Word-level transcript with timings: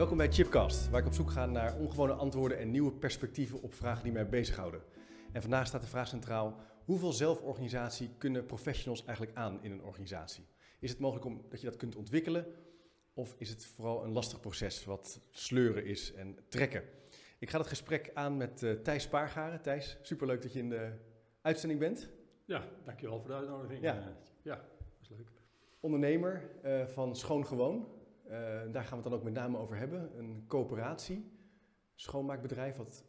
Welkom 0.00 0.18
bij 0.18 0.32
Chipcast, 0.32 0.90
waar 0.90 1.00
ik 1.00 1.06
op 1.06 1.12
zoek 1.12 1.30
ga 1.30 1.46
naar 1.46 1.76
ongewone 1.78 2.12
antwoorden 2.12 2.58
en 2.58 2.70
nieuwe 2.70 2.92
perspectieven 2.92 3.62
op 3.62 3.74
vragen 3.74 4.02
die 4.02 4.12
mij 4.12 4.28
bezighouden. 4.28 4.82
En 5.32 5.40
vandaag 5.40 5.66
staat 5.66 5.80
de 5.80 5.86
vraag 5.86 6.08
centraal: 6.08 6.56
hoeveel 6.84 7.12
zelforganisatie 7.12 8.10
kunnen 8.18 8.46
professionals 8.46 9.04
eigenlijk 9.04 9.36
aan 9.36 9.62
in 9.62 9.70
een 9.70 9.82
organisatie? 9.82 10.44
Is 10.78 10.90
het 10.90 10.98
mogelijk 10.98 11.26
om, 11.26 11.44
dat 11.48 11.60
je 11.60 11.66
dat 11.66 11.76
kunt 11.76 11.96
ontwikkelen? 11.96 12.46
Of 13.14 13.34
is 13.38 13.48
het 13.48 13.66
vooral 13.66 14.04
een 14.04 14.12
lastig 14.12 14.40
proces 14.40 14.84
wat 14.84 15.20
sleuren 15.30 15.84
is 15.84 16.14
en 16.14 16.38
trekken? 16.48 16.82
Ik 17.38 17.50
ga 17.50 17.58
dat 17.58 17.66
gesprek 17.66 18.10
aan 18.14 18.36
met 18.36 18.62
uh, 18.62 18.72
Thijs 18.72 19.02
Spaargaren. 19.02 19.62
Thijs, 19.62 19.98
superleuk 20.02 20.42
dat 20.42 20.52
je 20.52 20.58
in 20.58 20.68
de 20.68 20.92
uitzending 21.42 21.80
bent. 21.80 22.08
Ja, 22.44 22.64
dankjewel 22.84 23.18
voor 23.20 23.28
de 23.28 23.34
uitnodiging. 23.36 23.82
Ja, 23.82 23.98
uh, 23.98 24.04
ja 24.42 24.54
dat 24.54 25.00
is 25.00 25.08
leuk. 25.08 25.30
Ondernemer 25.80 26.50
uh, 26.64 26.86
van 26.86 27.16
Schoon 27.16 27.46
Gewoon. 27.46 27.98
Daar 28.72 28.84
gaan 28.84 28.88
we 28.88 28.94
het 28.94 29.02
dan 29.02 29.12
ook 29.12 29.22
met 29.22 29.32
name 29.32 29.58
over 29.58 29.76
hebben. 29.76 30.18
Een 30.18 30.44
coöperatie, 30.46 31.30
schoonmaakbedrijf 31.94 32.76
wat 32.76 33.04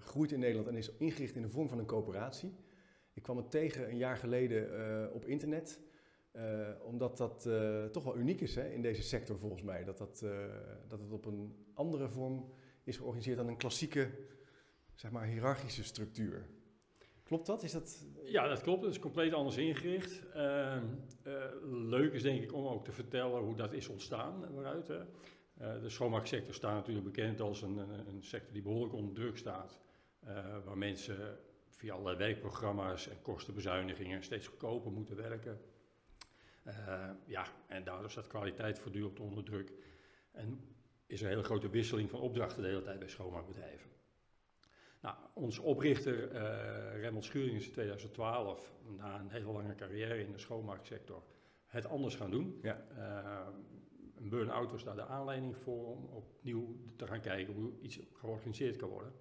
groeit 0.00 0.32
in 0.32 0.38
Nederland 0.38 0.68
en 0.68 0.76
is 0.76 0.96
ingericht 0.96 1.36
in 1.36 1.42
de 1.42 1.48
vorm 1.48 1.68
van 1.68 1.78
een 1.78 1.86
coöperatie. 1.86 2.54
Ik 3.12 3.22
kwam 3.22 3.36
het 3.36 3.50
tegen 3.50 3.90
een 3.90 3.96
jaar 3.96 4.16
geleden 4.16 5.12
op 5.12 5.24
internet. 5.24 5.80
Omdat 6.82 7.16
dat 7.16 7.48
toch 7.92 8.04
wel 8.04 8.16
uniek 8.16 8.40
is 8.40 8.54
hè, 8.54 8.68
in 8.68 8.82
deze 8.82 9.02
sector 9.02 9.38
volgens 9.38 9.62
mij. 9.62 9.84
Dat, 9.84 9.98
dat, 9.98 10.24
dat 10.88 11.00
het 11.00 11.12
op 11.12 11.24
een 11.24 11.66
andere 11.74 12.08
vorm 12.08 12.50
is 12.84 12.96
georganiseerd 12.96 13.36
dan 13.36 13.48
een 13.48 13.56
klassieke, 13.56 14.10
zeg 14.94 15.10
maar, 15.10 15.26
hiërarchische 15.26 15.84
structuur. 15.84 16.48
Klopt 17.28 17.46
dat? 17.46 17.62
Is 17.62 17.72
dat... 17.72 18.06
Ja, 18.24 18.48
dat 18.48 18.60
klopt. 18.60 18.82
Het 18.82 18.90
is 18.90 18.98
compleet 18.98 19.32
anders 19.32 19.56
ingericht. 19.56 20.28
Ehm, 20.32 20.84
leuk 21.64 22.12
is 22.12 22.22
denk 22.22 22.42
ik 22.42 22.52
om 22.52 22.66
ook 22.66 22.84
te 22.84 22.92
vertellen 22.92 23.42
hoe 23.42 23.56
dat 23.56 23.72
is 23.72 23.88
ontstaan 23.88 24.54
waaruit. 24.54 24.88
Hè. 24.88 25.00
de 25.80 25.88
schoonmaaksector 25.88 26.54
staat 26.54 26.74
natuurlijk 26.74 27.06
bekend 27.06 27.40
als 27.40 27.62
een, 27.62 27.78
een 27.78 28.22
sector 28.22 28.52
die 28.52 28.62
behoorlijk 28.62 28.94
onder 28.94 29.14
druk 29.14 29.36
staat. 29.36 29.80
waar 30.64 30.78
mensen 30.78 31.38
via 31.68 31.92
allerlei 31.92 32.16
werkprogramma's 32.16 33.08
en 33.08 33.22
kostenbezuinigingen 33.22 34.22
steeds 34.22 34.46
goedkoper 34.46 34.92
moeten 34.92 35.16
werken. 35.16 35.60
Ja, 37.24 37.46
en 37.66 37.84
daardoor 37.84 38.10
staat 38.10 38.26
kwaliteit 38.26 38.78
voortdurend 38.78 39.20
onder 39.20 39.44
druk. 39.44 39.72
En 40.32 40.60
is 41.06 41.20
er 41.20 41.26
een 41.26 41.32
hele 41.32 41.44
grote 41.44 41.70
wisseling 41.70 42.10
van 42.10 42.20
opdrachten 42.20 42.62
de 42.62 42.68
hele 42.68 42.82
tijd 42.82 42.98
bij 42.98 43.08
schoonmaakbedrijven. 43.08 43.90
Nou, 45.00 45.16
onze 45.32 45.62
oprichter 45.62 46.32
uh, 46.32 47.00
Remmel 47.00 47.22
Schuring 47.22 47.56
is 47.56 47.66
in 47.66 47.72
2012, 47.72 48.74
na 48.96 49.20
een 49.20 49.30
hele 49.30 49.52
lange 49.52 49.74
carrière 49.74 50.24
in 50.24 50.32
de 50.32 50.38
schoonmaaksector, 50.38 51.22
het 51.66 51.86
anders 51.86 52.14
gaan 52.14 52.30
doen. 52.30 52.58
Ja. 52.62 52.84
Uh, 52.96 53.46
een 54.16 54.28
burn-out 54.28 54.70
was 54.70 54.84
daar 54.84 54.96
de 54.96 55.06
aanleiding 55.06 55.56
voor 55.56 55.86
om 55.86 56.04
opnieuw 56.04 56.76
te 56.96 57.06
gaan 57.06 57.20
kijken 57.20 57.54
hoe 57.54 57.72
iets 57.80 58.00
georganiseerd 58.12 58.76
kan 58.76 58.88
worden. 58.88 59.12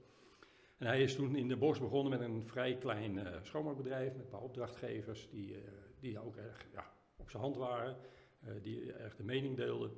En 0.77 0.87
hij 0.87 1.03
is 1.03 1.15
toen 1.15 1.35
in 1.35 1.47
de 1.47 1.57
bos 1.57 1.79
begonnen 1.79 2.19
met 2.19 2.29
een 2.29 2.47
vrij 2.47 2.77
klein 2.77 3.15
uh, 3.15 3.27
schoonmaakbedrijf 3.41 4.11
met 4.11 4.23
een 4.23 4.29
paar 4.29 4.41
opdrachtgevers 4.41 5.29
die, 5.29 5.55
die 5.99 6.19
ook 6.19 6.35
erg 6.35 6.65
ja, 6.73 6.91
op 7.15 7.29
zijn 7.29 7.43
hand 7.43 7.57
waren, 7.57 7.97
die 8.61 8.93
erg 8.93 9.15
de 9.15 9.23
mening 9.23 9.55
deelden. 9.55 9.91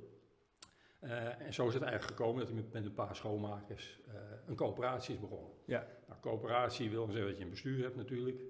Uh, 1.04 1.40
en 1.40 1.54
zo 1.54 1.68
is 1.68 1.74
het 1.74 1.82
eigenlijk 1.82 2.18
gekomen 2.18 2.38
dat 2.46 2.54
hij 2.54 2.64
met, 2.72 2.84
een 2.84 2.94
paar 2.94 3.16
schoonmakers 3.16 4.00
uh, 4.08 4.14
een 4.46 4.54
coöperatie 4.54 5.14
is 5.14 5.20
begonnen. 5.20 5.50
Ja. 5.64 5.86
Nou, 6.08 6.20
coöperatie 6.20 6.90
wil 6.90 7.06
zeggen 7.06 7.26
dat 7.26 7.36
je 7.36 7.44
een 7.44 7.50
bestuur 7.50 7.82
hebt 7.82 7.96
natuurlijk 7.96 8.42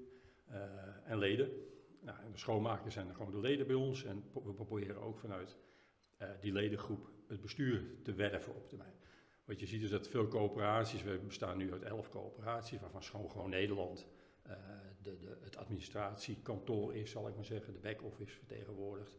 en 1.05 1.19
leden. 1.19 1.51
Nou, 2.01 2.19
en 2.25 2.33
de 2.33 2.39
schoonmakers 2.39 2.95
zijn 2.95 3.15
gewoon 3.15 3.31
de 3.31 3.41
leden 3.41 3.67
bij 3.67 3.77
ons 3.77 4.05
en 4.05 4.25
we 4.33 4.53
proberen 4.53 5.01
ook 5.01 5.19
vanuit 5.19 5.57
die 6.41 6.53
ledengroep 6.53 7.11
het 7.29 7.41
bestuur 7.41 7.85
te 8.03 8.13
werven 8.13 8.55
op 8.55 8.69
termijn. 8.69 8.95
Wat 9.45 9.61
je 9.61 9.67
ziet 9.67 9.83
is 9.83 9.91
dat 9.91 10.09
veel 10.09 10.29
coöperaties, 10.29 11.03
we 11.03 11.19
bestaan 11.19 11.57
nu 11.57 11.73
uit 11.73 11.83
elf 11.83 12.09
coöperaties, 12.09 12.81
waarvan 12.81 13.03
Schoon 13.03 13.31
Gewoon 13.31 13.51
Nederland 13.51 14.07
de, 15.03 15.19
de, 15.19 15.37
het 15.41 15.57
administratiekantoor 15.57 16.95
is, 16.95 17.11
zal 17.11 17.29
ik 17.29 17.35
maar 17.35 17.45
zeggen, 17.45 17.73
de 17.73 17.79
back-office 17.79 18.37
vertegenwoordigt. 18.37 19.17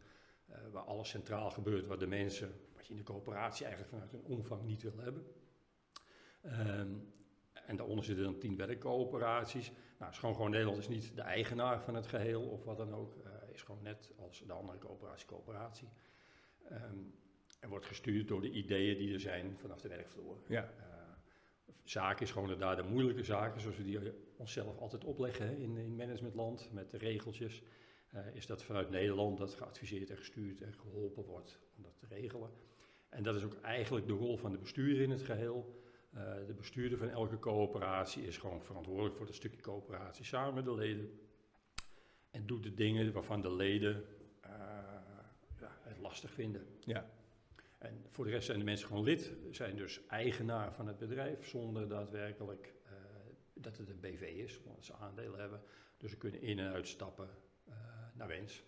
Uh, 0.52 0.58
waar 0.72 0.82
alles 0.82 1.08
centraal 1.08 1.50
gebeurt, 1.50 1.86
waar 1.86 1.98
de 1.98 2.06
mensen, 2.06 2.54
wat 2.74 2.86
je 2.86 2.92
in 2.92 2.98
de 2.98 3.02
coöperatie 3.02 3.66
eigenlijk 3.66 3.94
vanuit 3.94 4.12
een 4.12 4.24
omvang 4.24 4.62
niet 4.62 4.82
wil 4.82 4.98
hebben. 4.98 5.26
Um, 6.44 7.12
en 7.66 7.76
daaronder 7.76 8.04
zitten 8.04 8.24
dan 8.24 8.38
tien 8.38 8.56
werkcoöperaties. 8.56 9.72
Nou, 9.98 10.12
Schoon 10.14 10.34
Gewoon 10.34 10.50
Nederland 10.50 10.78
is 10.78 10.88
niet 10.88 11.16
de 11.16 11.22
eigenaar 11.22 11.82
van 11.82 11.94
het 11.94 12.06
geheel 12.06 12.42
of 12.42 12.64
wat 12.64 12.76
dan 12.76 12.94
ook. 12.94 13.14
Uh, 13.16 13.30
is 13.52 13.62
gewoon 13.62 13.82
net 13.82 14.10
als 14.16 14.42
de 14.46 14.52
andere 14.52 14.78
coöperatie 14.78 15.26
coöperatie. 15.26 15.88
Um, 16.72 17.14
en 17.60 17.68
wordt 17.68 17.86
gestuurd 17.86 18.28
door 18.28 18.40
de 18.40 18.50
ideeën 18.50 18.98
die 18.98 19.12
er 19.12 19.20
zijn 19.20 19.56
vanaf 19.58 19.80
de 19.80 19.88
werkvloer. 19.88 20.36
Ja. 20.48 20.62
Uh, 20.62 20.84
zaak 21.84 22.20
is 22.20 22.30
gewoon 22.30 22.58
daar 22.58 22.76
de 22.76 22.82
moeilijke 22.82 23.22
zaken, 23.22 23.60
zoals 23.60 23.76
we 23.76 23.84
die 23.84 23.98
onszelf 24.36 24.78
altijd 24.78 25.04
opleggen 25.04 25.46
hè, 25.46 25.54
in, 25.54 25.76
in 25.76 25.96
managementland 25.96 26.68
met 26.72 26.90
de 26.90 26.98
regeltjes. 26.98 27.62
Uh, 28.14 28.34
is 28.34 28.46
dat 28.46 28.62
vanuit 28.62 28.90
Nederland 28.90 29.38
dat 29.38 29.54
geadviseerd 29.54 30.10
en 30.10 30.16
gestuurd 30.16 30.60
en 30.60 30.74
geholpen 30.74 31.24
wordt 31.24 31.58
om 31.76 31.82
dat 31.82 31.98
te 31.98 32.06
regelen. 32.06 32.50
En 33.08 33.22
dat 33.22 33.34
is 33.34 33.44
ook 33.44 33.60
eigenlijk 33.60 34.06
de 34.06 34.12
rol 34.12 34.36
van 34.36 34.52
de 34.52 34.58
bestuurder 34.58 35.02
in 35.02 35.10
het 35.10 35.22
geheel. 35.22 35.80
Uh, 36.14 36.34
de 36.46 36.54
bestuurder 36.54 36.98
van 36.98 37.08
elke 37.08 37.38
coöperatie 37.38 38.26
is 38.26 38.38
gewoon 38.38 38.62
verantwoordelijk 38.62 39.16
voor 39.16 39.26
dat 39.26 39.34
stukje 39.34 39.60
coöperatie 39.60 40.24
samen 40.24 40.54
met 40.54 40.64
de 40.64 40.74
leden. 40.74 41.20
En 42.30 42.46
doet 42.46 42.62
de 42.62 42.74
dingen 42.74 43.12
waarvan 43.12 43.42
de 43.42 43.52
leden 43.54 44.04
uh, 44.44 44.50
ja, 45.60 45.78
het 45.80 45.98
lastig 45.98 46.30
vinden. 46.30 46.66
Ja. 46.84 47.10
En 47.78 48.04
voor 48.10 48.24
de 48.24 48.30
rest 48.30 48.46
zijn 48.46 48.58
de 48.58 48.64
mensen 48.64 48.86
gewoon 48.86 49.04
lid, 49.04 49.32
zijn 49.50 49.76
dus 49.76 50.06
eigenaar 50.06 50.74
van 50.74 50.86
het 50.86 50.98
bedrijf 50.98 51.46
zonder 51.46 51.88
daadwerkelijk 51.88 52.74
dat 53.54 53.76
het 53.76 53.88
een 53.88 54.00
BV 54.00 54.20
is, 54.20 54.60
omdat 54.64 54.84
ze 54.84 54.94
aandelen 54.94 55.40
hebben. 55.40 55.62
Dus 55.96 56.10
ze 56.10 56.16
kunnen 56.16 56.42
in- 56.42 56.58
en 56.58 56.72
uitstappen 56.72 57.28
naar 58.12 58.28
wens. 58.28 58.64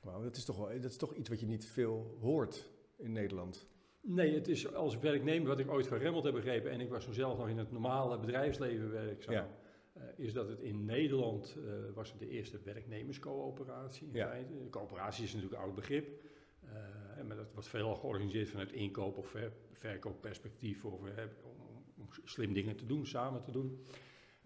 Wauw, 0.00 0.22
dat, 0.22 0.36
is 0.36 0.44
toch 0.44 0.56
wel, 0.56 0.80
dat 0.80 0.90
is 0.90 0.96
toch 0.96 1.14
iets 1.14 1.28
wat 1.28 1.40
je 1.40 1.46
niet 1.46 1.66
veel 1.66 2.16
hoort 2.20 2.70
in 2.96 3.12
Nederland. 3.12 3.66
Nee, 4.00 4.34
het 4.34 4.48
is 4.48 4.74
als 4.74 4.98
werknemer, 4.98 5.48
wat 5.48 5.58
ik 5.58 5.70
ooit 5.70 5.86
van 5.86 5.98
Remmelt 5.98 6.24
heb 6.24 6.34
begrepen, 6.34 6.70
en 6.70 6.80
ik 6.80 6.88
was 6.88 7.04
toen 7.04 7.14
zelf 7.14 7.38
nog 7.38 7.48
in 7.48 7.58
het 7.58 7.72
normale 7.72 8.18
bedrijfsleven 8.18 8.90
werkzaam, 8.90 9.34
ja. 9.34 9.48
uh, 9.96 10.02
is 10.16 10.32
dat 10.32 10.48
het 10.48 10.60
in 10.60 10.84
Nederland 10.84 11.56
uh, 11.58 11.64
was 11.94 12.10
het 12.10 12.18
de 12.18 12.28
eerste 12.28 12.60
werknemerscoöperatie. 12.64 14.06
In 14.06 14.14
ja. 14.14 14.28
feite. 14.28 14.62
De 14.62 14.70
coöperatie 14.70 15.24
is 15.24 15.32
natuurlijk 15.32 15.60
een 15.60 15.66
oud 15.66 15.74
begrip. 15.74 16.24
Uh, 16.64 17.24
maar 17.26 17.36
dat 17.36 17.52
wordt 17.52 17.68
veelal 17.68 17.94
georganiseerd 17.94 18.48
vanuit 18.48 18.72
inkoop- 18.72 19.16
of 19.16 19.28
ver, 19.28 19.52
verkoopperspectief, 19.72 20.84
of, 20.84 21.04
uh, 21.04 21.08
om, 21.42 21.84
om, 21.98 22.08
slim 22.24 22.52
dingen 22.52 22.76
te 22.76 22.86
doen, 22.86 23.06
samen 23.06 23.42
te 23.42 23.50
doen. 23.50 23.84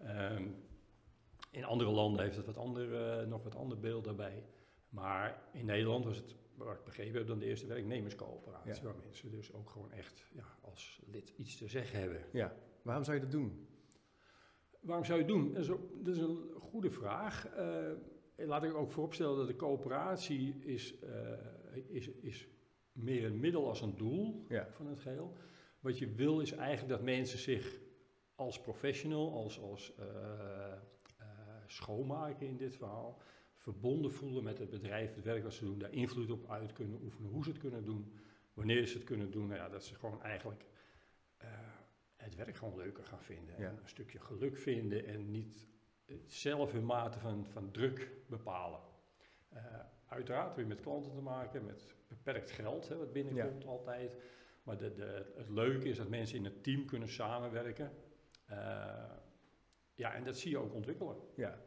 Um, 0.01 0.55
in 1.51 1.63
andere 1.63 1.91
landen 1.91 2.23
heeft 2.23 2.35
het 2.35 2.45
wat 2.45 2.57
ander, 2.57 3.19
uh, 3.21 3.27
nog 3.27 3.43
wat 3.43 3.55
ander 3.55 3.79
beeld 3.79 4.03
daarbij. 4.03 4.43
Maar 4.89 5.41
in 5.53 5.65
Nederland 5.65 6.05
was 6.05 6.17
het, 6.17 6.35
wat 6.55 6.73
ik 6.73 6.83
begrepen 6.83 7.17
heb, 7.17 7.27
dan 7.27 7.39
de 7.39 7.45
eerste 7.45 7.67
werknemerscoöperatie. 7.67 8.73
Ja. 8.73 8.81
Waar 8.81 8.95
mensen 9.03 9.31
dus 9.31 9.53
ook 9.53 9.69
gewoon 9.69 9.91
echt 9.91 10.25
ja, 10.33 10.57
als 10.61 11.01
lid 11.05 11.33
iets 11.37 11.57
te 11.57 11.67
zeggen 11.67 11.99
hebben. 11.99 12.25
Ja, 12.31 12.55
waarom 12.81 13.03
zou 13.03 13.17
je 13.17 13.23
dat 13.23 13.31
doen? 13.31 13.67
Waarom 14.79 15.05
zou 15.05 15.19
je 15.19 15.25
het 15.25 15.33
doen? 15.33 15.53
Dat 15.53 15.63
is, 15.63 15.69
ook, 15.69 16.05
dat 16.05 16.15
is 16.15 16.21
een 16.21 16.49
goede 16.59 16.91
vraag. 16.91 17.47
Uh, 17.57 18.47
laat 18.47 18.63
ik 18.63 18.73
ook 18.73 18.91
vooropstellen 18.91 19.37
dat 19.37 19.47
de 19.47 19.55
coöperatie 19.55 20.55
is, 20.59 20.95
uh, 21.03 21.93
is, 21.95 22.07
is 22.07 22.47
meer 22.91 23.25
een 23.25 23.39
middel 23.39 23.67
als 23.67 23.81
een 23.81 23.97
doel 23.97 24.45
ja. 24.47 24.67
van 24.71 24.87
het 24.87 24.99
geheel. 24.99 25.33
Wat 25.79 25.97
je 25.97 26.13
wil 26.15 26.39
is 26.39 26.51
eigenlijk 26.51 26.89
dat 26.89 27.01
mensen 27.01 27.39
zich 27.39 27.79
als 28.35 28.61
professional, 28.61 29.33
als, 29.33 29.61
als 29.61 29.93
uh, 29.99 30.05
schoonmaker 31.71 32.47
in 32.47 32.57
dit 32.57 32.75
verhaal, 32.75 33.21
verbonden 33.55 34.11
voelen 34.11 34.43
met 34.43 34.57
het 34.57 34.69
bedrijf, 34.69 35.15
het 35.15 35.23
werk 35.23 35.43
wat 35.43 35.53
ze 35.53 35.65
doen, 35.65 35.79
daar 35.79 35.93
invloed 35.93 36.31
op 36.31 36.49
uit 36.49 36.73
kunnen 36.73 36.99
oefenen, 37.03 37.31
hoe 37.31 37.43
ze 37.43 37.49
het 37.49 37.59
kunnen 37.59 37.85
doen, 37.85 38.13
wanneer 38.53 38.87
ze 38.87 38.97
het 38.97 39.03
kunnen 39.03 39.31
doen. 39.31 39.47
Nou 39.47 39.59
ja, 39.59 39.69
dat 39.69 39.85
ze 39.85 39.95
gewoon 39.95 40.21
eigenlijk 40.21 40.65
het 42.21 42.35
werk 42.35 42.55
gewoon 42.55 42.77
leuker 42.77 43.03
gaan 43.03 43.21
vinden. 43.21 43.55
Ja. 43.57 43.67
En 43.69 43.77
een 43.81 43.89
stukje 43.89 44.19
geluk 44.19 44.57
vinden 44.57 45.05
en 45.05 45.31
niet 45.31 45.67
zelf 46.25 46.71
hun 46.71 46.85
mate 46.85 47.19
van, 47.19 47.45
van 47.45 47.71
druk 47.71 48.11
bepalen. 48.27 48.79
Uh, 49.53 49.59
uiteraard 50.07 50.55
weer 50.55 50.67
met 50.67 50.81
klanten 50.81 51.11
te 51.11 51.21
maken, 51.21 51.65
met 51.65 51.95
beperkt 52.07 52.51
geld, 52.51 52.87
hè, 52.87 52.97
wat 52.97 53.13
binnenkomt 53.13 53.63
ja. 53.63 53.69
altijd. 53.69 54.15
Maar 54.63 54.77
de, 54.77 54.93
de, 54.93 55.33
het 55.35 55.49
leuke 55.49 55.89
is 55.89 55.97
dat 55.97 56.09
mensen 56.09 56.37
in 56.37 56.45
een 56.45 56.61
team 56.61 56.85
kunnen 56.85 57.09
samenwerken. 57.09 57.91
Uh, 58.49 59.03
ja, 60.01 60.13
en 60.13 60.23
dat 60.23 60.37
zie 60.37 60.51
je 60.51 60.57
ook 60.57 60.73
ontwikkelen. 60.73 61.15
Ja. 61.35 61.59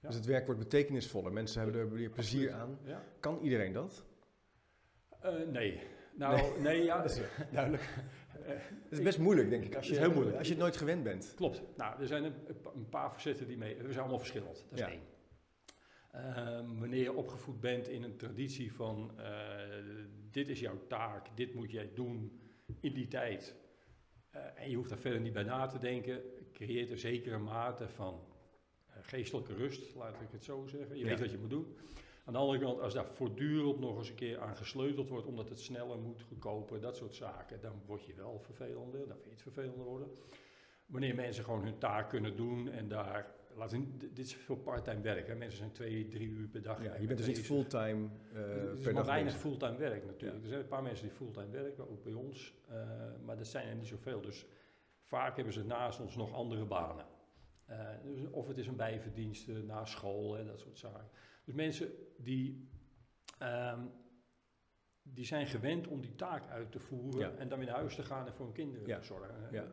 Dus 0.00 0.14
het 0.14 0.24
werk 0.24 0.46
wordt 0.46 0.60
betekenisvoller. 0.60 1.32
Mensen 1.32 1.62
hebben 1.62 1.80
er 1.80 1.92
weer 1.92 2.10
plezier 2.10 2.52
aan. 2.52 2.78
Kan 3.20 3.38
iedereen 3.40 3.72
dat? 3.72 4.04
Uh, 5.24 5.46
nee. 5.46 5.80
Nou, 6.14 6.36
nee, 6.36 6.60
nee 6.68 6.84
ja, 6.84 7.02
dat 7.02 7.10
is 7.10 7.20
duidelijk. 7.52 7.82
Het 8.82 8.92
is 8.92 9.02
best 9.02 9.18
moeilijk, 9.18 9.50
denk 9.50 9.64
ik, 9.64 9.76
als 9.76 9.88
je, 9.88 9.98
heel 9.98 10.12
moeilijk. 10.12 10.36
als 10.36 10.46
je 10.46 10.52
het 10.52 10.62
nooit 10.62 10.76
gewend 10.76 11.02
bent. 11.02 11.32
Klopt. 11.36 11.62
Nou, 11.76 12.00
er 12.00 12.06
zijn 12.06 12.24
een, 12.24 12.34
een 12.74 12.88
paar 12.88 13.10
facetten 13.10 13.46
die 13.46 13.56
mee... 13.56 13.76
We 13.76 13.86
zijn 13.86 13.98
allemaal 13.98 14.18
verschillend, 14.18 14.64
dat 14.68 14.78
is 14.78 14.78
ja. 14.78 14.90
één. 14.90 15.02
Um, 16.58 16.78
wanneer 16.78 17.02
je 17.02 17.12
opgevoed 17.12 17.60
bent 17.60 17.88
in 17.88 18.02
een 18.02 18.16
traditie 18.16 18.72
van... 18.72 19.10
Uh, 19.18 19.24
dit 20.30 20.48
is 20.48 20.60
jouw 20.60 20.86
taak, 20.86 21.36
dit 21.36 21.54
moet 21.54 21.70
jij 21.70 21.90
doen... 21.94 22.40
in 22.80 22.94
die 22.94 23.08
tijd, 23.08 23.56
eh, 24.30 24.62
en 24.62 24.70
je 24.70 24.76
hoeft 24.76 24.88
daar 24.88 24.98
verder 24.98 25.20
niet 25.20 25.32
bij 25.32 25.42
na 25.42 25.66
te 25.66 25.78
denken, 25.78 26.20
creëert 26.56 26.90
een 26.90 26.98
zekere 26.98 27.38
mate 27.38 27.88
van 27.88 28.20
eh, 28.86 28.94
geestelijke 29.00 29.54
rust, 29.54 29.94
laat 29.94 30.20
ik 30.20 30.28
het 30.30 30.44
zo 30.44 30.66
zeggen. 30.66 30.96
Je 30.96 31.02
Ja. 31.02 31.08
weet 31.08 31.20
wat 31.20 31.30
je 31.30 31.38
moet 31.38 31.50
doen. 31.50 31.76
Aan 32.24 32.32
de 32.32 32.38
andere 32.38 32.58
kant, 32.58 32.80
als 32.80 32.94
daar 32.94 33.06
voortdurend 33.06 33.78
nog 33.80 33.98
eens 33.98 34.08
een 34.08 34.14
keer 34.14 34.38
aan 34.40 34.56
gesleuteld 34.56 35.08
wordt, 35.08 35.26
omdat 35.26 35.48
het 35.48 35.60
sneller 35.60 35.98
moet, 35.98 36.22
goedkoper, 36.22 36.80
dat 36.80 36.96
soort 36.96 37.14
zaken, 37.14 37.60
dan 37.60 37.72
word 37.86 38.04
je 38.04 38.14
wel 38.14 38.38
vervelender, 38.38 38.98
dan 39.06 39.16
vind 39.16 39.24
je 39.24 39.30
het 39.30 39.42
vervelender 39.42 39.84
worden. 39.84 40.08
Wanneer 40.86 41.14
mensen 41.14 41.44
gewoon 41.44 41.62
hun 41.62 41.78
taak 41.78 42.08
kunnen 42.08 42.36
doen 42.36 42.68
en 42.70 42.88
daar, 42.88 43.34
laten, 43.56 43.98
dit 43.98 44.18
is 44.18 44.34
veel 44.34 44.56
parttime 44.56 45.00
werk, 45.00 45.26
hè? 45.26 45.34
mensen 45.34 45.58
zijn 45.58 45.72
twee, 45.72 46.08
drie 46.08 46.28
uur 46.28 46.48
per 46.48 46.62
dag. 46.62 46.82
Ja, 46.82 46.94
je 46.94 47.06
bent 47.06 47.18
dus 47.18 47.26
niet 47.26 47.40
fulltime 47.40 48.08
eh 48.32 48.40
Het 48.40 48.78
is 48.78 48.80
per 48.84 48.92
maar 48.94 49.02
dag 49.02 49.06
weinig 49.12 49.36
fulltime 49.36 49.76
werk 49.76 50.04
natuurlijk. 50.06 50.36
Ja. 50.38 50.42
Er 50.42 50.48
zijn 50.48 50.60
een 50.60 50.68
paar 50.68 50.82
mensen 50.82 51.06
die 51.06 51.16
fulltime 51.16 51.50
werken, 51.50 51.90
ook 51.90 52.02
bij 52.02 52.12
ons. 52.12 52.54
eh, 52.68 52.76
maar 53.24 53.36
dat 53.36 53.46
zijn 53.46 53.68
er 53.68 53.74
niet 53.74 53.86
zoveel. 53.86 54.20
Dus 54.20 54.46
vaak 55.06 55.36
hebben 55.36 55.54
ze 55.54 55.64
naast 55.64 56.00
ons 56.00 56.16
nog 56.16 56.32
andere 56.32 56.64
banen. 56.64 57.06
Eh, 57.64 57.88
dus 58.02 58.30
of 58.30 58.46
het 58.48 58.58
is 58.58 58.66
een 58.66 58.76
bijverdienste 58.76 59.52
na 59.52 59.84
school 59.84 60.38
en 60.38 60.46
dat 60.46 60.60
soort 60.60 60.78
zaken. 60.78 61.08
Dus 61.44 61.54
mensen 61.54 61.90
die, 62.18 62.68
ehm, 63.38 63.80
die 65.02 65.24
zijn 65.24 65.46
gewend 65.46 65.86
om 65.86 66.00
die 66.00 66.14
taak 66.14 66.48
uit 66.48 66.72
te 66.72 66.80
voeren 66.80 67.20
Ja. 67.20 67.36
en 67.36 67.48
dan 67.48 67.58
weer 67.58 67.66
naar 67.68 67.76
huis 67.76 67.94
te 67.94 68.02
gaan 68.02 68.26
en 68.26 68.34
voor 68.34 68.44
hun 68.44 68.54
kinderen 68.54 68.86
Ja. 68.86 68.98
te 68.98 69.04
zorgen. 69.04 69.48
Ja. 69.52 69.64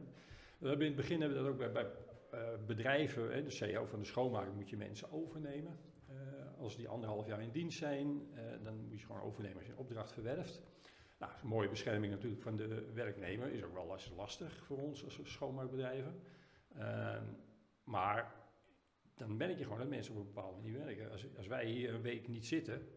We 0.57 0.67
hebben 0.67 0.87
in 0.87 0.93
het 0.93 1.01
begin 1.01 1.19
hebben 1.21 1.37
we 1.37 1.43
dat 1.43 1.51
ook 1.51 1.57
bij, 1.57 1.71
bij 1.71 1.91
eh, 2.31 2.65
bedrijven, 2.65 3.33
hè, 3.33 3.43
de 3.43 3.49
CEO 3.49 3.85
van 3.85 3.99
de 3.99 4.05
schoonmaker 4.05 4.53
moet 4.53 4.69
je 4.69 4.77
mensen 4.77 5.11
overnemen. 5.11 5.79
Eh, 6.07 6.15
als 6.59 6.75
die 6.75 6.87
anderhalf 6.87 7.27
jaar 7.27 7.41
in 7.41 7.51
dienst 7.51 7.77
zijn, 7.77 8.21
eh, 8.33 8.43
dan 8.63 8.87
moet 8.87 8.99
je 8.99 9.05
gewoon 9.05 9.21
overnemen 9.21 9.57
als 9.57 9.65
je 9.65 9.71
een 9.71 9.77
opdracht 9.77 10.11
verwerft. 10.11 10.61
Nou, 11.23 11.35
is 11.35 11.41
een 11.41 11.47
mooie 11.47 11.69
bescherming 11.69 12.13
natuurlijk 12.13 12.41
van 12.41 12.55
de 12.55 12.91
werknemer, 12.93 13.51
is 13.51 13.63
ook 13.63 13.73
wel 13.73 13.97
lastig 14.15 14.65
voor 14.65 14.77
ons 14.77 15.03
als 15.03 15.19
schoonmaakbedrijven. 15.23 16.21
Ehm, 16.77 17.23
maar 17.83 18.33
dan 19.15 19.37
merk 19.37 19.57
je 19.57 19.63
gewoon 19.63 19.77
dat 19.79 19.87
mensen 19.87 20.13
op 20.13 20.19
een 20.19 20.33
bepaalde 20.33 20.61
manier 20.61 20.85
werken. 20.85 21.11
Als, 21.11 21.25
als 21.37 21.47
wij 21.47 21.65
hier 21.65 21.93
een 21.93 22.01
week 22.01 22.27
niet 22.27 22.45
zitten, 22.45 22.87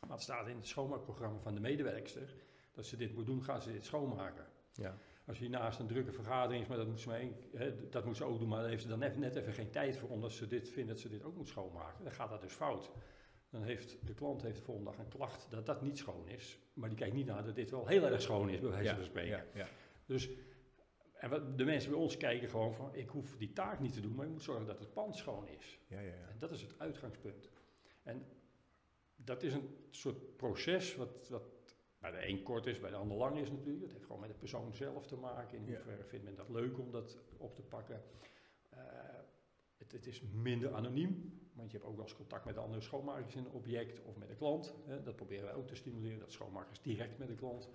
maar 0.00 0.10
het 0.10 0.22
staat 0.22 0.46
in 0.46 0.56
het 0.56 0.66
schoonmaakprogramma 0.66 1.38
van 1.38 1.54
de 1.54 1.60
medewerkster, 1.60 2.34
dat 2.72 2.86
ze 2.86 2.96
dit 2.96 3.14
moet 3.14 3.26
doen, 3.26 3.44
gaan 3.44 3.62
ze 3.62 3.72
dit 3.72 3.84
schoonmaken. 3.84 4.46
Ja. 4.72 4.98
Als 5.26 5.38
je 5.38 5.48
naast 5.48 5.78
een 5.78 5.86
drukke 5.86 6.12
vergadering 6.12 6.62
is, 6.62 6.68
maar 6.68 6.76
dat 6.76 6.86
moet 6.86 7.00
ze, 7.00 7.08
maar 7.08 7.18
één- 7.18 7.36
hè, 7.52 7.88
dat 7.88 8.04
moet 8.04 8.16
ze 8.16 8.24
ook 8.24 8.38
doen, 8.38 8.48
maar 8.48 8.60
daar 8.60 8.68
heeft 8.68 8.82
ze 8.82 8.88
dan 8.88 8.98
net, 8.98 9.16
net 9.16 9.36
even 9.36 9.52
geen 9.52 9.70
tijd 9.70 9.96
voor, 9.96 10.08
omdat 10.08 10.32
ze 10.32 10.46
dit 10.46 10.68
vindt 10.68 10.88
dat 10.88 11.00
ze 11.00 11.08
dit 11.08 11.22
ook 11.22 11.36
moet 11.36 11.48
schoonmaken. 11.48 12.04
Dan 12.04 12.12
gaat 12.12 12.30
dat 12.30 12.40
dus 12.40 12.52
fout. 12.52 12.90
Dan 13.50 13.62
heeft 13.62 14.06
de 14.06 14.14
klant 14.14 14.42
heeft 14.42 14.56
de 14.56 14.62
volgende 14.62 14.90
dag 14.90 14.98
een 14.98 15.08
klacht 15.08 15.46
dat 15.50 15.66
dat 15.66 15.82
niet 15.82 15.98
schoon 15.98 16.28
is, 16.28 16.58
maar 16.72 16.88
die 16.88 16.98
kijkt 16.98 17.14
niet 17.14 17.26
naar 17.26 17.44
dat 17.44 17.54
dit 17.54 17.70
wel 17.70 17.86
heel 17.86 18.04
erg 18.04 18.22
schoon 18.22 18.50
is, 18.50 18.60
bij 18.60 18.70
wijze 18.70 18.84
Ja, 18.90 18.94
van 18.94 19.04
spreken. 19.04 19.30
ja, 19.30 19.44
ja. 19.54 19.68
Dus 20.06 20.30
en 21.12 21.30
wat, 21.30 21.58
de 21.58 21.64
mensen 21.64 21.90
bij 21.90 22.00
ons 22.00 22.16
kijken 22.16 22.48
gewoon 22.48 22.74
van, 22.74 22.94
ik 22.94 23.08
hoef 23.08 23.36
die 23.36 23.52
taak 23.52 23.80
niet 23.80 23.92
te 23.92 24.00
doen, 24.00 24.14
maar 24.14 24.26
je 24.26 24.32
moet 24.32 24.42
zorgen 24.42 24.66
dat 24.66 24.78
het 24.78 24.92
pand 24.92 25.16
schoon 25.16 25.48
is. 25.48 25.78
Ja, 25.86 26.00
ja, 26.00 26.06
ja. 26.06 26.28
En 26.28 26.38
dat 26.38 26.50
is 26.50 26.62
het 26.62 26.74
uitgangspunt. 26.78 27.50
En 28.02 28.26
dat 29.16 29.42
is 29.42 29.54
een 29.54 29.76
soort 29.90 30.36
proces 30.36 30.96
wat, 30.96 31.28
wat 31.28 31.42
bij 31.98 32.10
de 32.10 32.26
een 32.26 32.42
kort 32.42 32.66
is, 32.66 32.80
bij 32.80 32.90
de 32.90 32.96
ander 32.96 33.16
lang 33.16 33.38
is 33.38 33.50
natuurlijk. 33.50 33.82
Het 33.82 33.92
heeft 33.92 34.04
gewoon 34.04 34.20
met 34.20 34.30
de 34.30 34.36
persoon 34.36 34.74
zelf 34.74 35.06
te 35.06 35.16
maken. 35.16 35.58
In 35.58 35.74
hoeverre 35.74 36.04
vindt 36.04 36.24
men 36.24 36.34
dat 36.34 36.48
leuk 36.48 36.78
om 36.78 36.90
dat 36.90 37.18
op 37.36 37.54
te 37.54 37.62
pakken. 37.62 38.02
Het, 39.92 40.04
het 40.04 40.14
is 40.14 40.22
minder 40.32 40.74
anoniem, 40.74 41.32
want 41.52 41.70
je 41.70 41.76
hebt 41.76 41.88
ook 41.90 41.96
wel 41.96 42.04
eens 42.04 42.16
contact 42.16 42.44
met 42.44 42.54
de 42.54 42.60
andere 42.60 42.80
schoonmakers 42.80 43.34
in 43.34 43.44
een 43.44 43.50
object 43.50 44.00
of 44.02 44.16
met 44.16 44.28
de 44.28 44.34
klant. 44.34 44.74
Hè. 44.86 45.02
Dat 45.02 45.16
proberen 45.16 45.44
wij 45.44 45.54
ook 45.54 45.66
te 45.66 45.74
stimuleren, 45.74 46.18
dat 46.18 46.32
schoonmakers 46.32 46.80
direct 46.82 47.18
met 47.18 47.28
de 47.28 47.34
klant 47.34 47.68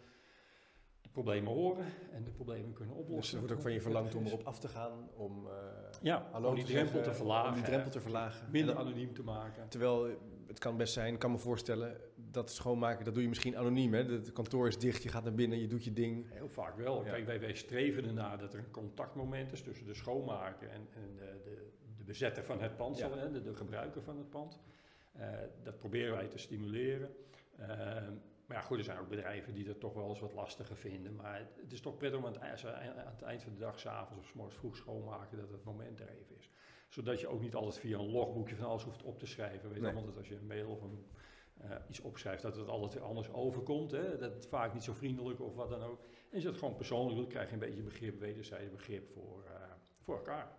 de 1.02 1.10
problemen 1.12 1.54
horen 1.54 1.86
en 2.12 2.24
de 2.24 2.32
problemen 2.32 2.74
kunnen 2.74 2.96
oplossen. 2.96 3.20
Dus 3.22 3.32
er 3.34 3.40
wordt 3.40 3.54
ook 3.54 3.62
van 3.62 3.72
je 3.72 3.82
verlangd 3.82 4.16
om 4.16 4.26
erop 4.26 4.44
af 4.44 4.60
te 4.60 4.68
gaan, 4.68 5.10
om 5.16 5.48
eh 5.48 5.54
Ja, 6.02 6.28
hallo 6.32 6.50
om 6.50 6.56
die 6.56 6.64
te 6.64 6.72
drempel 6.72 6.94
zeggen, 6.94 7.12
te 7.12 7.18
verlagen. 7.18 7.50
Om 7.50 7.56
die 7.56 7.64
drempel 7.64 7.92
te 7.92 8.02
verlagen. 8.02 8.52
Minder 8.52 8.76
dan- 8.76 8.86
anoniem 8.86 9.14
te 9.14 9.24
maken. 9.24 9.70
Terwijl 9.70 10.08
het 10.48 10.60
kan 10.60 10.78
best 10.78 10.94
zijn, 10.94 11.14
ik 11.14 11.20
kan 11.20 11.32
me 11.32 11.38
voorstellen, 11.38 12.02
dat 12.32 12.52
schoonmaken, 12.52 13.06
dat 13.06 13.14
doe 13.14 13.24
je 13.24 13.30
misschien 13.30 13.58
anoniem. 13.58 13.94
Hè? 13.94 14.04
Het 14.04 14.32
kantoor 14.32 14.68
is 14.68 14.78
dicht, 14.78 15.04
je 15.04 15.10
gaat 15.10 15.24
naar 15.24 15.34
binnen, 15.34 15.60
je 15.60 15.68
doet 15.68 15.84
je 15.84 15.94
ding. 15.94 16.32
Heel 16.32 16.50
vaak 16.50 16.76
wel. 16.78 17.06
Ja. 17.06 17.12
Kijk, 17.12 17.26
wij, 17.26 17.40
wij 17.40 17.56
streven 17.56 18.06
ernaar 18.06 18.38
dat 18.38 18.54
er 18.54 18.60
een 18.60 18.72
contactmoment 18.72 19.52
is 19.52 19.62
tussen 19.62 19.86
de 19.86 19.94
schoonmaker 19.94 20.70
en, 20.70 20.88
en 20.94 21.16
de 21.44 21.72
bezetter 22.06 22.44
van 22.44 22.62
het 22.62 22.76
pand, 22.76 22.98
Ja. 22.98 23.08
zal- 23.08 23.18
hè, 23.18 23.32
de, 23.32 23.42
de 23.42 23.56
gebruiker 23.56 24.02
van 24.04 24.18
het 24.18 24.30
pand. 24.30 24.60
Eh, 25.12 25.30
dat 25.64 25.78
proberen 25.80 26.16
wij 26.16 26.28
te 26.28 26.38
stimuleren. 26.38 27.16
Ehm, 27.58 28.14
maar 28.46 28.58
ja, 28.58 28.62
goed, 28.62 28.78
er 28.78 28.84
zijn 28.84 29.00
ook 29.00 29.10
bedrijven 29.10 29.54
die 29.54 29.64
dat 29.64 29.80
toch 29.80 29.94
wel 29.94 30.10
eens 30.10 30.20
wat 30.20 30.34
lastiger 30.34 30.76
vinden. 30.76 31.16
Maar 31.16 31.48
het, 31.62 31.72
is 31.72 31.82
toch 31.82 31.98
prettig 31.98 32.20
om 32.20 32.26
aan 32.26 32.34
het, 32.34 32.66
aan 32.66 32.98
het 33.06 33.22
eind 33.22 33.44
van 33.44 33.54
de 33.54 33.60
dag, 33.60 33.80
s'avonds 33.80 34.24
of 34.24 34.30
's 34.30 34.34
morgens 34.34 34.58
vroeg 34.58 34.76
schoonmaken, 34.76 35.38
dat 35.38 35.50
het 35.52 35.64
moment 35.64 36.00
er 36.00 36.08
even 36.10 36.36
is. 36.38 36.50
Zodat 36.90 37.20
je 37.20 37.28
ook 37.28 37.42
niet 37.42 37.56
altijd 37.56 37.78
via 37.80 37.98
een 37.98 38.12
logboekje 38.12 38.56
van 38.56 38.66
alles 38.66 38.84
hoeft 38.84 39.04
op 39.04 39.20
te 39.20 39.26
schrijven. 39.26 39.70
Weet 39.70 39.78
je 39.78 39.84
Nee. 39.84 39.94
want 39.94 40.18
als 40.18 40.28
je 40.28 40.36
een 40.36 40.48
mail 40.48 40.70
of 40.70 40.82
een, 40.82 41.06
eh, 41.62 41.76
iets 41.90 42.00
opschrijft, 42.02 42.42
dat 42.42 42.56
het 42.56 42.68
altijd 42.68 42.94
weer 42.94 43.04
anders 43.04 43.32
overkomt. 43.34 43.92
Hè? 43.92 44.18
Dat 44.18 44.34
het 44.34 44.48
vaak 44.48 44.74
niet 44.74 44.84
zo 44.84 44.94
vriendelijk 44.94 45.42
of 45.42 45.56
wat 45.56 45.70
dan 45.70 45.82
ook. 45.84 46.00
En 46.04 46.34
als 46.34 46.42
je 46.44 46.50
dat 46.50 46.58
gewoon 46.58 46.76
persoonlijk 46.76 47.18
doet, 47.18 47.28
krijg 47.30 47.48
je 47.48 47.54
een 47.54 47.60
beetje 47.60 47.82
begrip, 47.84 48.20
wederzijds 48.20 48.72
begrip 48.72 49.08
voor, 49.08 49.44
eh, 49.46 49.62
voor 50.02 50.16
elkaar. 50.16 50.52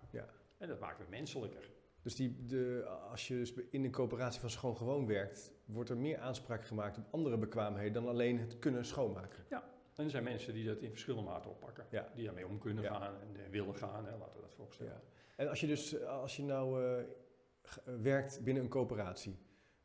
Ja. 0.58 0.64
En 0.64 0.68
dat 0.68 0.80
maakt 0.80 0.98
het 0.98 1.08
menselijker. 1.08 1.70
Dus 2.02 2.14
die, 2.14 2.44
de, 2.46 2.84
als 3.10 3.28
je 3.28 3.34
dus 3.34 3.54
in 3.70 3.84
een 3.84 3.90
coöperatie 3.90 4.40
van 4.40 4.50
Schoon 4.50 4.76
Gewoon 4.76 5.06
werkt, 5.06 5.52
wordt 5.64 5.90
er 5.90 5.96
meer 5.96 6.18
aanspraak 6.18 6.64
gemaakt 6.64 6.98
op 6.98 7.04
andere 7.10 7.38
bekwaamheden 7.38 7.92
dan 7.92 8.08
alleen 8.08 8.38
het 8.38 8.58
kunnen 8.58 8.84
schoonmaken. 8.84 9.44
En 9.94 10.04
er 10.04 10.10
zijn 10.10 10.24
mensen 10.24 10.54
die 10.54 10.66
dat 10.66 10.80
in 10.80 10.90
verschillende 10.90 11.30
maten 11.30 11.50
oppakken. 11.50 11.86
Ja. 11.90 12.12
Die 12.14 12.24
daarmee 12.24 12.46
om 12.46 12.58
kunnen 12.58 12.82
Ja. 12.84 12.94
gaan 12.94 13.14
en 13.20 13.50
willen 13.50 13.74
gaan. 13.74 14.06
Hè? 14.06 14.16
Laten 14.16 14.34
we 14.34 14.40
dat 14.40 14.54
vooropstellen. 14.54 14.92
Ja. 14.92 15.00
En 15.36 15.48
als 15.48 15.60
je 15.60 15.66
dus, 15.66 16.00
als 16.04 16.36
je 16.36 16.42
nou 16.42 16.84
eh, 16.84 16.98
eh, 16.98 17.06
werkt 18.02 18.40
binnen 18.44 18.62
een 18.62 18.68
coöperatie, 18.68 19.38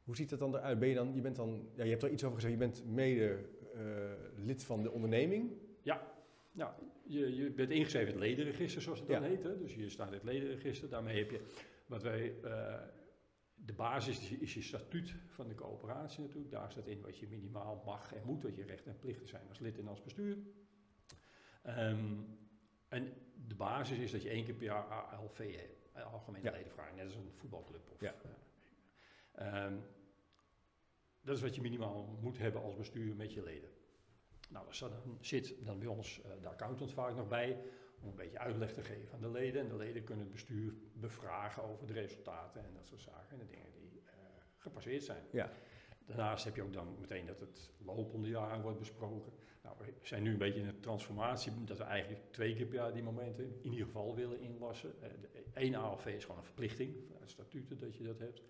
hoe 0.04 0.16
ziet 0.16 0.30
dat 0.30 0.40
dan 0.40 0.56
eruit? 0.56 0.80
Ben 0.80 0.90
je 0.90 0.96
dan, 0.96 1.16
je 1.16 1.22
bent 1.22 1.36
dan, 1.36 1.70
ja, 1.74 1.84
je 1.84 1.90
hebt 1.90 2.04
er 2.04 2.10
iets 2.10 2.24
over 2.24 2.36
gezegd, 2.36 2.54
je 2.54 2.60
bent 2.60 2.86
mede 2.86 3.50
eh, 3.74 3.82
lid 4.36 4.64
van 4.64 4.84
de 4.84 4.92
onderneming. 4.92 5.52
Nou, 6.52 6.72
je, 7.12 7.36
je 7.36 7.50
bent 7.52 7.70
ingeschreven 7.70 8.08
in 8.14 8.14
het 8.20 8.24
ledenregister, 8.28 8.82
zoals 8.82 9.00
het 9.00 9.08
dan 9.08 9.22
Ja. 9.22 9.28
heet. 9.28 9.44
Hè? 9.44 9.58
Dus 9.58 9.76
je 9.76 9.90
staat 9.90 10.08
in 10.08 10.14
het 10.14 10.24
ledenregister. 10.24 10.90
Daarmee 10.90 11.18
heb 11.18 11.32
je 11.32 11.46
wat 11.86 12.04
wij. 12.04 12.42
eh, 12.42 12.82
de 13.66 13.74
basis 13.74 14.20
is, 14.20 14.32
is 14.40 14.54
je 14.54 14.62
statuut 14.62 15.16
van 15.28 15.48
de 15.48 15.56
coöperatie 15.56 16.22
natuurlijk. 16.24 16.52
Daar 16.52 16.72
staat 16.72 16.88
in 16.88 17.02
wat 17.02 17.18
je 17.18 17.28
minimaal 17.28 17.82
mag 17.86 18.14
en 18.14 18.22
moet, 18.26 18.44
wat 18.44 18.56
je 18.56 18.64
rechten 18.64 18.92
en 18.92 19.00
plichten 19.00 19.28
zijn 19.28 19.48
als 19.48 19.60
lid 19.60 19.78
en 19.78 19.88
als 19.88 20.02
bestuur. 20.02 20.38
Ehm, 21.62 22.16
en 22.88 23.14
de 23.48 23.56
basis 23.56 23.98
is 23.98 24.12
dat 24.12 24.22
je 24.22 24.30
één 24.30 24.46
keer 24.46 24.54
per 24.54 24.64
jaar 24.66 24.84
ALV 24.86 25.56
hebt, 25.56 25.90
eh, 25.94 26.14
algemene 26.14 26.44
Ja. 26.44 26.52
ledenvergadering, 26.52 26.98
net 26.98 27.08
als 27.08 27.16
een 27.26 27.32
voetbalclub. 27.34 27.90
Of, 27.92 28.02
Ja. 28.02 28.16
eh, 29.32 29.66
ehm, 29.66 29.76
dat 31.22 31.36
is 31.36 31.42
wat 31.42 31.56
je 31.56 31.62
minimaal 31.62 32.18
moet 32.22 32.38
hebben 32.38 32.62
als 32.62 32.76
bestuur 32.76 33.16
met 33.16 33.34
je 33.34 33.44
leden. 33.44 33.70
Nou, 34.52 34.66
daar 34.66 34.76
staat 34.76 34.92
dan, 34.92 35.18
zit 35.22 35.56
dan 35.66 35.80
bij 35.80 35.88
ons 35.88 36.22
eh, 36.22 36.32
de 36.42 36.48
accountant 36.48 36.94
vaak 36.94 37.16
nog 37.16 37.28
bij 37.28 37.58
om 38.02 38.10
een 38.10 38.16
beetje 38.16 38.40
uitleg 38.40 38.74
te 38.74 38.84
geven 38.84 39.14
aan 39.14 39.22
de 39.22 39.32
leden. 39.32 39.62
En 39.62 39.68
de 39.68 39.76
leden 39.76 40.04
kunnen 40.04 40.24
het 40.24 40.34
bestuur 40.34 40.74
bevragen 40.94 41.64
over 41.64 41.88
de 41.88 41.94
resultaten 41.94 42.66
en 42.66 42.74
dat 42.74 42.88
soort 42.88 43.02
zaken 43.02 43.32
en 43.32 43.38
de 43.38 43.46
dingen 43.46 43.72
die 43.72 44.02
eh, 44.06 44.14
gepasseerd 44.58 45.04
zijn. 45.04 45.24
Ja. 45.32 45.52
Daarnaast 46.06 46.44
heb 46.44 46.56
je 46.56 46.62
ook 46.62 46.74
dan 46.74 46.96
meteen 47.00 47.26
dat 47.26 47.40
het 47.40 47.72
lopende 47.78 48.30
jaar 48.30 48.62
wordt 48.62 48.80
besproken. 48.80 49.34
Nou, 49.64 49.76
we 49.80 49.94
zijn 50.02 50.24
nu 50.24 50.32
een 50.32 50.38
beetje 50.38 50.60
in 50.60 50.68
een 50.68 50.80
transformatie, 50.80 51.64
dat 51.64 51.78
we 51.78 51.84
eigenlijk 51.84 52.32
twee 52.32 52.56
keer 52.56 52.66
per 52.66 52.76
jaar 52.76 52.94
die 52.94 53.04
momenten 53.04 53.58
in 53.62 53.72
ieder 53.72 53.86
geval 53.86 54.16
willen 54.16 54.40
inlassen. 54.40 55.02
Eh, 55.02 55.10
de, 55.22 55.44
één 55.54 55.76
ALV 55.76 56.06
is 56.06 56.24
gewoon 56.24 56.38
een 56.40 56.46
verplichting 56.46 56.96
vanuit 57.08 57.30
statuten 57.30 57.78
dat 57.78 57.96
je 57.96 58.04
dat 58.04 58.20
hebt. 58.20 58.42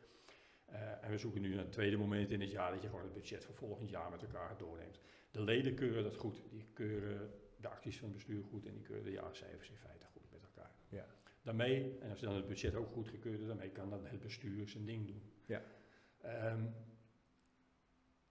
En 1.02 1.10
we 1.10 1.18
zoeken 1.18 1.42
nu 1.42 1.58
een 1.58 1.70
tweede 1.70 1.98
moment 1.98 2.32
in 2.32 2.42
het 2.42 2.52
jaar 2.52 2.72
dat 2.72 2.82
je 2.82 2.88
gewoon 2.88 3.04
het 3.04 3.14
budget 3.14 3.46
voor 3.46 3.56
volgend 3.56 3.90
jaar 3.90 4.10
met 4.10 4.22
elkaar 4.22 4.58
doorneemt. 4.58 5.00
De 5.32 5.42
leden 5.42 5.76
keuren 5.76 6.04
dat 6.04 6.16
goed. 6.16 6.44
Die 6.50 6.66
keuren 6.74 7.32
de 7.58 7.68
acties 7.68 7.98
van 7.98 8.08
het 8.08 8.18
bestuur 8.18 8.44
goed 8.44 8.66
en 8.66 8.74
die 8.74 8.82
keuren 8.84 9.04
de 9.06 9.12
jaarcijfers 9.12 9.70
in 9.70 9.78
feite 9.78 10.06
goed 10.06 10.32
met 10.32 10.42
elkaar. 10.44 10.72
Ja. 10.90 11.06
Daarmee, 11.42 11.98
en 12.00 12.10
als 12.10 12.20
dan 12.20 12.36
het 12.36 12.48
budget 12.48 12.76
ook 12.76 12.92
goedgekeurd 12.92 13.40
is, 13.40 13.48
daarmee 13.48 13.70
kan 13.70 13.90
dan 13.90 14.06
het 14.06 14.20
bestuur 14.20 14.68
zijn 14.68 14.86
ding 14.86 15.08
doen. 15.08 15.22
Ja. 15.46 15.62
Ehm, 16.22 16.64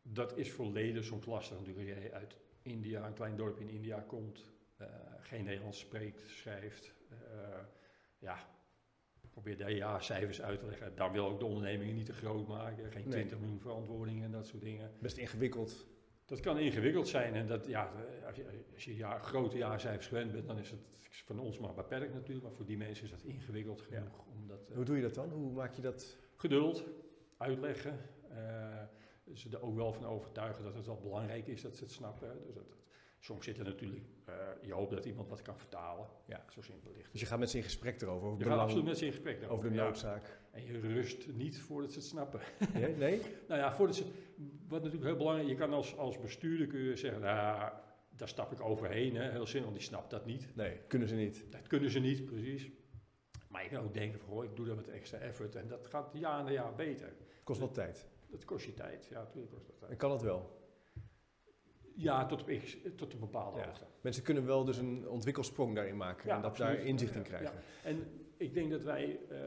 dat 0.03 0.37
is 0.37 0.53
voor 0.53 0.67
leden 0.73 1.05
soms 1.05 1.27
lastig 1.27 1.59
natuurlijk 1.59 1.89
als 1.89 1.99
jij 1.99 2.13
uit 2.13 2.37
India, 2.63 3.07
een 3.07 3.15
klein 3.15 3.37
dorp 3.37 3.61
in 3.61 3.69
India 3.69 4.01
komt, 4.01 4.45
eh, 4.77 4.87
geen 5.21 5.45
Nederlands 5.45 5.79
spreekt, 5.79 6.29
schrijft. 6.29 6.95
eh, 7.11 7.59
ja, 8.19 8.49
probeer 9.31 9.57
daar 9.57 9.73
jaarcijfers 9.73 10.43
uit 10.43 10.59
te 10.59 10.67
leggen. 10.67 10.97
Dan 10.97 11.13
wil 11.13 11.27
ook 11.27 11.39
de 11.39 11.45
ondernemingen 11.45 11.95
niet 11.95 12.07
te 12.07 12.13
groot 12.13 12.47
maken, 12.49 12.93
geen 12.93 13.03
Nee. 13.03 13.13
20 13.13 13.39
miljoen 13.39 13.61
verantwoordingen 13.61 14.25
en 14.25 14.31
dat 14.31 14.47
soort 14.47 14.63
dingen. 14.63 14.91
Best 14.99 15.17
ingewikkeld. 15.17 15.87
Dat 16.31 16.41
kan 16.41 16.59
ingewikkeld 16.59 17.09
zijn 17.09 17.35
en 17.35 17.47
dat, 17.47 17.67
ja, 17.67 17.93
als 18.27 18.37
je, 18.37 18.45
als 18.75 18.85
je 18.85 18.97
jaar, 18.97 19.21
grote 19.23 19.57
jaarcijfers 19.57 20.07
gewend 20.07 20.33
bent, 20.33 20.47
dan 20.47 20.59
is 20.59 20.71
het 20.71 20.81
van 21.25 21.39
ons 21.39 21.59
maar 21.59 21.75
beperkt 21.75 22.15
natuurlijk. 22.15 22.47
Maar 22.47 22.55
voor 22.57 22.67
die 22.67 22.77
mensen 22.77 23.05
is 23.05 23.11
dat 23.11 23.23
ingewikkeld 23.23 23.87
Ja. 23.91 23.97
genoeg. 23.99 24.25
Omdat, 24.41 24.69
eh, 24.69 24.75
Hoe 24.77 24.85
doe 24.85 24.97
je 24.97 25.03
dat 25.03 25.15
dan? 25.15 25.31
Hoe 25.31 25.53
maak 25.53 25.75
je 25.75 25.83
dat? 25.83 26.19
geduld, 26.37 26.85
uitleggen. 27.37 27.99
eh, 28.29 28.83
ze 29.35 29.49
er 29.51 29.63
ook 29.63 29.75
wel 29.77 29.93
van 29.93 30.05
overtuigen 30.07 30.65
dat 30.65 30.75
het 30.75 30.87
wel 30.87 31.01
belangrijk 31.01 31.47
is 31.47 31.63
dat 31.63 31.77
ze 31.77 31.83
het 31.85 31.93
snappen. 31.93 32.39
Dus 32.47 32.55
dat- 32.55 32.77
Soms 33.21 33.45
zit 33.45 33.59
er 33.59 33.65
natuurlijk, 33.65 34.05
uh, 34.29 34.35
je 34.63 34.73
hoopt 34.73 34.91
dat 34.91 35.05
iemand 35.05 35.29
wat 35.29 35.43
kan 35.43 35.59
vertalen. 35.59 36.09
Ja. 36.27 36.45
Zo 36.49 36.61
simpel 36.63 36.91
ligt 36.91 37.03
het. 37.03 37.13
Dus 37.13 37.21
je 37.21 37.27
gaat 37.27 37.39
met 37.39 37.51
ze 37.51 37.57
in 37.57 37.63
gesprek 37.63 38.01
erover? 38.01 38.27
Over 38.27 38.39
je 38.39 38.45
belang, 38.45 38.61
gaat 38.61 38.69
absoluut 38.69 38.89
met 38.89 38.99
ze 38.99 39.05
in 39.05 39.13
gesprek 39.13 39.51
over 39.51 39.71
de 39.71 39.77
noodzaak? 39.77 40.41
En 40.51 40.65
je 40.65 40.81
rust 40.81 41.33
niet 41.33 41.59
voordat 41.59 41.93
ze 41.93 41.99
het 41.99 42.09
snappen. 42.09 42.41
Nee? 42.75 42.97
nee? 42.97 43.21
nou 43.49 43.61
ja, 43.61 43.73
voordat 43.73 43.97
ze, 43.97 44.05
wat 44.69 44.83
natuurlijk 44.83 45.11
heel 45.11 45.17
belangrijk 45.17 45.49
je 45.49 45.55
kan 45.55 45.73
als, 45.73 45.97
als 45.97 46.19
bestuurder 46.19 46.67
kun 46.67 46.81
je 46.81 46.97
zeggen, 46.97 47.21
nou, 47.21 47.73
daar 48.11 48.29
stap 48.29 48.53
ik 48.53 48.61
overheen. 48.61 49.17
Hè. 49.17 49.31
Heel 49.31 49.47
simpel, 49.47 49.73
die 49.73 49.81
snapt 49.81 50.11
dat 50.11 50.27
niet. 50.27 50.57
Nee, 50.57 50.79
kunnen 50.87 51.09
ze 51.09 51.15
niet. 51.15 51.45
Dat 51.51 51.67
kunnen 51.67 51.91
ze 51.91 51.99
niet, 51.99 52.25
precies. 52.25 52.71
Maar 53.49 53.63
je 53.63 53.69
kan 53.69 53.85
ook 53.85 53.95
denken 53.95 54.21
van, 54.21 54.43
ik 54.43 54.57
doe 54.57 54.67
dat 54.67 54.77
met 54.77 54.89
extra 54.89 55.19
effort 55.19 55.55
en 55.55 55.69
dat 55.69 55.87
gaat 55.87 56.11
jaar 56.13 56.45
na 56.45 56.51
jaar 56.51 56.75
beter. 56.75 57.13
Kost 57.45 57.59
wel 57.59 57.71
tijd. 57.71 58.07
Dat 58.31 58.45
kost 58.45 58.67
je 58.67 58.75
tijd, 58.75 59.07
ja, 59.11 59.19
natuurlijk 59.19 59.53
kost 59.53 59.67
dat 59.67 59.79
tijd. 59.79 59.91
En 59.91 59.97
kan 59.97 60.11
dat 60.11 60.23
wel? 60.23 60.60
Ja, 62.03 62.27
tot 62.27 62.43
op, 62.43 62.51
tot 62.97 63.13
een 63.13 63.19
bepaalde 63.19 63.59
ja. 63.59 63.65
hoogte. 63.65 63.85
Mensen 64.01 64.23
kunnen 64.23 64.47
wel 64.47 64.65
dus 64.65 64.79
een 64.79 65.09
ontwikkelsprong 65.09 65.75
daarin 65.75 65.97
maken 65.97 66.29
ja, 66.29 66.37
en 66.37 66.43
dat 66.43 66.51
absoluut. 66.51 66.77
daar 66.77 66.87
inzicht 66.87 67.15
in 67.15 67.23
krijgen. 67.23 67.55
Ja. 67.55 67.89
En 67.89 68.27
ik 68.37 68.55
denk 68.55 68.71
dat 68.71 68.83
wij 68.83 69.21
uh, 69.31 69.39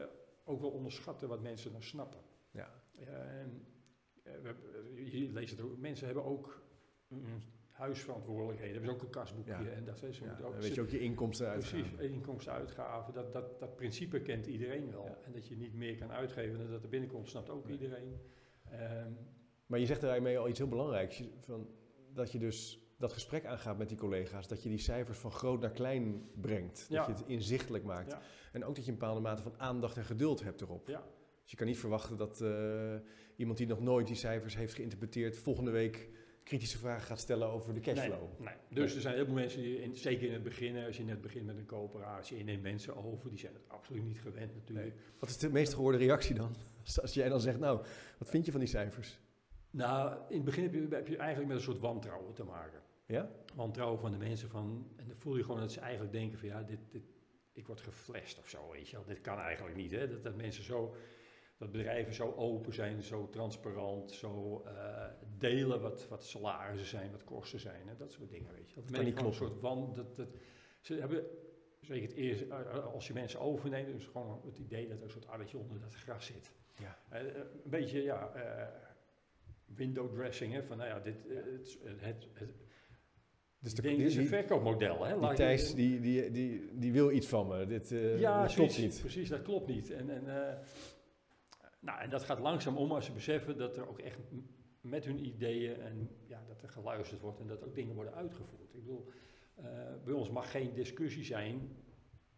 ook 0.44 0.60
wel 0.60 0.70
onderschatten 0.70 1.28
wat 1.28 1.42
mensen 1.42 1.70
nou 1.70 1.82
snappen. 1.82 2.20
Ja. 2.50 2.70
En, 2.94 3.66
uh, 4.22 4.32
we, 4.42 5.10
je 5.10 5.32
leest 5.32 5.50
het 5.50 5.60
ook, 5.60 5.78
mensen 5.78 6.06
hebben 6.06 6.24
ook 6.24 6.62
mm, 7.08 7.42
huisverantwoordelijkheden, 7.70 8.72
hebben 8.72 8.90
ze 8.90 8.96
ook 8.96 9.02
een 9.02 9.10
kasboekje 9.10 9.70
en 9.70 9.84
dat 9.84 10.02
is 10.02 10.18
Ja, 10.18 10.30
ook 10.30 10.38
dan 10.52 10.60
weet 10.60 10.74
je 10.74 10.80
ook 10.80 10.90
je 10.90 11.00
inkomsten 11.00 11.48
uit. 11.48 11.58
Precies, 11.58 11.92
inkomsten, 11.98 12.52
uitgaven, 12.52 13.14
dat, 13.14 13.32
dat, 13.32 13.60
dat 13.60 13.76
principe 13.76 14.20
kent 14.20 14.46
iedereen 14.46 14.90
wel. 14.90 15.04
Ja. 15.04 15.18
En 15.24 15.32
dat 15.32 15.46
je 15.46 15.56
niet 15.56 15.74
meer 15.74 15.96
kan 15.96 16.12
uitgeven 16.12 16.58
dan 16.58 16.70
dat 16.70 16.82
er 16.82 16.88
binnenkomt, 16.88 17.28
snapt 17.28 17.50
ook 17.50 17.64
Nee. 17.64 17.72
iedereen. 17.72 18.20
Um, 18.72 19.18
Maar 19.66 19.78
je 19.78 19.86
zegt 19.86 20.00
daarmee 20.00 20.38
al 20.38 20.48
iets 20.48 20.58
heel 20.58 20.68
belangrijks. 20.68 21.22
Van, 21.40 21.68
dat 22.14 22.32
je 22.32 22.38
dus 22.38 22.78
dat 22.98 23.12
gesprek 23.12 23.46
aangaat 23.46 23.78
met 23.78 23.88
die 23.88 23.98
collega's. 23.98 24.48
Dat 24.48 24.62
je 24.62 24.68
die 24.68 24.78
cijfers 24.78 25.18
van 25.18 25.30
groot 25.30 25.60
naar 25.60 25.70
klein 25.70 26.28
brengt. 26.40 26.86
Ja. 26.88 27.06
Dat 27.06 27.06
je 27.06 27.22
het 27.22 27.30
inzichtelijk 27.32 27.84
maakt. 27.84 28.10
Ja. 28.10 28.20
En 28.52 28.64
ook 28.64 28.74
dat 28.74 28.84
je 28.84 28.90
een 28.90 28.98
bepaalde 28.98 29.20
mate 29.20 29.42
van 29.42 29.54
aandacht 29.58 29.96
en 29.96 30.04
geduld 30.04 30.42
hebt 30.42 30.60
erop. 30.60 30.88
Ja. 30.88 31.02
Dus 31.42 31.50
je 31.50 31.56
kan 31.56 31.66
niet 31.66 31.78
verwachten 31.78 32.16
dat 32.16 32.40
eh, 32.40 32.94
iemand 33.36 33.58
die 33.58 33.66
nog 33.66 33.80
nooit 33.80 34.06
die 34.06 34.16
cijfers 34.16 34.56
heeft 34.56 34.74
geïnterpreteerd... 34.74 35.36
volgende 35.36 35.70
week 35.70 36.08
kritische 36.44 36.78
vragen 36.78 37.06
gaat 37.06 37.20
stellen 37.20 37.48
over 37.48 37.74
de 37.74 37.80
cashflow. 37.80 38.38
Nee, 38.38 38.48
nee. 38.48 38.54
Dus 38.68 38.94
er 38.94 39.00
zijn 39.00 39.14
heel 39.14 39.24
veel 39.24 39.34
mensen, 39.34 39.62
die 39.62 39.82
in, 39.82 39.96
zeker 39.96 40.26
in 40.26 40.32
het 40.32 40.42
begin, 40.42 40.84
als 40.84 40.96
je 40.96 41.04
net 41.04 41.20
begint 41.20 41.46
met 41.46 41.56
een 41.56 41.66
coöperatie, 41.66 42.36
je 42.38 42.44
neemt 42.44 42.62
mensen 42.62 42.96
over, 42.96 43.30
die 43.30 43.38
zijn 43.38 43.54
het 43.54 43.68
absoluut 43.68 44.04
niet 44.04 44.20
gewend 44.20 44.54
natuurlijk. 44.54 44.94
Wat 45.18 45.28
is 45.28 45.38
de 45.38 45.50
meest 45.50 45.74
gehoorde 45.74 45.98
reactie 45.98 46.34
dan? 46.34 46.54
Als 47.02 47.14
jij 47.14 47.28
dan 47.28 47.40
zegt, 47.40 47.58
nou, 47.58 47.84
wat 48.18 48.28
vind 48.28 48.44
je 48.44 48.50
van 48.50 48.60
die 48.60 48.68
cijfers? 48.68 49.18
Nou, 49.74 50.16
in 50.28 50.36
het 50.36 50.44
begin 50.44 50.62
heb 50.62 50.74
je, 50.74 50.86
heb 50.90 51.08
je 51.08 51.16
eigenlijk 51.16 51.48
met 51.48 51.56
een 51.56 51.64
soort 51.64 51.78
wantrouwen 51.78 52.34
te 52.34 52.44
maken. 52.44 52.80
Ja? 53.06 53.30
Wantrouwen 53.54 54.00
van 54.00 54.10
de 54.10 54.16
mensen 54.16 54.48
van, 54.48 54.86
en 54.96 55.06
dan 55.06 55.16
voel 55.16 55.36
je 55.36 55.42
gewoon 55.42 55.60
dat 55.60 55.72
ze 55.72 55.80
eigenlijk 55.80 56.12
denken 56.12 56.38
van 56.38 56.48
ja, 56.48 56.62
dit, 56.62 56.78
dit, 56.90 57.02
ik 57.52 57.66
word 57.66 57.80
geflasht 57.80 58.38
of 58.38 58.48
zo, 58.48 58.70
weet 58.70 58.88
je 58.88 58.96
wel. 58.96 59.04
Dit 59.04 59.20
kan 59.20 59.38
eigenlijk 59.38 59.76
niet, 59.76 59.90
hè. 59.90 60.08
Dat, 60.08 60.22
dat 60.22 60.36
mensen 60.36 60.64
zo, 60.64 60.94
dat 61.56 61.70
bedrijven 61.70 62.14
zo 62.14 62.32
open 62.36 62.74
zijn, 62.74 63.02
zo 63.02 63.28
transparant, 63.30 64.12
zo 64.12 64.62
eh, 64.66 65.06
delen 65.38 65.80
wat, 65.80 66.08
wat 66.08 66.24
salarissen 66.24 66.88
zijn, 66.88 67.10
wat 67.10 67.24
kosten 67.24 67.60
zijn, 67.60 67.88
hè. 67.88 67.96
dat 67.96 68.12
soort 68.12 68.30
dingen, 68.30 68.52
weet 68.52 68.70
je. 68.70 68.74
Dat 68.74 68.84
kan 68.84 68.92
merk 68.92 69.04
je 69.04 69.10
niet 69.10 69.18
gewoon 69.18 69.32
een 69.32 69.38
kloppen. 69.38 69.60
soort 69.60 69.74
wan, 69.74 69.92
dat, 69.94 70.16
dat, 70.16 70.28
ze 70.80 70.94
hebben, 70.94 71.24
zeker 71.80 72.08
het 72.08 72.16
eerste, 72.16 72.46
eh, 72.46 72.92
als 72.92 73.06
je 73.06 73.12
mensen 73.12 73.40
overneemt, 73.40 73.88
is 73.88 74.06
gewoon 74.06 74.40
het 74.44 74.58
idee 74.58 74.88
dat 74.88 74.98
er 74.98 75.04
een 75.04 75.10
soort 75.10 75.28
addertje 75.28 75.58
onder 75.58 75.80
dat 75.80 75.94
gras 75.94 76.26
zit. 76.26 76.52
Ja. 76.78 76.98
Eh, 77.08 77.20
eh, 77.20 77.36
een 77.36 77.70
beetje, 77.70 78.02
ja, 78.02 78.32
eh, 78.34 78.68
window 79.66 80.14
dressing, 80.14 80.52
hè, 80.52 80.62
van 80.62 80.76
nou 80.76 80.88
ja, 80.88 81.00
dit, 81.00 81.26
eh, 81.26 81.36
het, 81.36 81.78
het, 82.00 82.28
het, 82.32 82.50
Dus 83.58 83.74
de, 83.74 83.82
denk, 83.82 83.96
die, 83.96 84.04
dit 84.04 84.14
is 84.14 84.16
een 84.16 84.26
verkoopmodel. 84.26 85.04
Hè? 85.04 85.18
die 85.18 85.34
Thijs, 85.34 85.74
die, 85.74 86.00
die, 86.00 86.30
die, 86.30 86.78
die 86.78 86.92
wil 86.92 87.10
iets 87.10 87.26
van 87.26 87.48
me. 87.48 87.66
Dit, 87.66 87.92
eh, 87.92 88.20
ja, 88.20 88.42
dit 88.42 88.54
klopt 88.54 88.72
zoiets, 88.72 88.94
niet. 88.94 89.00
Precies, 89.00 89.28
dat 89.28 89.42
klopt 89.42 89.66
niet. 89.66 89.90
En, 89.90 90.10
en, 90.10 90.48
eh, 90.48 90.56
nou, 91.80 92.00
en 92.00 92.10
dat 92.10 92.22
gaat 92.22 92.38
langzaam 92.38 92.76
om 92.76 92.92
als 92.92 93.04
ze 93.04 93.12
beseffen 93.12 93.58
dat 93.58 93.76
er 93.76 93.88
ook 93.88 93.98
echt 93.98 94.18
met 94.80 95.04
hun 95.04 95.26
ideeën 95.26 95.80
en 95.80 96.10
ja, 96.26 96.44
dat 96.48 96.62
er 96.62 96.68
geluisterd 96.68 97.20
wordt 97.20 97.40
en 97.40 97.46
dat 97.46 97.64
ook 97.64 97.74
dingen 97.74 97.94
worden 97.94 98.14
uitgevoerd. 98.14 98.74
Ik 98.74 98.80
bedoel, 98.80 99.08
eh, 99.54 99.64
bij 100.04 100.14
ons 100.14 100.30
mag 100.30 100.50
geen 100.50 100.72
discussie 100.72 101.24
zijn 101.24 101.76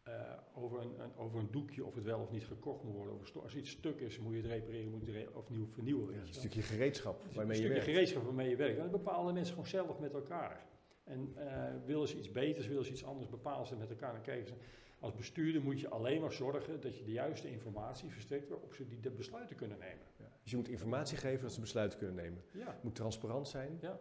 eh, 0.07 0.13
over, 0.55 0.81
een, 0.81 1.01
een- 1.01 1.17
over 1.17 1.39
een 1.39 1.51
doekje 1.51 1.85
of 1.85 1.95
het 1.95 2.05
wel 2.05 2.21
of 2.21 2.31
niet 2.31 2.47
gekocht 2.47 2.83
moet 2.85 2.95
worden. 2.95 3.19
Sto- 3.23 3.41
als 3.41 3.55
iets 3.57 3.71
stuk 3.71 4.01
is, 4.01 4.19
moet 4.19 4.33
je 4.35 4.41
het 4.41 4.47
repareren 4.51 4.91
moet 4.91 5.01
je 5.07 5.13
het 5.13 5.17
re- 5.29 5.39
of 5.39 5.49
nieuw 5.51 5.67
vernieuwen. 5.67 6.15
Ja, 6.15 6.21
een 6.21 6.27
je 6.27 6.33
stukje 6.33 6.63
gereedschap 6.63 7.21
Het 7.23 7.31
is 7.31 7.37
waarmee 7.37 7.57
een 7.57 7.63
je 7.63 7.69
stukje 7.69 7.85
werkt. 7.85 7.91
gereedschap 7.99 8.23
waarmee 8.25 8.49
je 8.51 8.57
werkt. 8.57 8.77
En 8.77 8.83
dat 8.83 8.91
bepalen 9.03 9.35
mensen 9.35 9.53
gewoon 9.55 9.69
zelf 9.69 9.99
met 9.99 10.13
elkaar. 10.15 10.67
En 11.05 11.33
eh, 11.37 11.65
willen 11.87 12.09
ze 12.09 12.19
iets 12.19 12.31
beters, 12.33 12.67
willen 12.67 12.85
ze 12.85 12.91
iets 12.93 13.05
anders, 13.05 13.29
bepalen 13.29 13.67
ze 13.67 13.77
met 13.77 13.91
elkaar. 13.91 14.13
Dan 14.13 14.23
kijken 14.23 14.47
ze. 14.47 14.55
Als 15.01 15.15
bestuurder 15.15 15.63
moet 15.63 15.81
je 15.81 15.89
alleen 15.89 16.21
maar 16.21 16.33
zorgen 16.33 16.81
dat 16.81 16.99
je 16.99 17.05
de 17.05 17.13
juiste 17.13 17.51
informatie 17.51 18.11
verstrekt 18.11 18.49
waarop 18.49 18.75
ze 18.75 18.87
die 18.87 19.01
de 19.01 19.11
besluiten 19.11 19.57
kunnen 19.57 19.79
nemen. 19.79 20.05
Ja. 20.19 20.25
Dus 20.43 20.51
je 20.51 20.57
moet 20.57 20.69
informatie 20.69 21.17
geven 21.17 21.43
dat 21.43 21.53
ze 21.53 21.61
besluiten 21.61 21.99
kunnen 21.99 22.17
nemen. 22.17 22.43
Ja, 22.53 22.67
Het 22.73 22.83
moet 22.83 22.95
transparant 22.95 23.49
zijn. 23.49 23.79
Ja. 23.81 23.99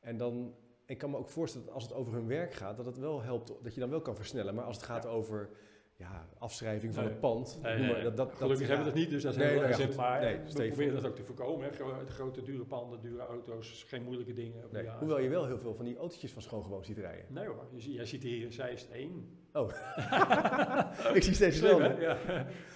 En 0.00 0.16
dan, 0.16 0.54
ik 0.90 0.98
kan 0.98 1.10
me 1.10 1.16
ook 1.16 1.28
voorstellen 1.28 1.66
dat 1.66 1.74
als 1.74 1.84
het 1.84 1.92
over 1.94 2.12
hun 2.12 2.26
werk 2.26 2.54
gaat, 2.54 2.76
dat 2.76 2.86
het 2.86 2.98
wel 2.98 3.22
helpt, 3.22 3.52
dat 3.62 3.74
je 3.74 3.80
dan 3.80 3.90
wel 3.90 4.00
kan 4.00 4.16
versnellen. 4.16 4.54
Maar 4.54 4.64
als 4.64 4.76
het 4.76 4.84
gaat 4.84 5.02
Ja. 5.04 5.08
over 5.10 5.48
ja, 5.96 6.26
afschrijving 6.38 6.94
van 6.94 7.02
Nee. 7.02 7.12
het 7.12 7.20
pand, 7.20 7.58
Nee, 7.62 7.72
noem 7.76 7.82
nee, 7.86 7.92
maar, 7.94 8.02
dat, 8.02 8.16
dat, 8.16 8.32
gelukkig 8.34 8.58
dat, 8.58 8.76
hebben 8.76 8.86
we 8.86 8.92
dat 8.92 9.00
niet, 9.00 9.10
dus 9.10 9.22
dat 9.22 9.36
is 9.36 9.42
heel 9.42 9.60
nou 9.60 9.72
goed. 9.74 9.96
Maar 9.96 10.20
Nee, 10.20 10.36
we 10.36 10.42
proberen 10.52 10.74
voor. 10.92 10.92
dat 11.02 11.06
ook 11.10 11.16
te 11.16 11.22
voorkomen. 11.24 11.70
Hè. 11.70 12.06
Grote 12.06 12.42
dure 12.42 12.64
panden, 12.64 13.00
dure 13.00 13.22
auto's, 13.22 13.84
geen 13.88 14.02
moeilijke 14.02 14.32
dingen. 14.32 14.64
Hoewel 14.98 15.18
je 15.20 15.28
wel 15.28 15.46
heel 15.46 15.58
veel 15.58 15.74
van 15.74 15.84
die 15.84 15.96
autootjes 15.96 16.32
van 16.32 16.42
schoongewoon 16.42 16.84
ziet 16.84 16.98
rijden. 16.98 17.24
Nee 17.28 17.46
hoor, 17.46 17.66
je, 17.76 17.92
jij 17.92 18.06
ziet 18.06 18.22
hier 18.22 18.42
in 18.44 18.52
Zeist 18.52 18.90
één. 18.90 19.38
ik 21.14 21.22
zie 21.22 21.34
steeds 21.34 21.56
Slim, 21.58 21.78
wel. 21.78 21.90
hè? 21.90 22.00
Ja. 22.00 22.16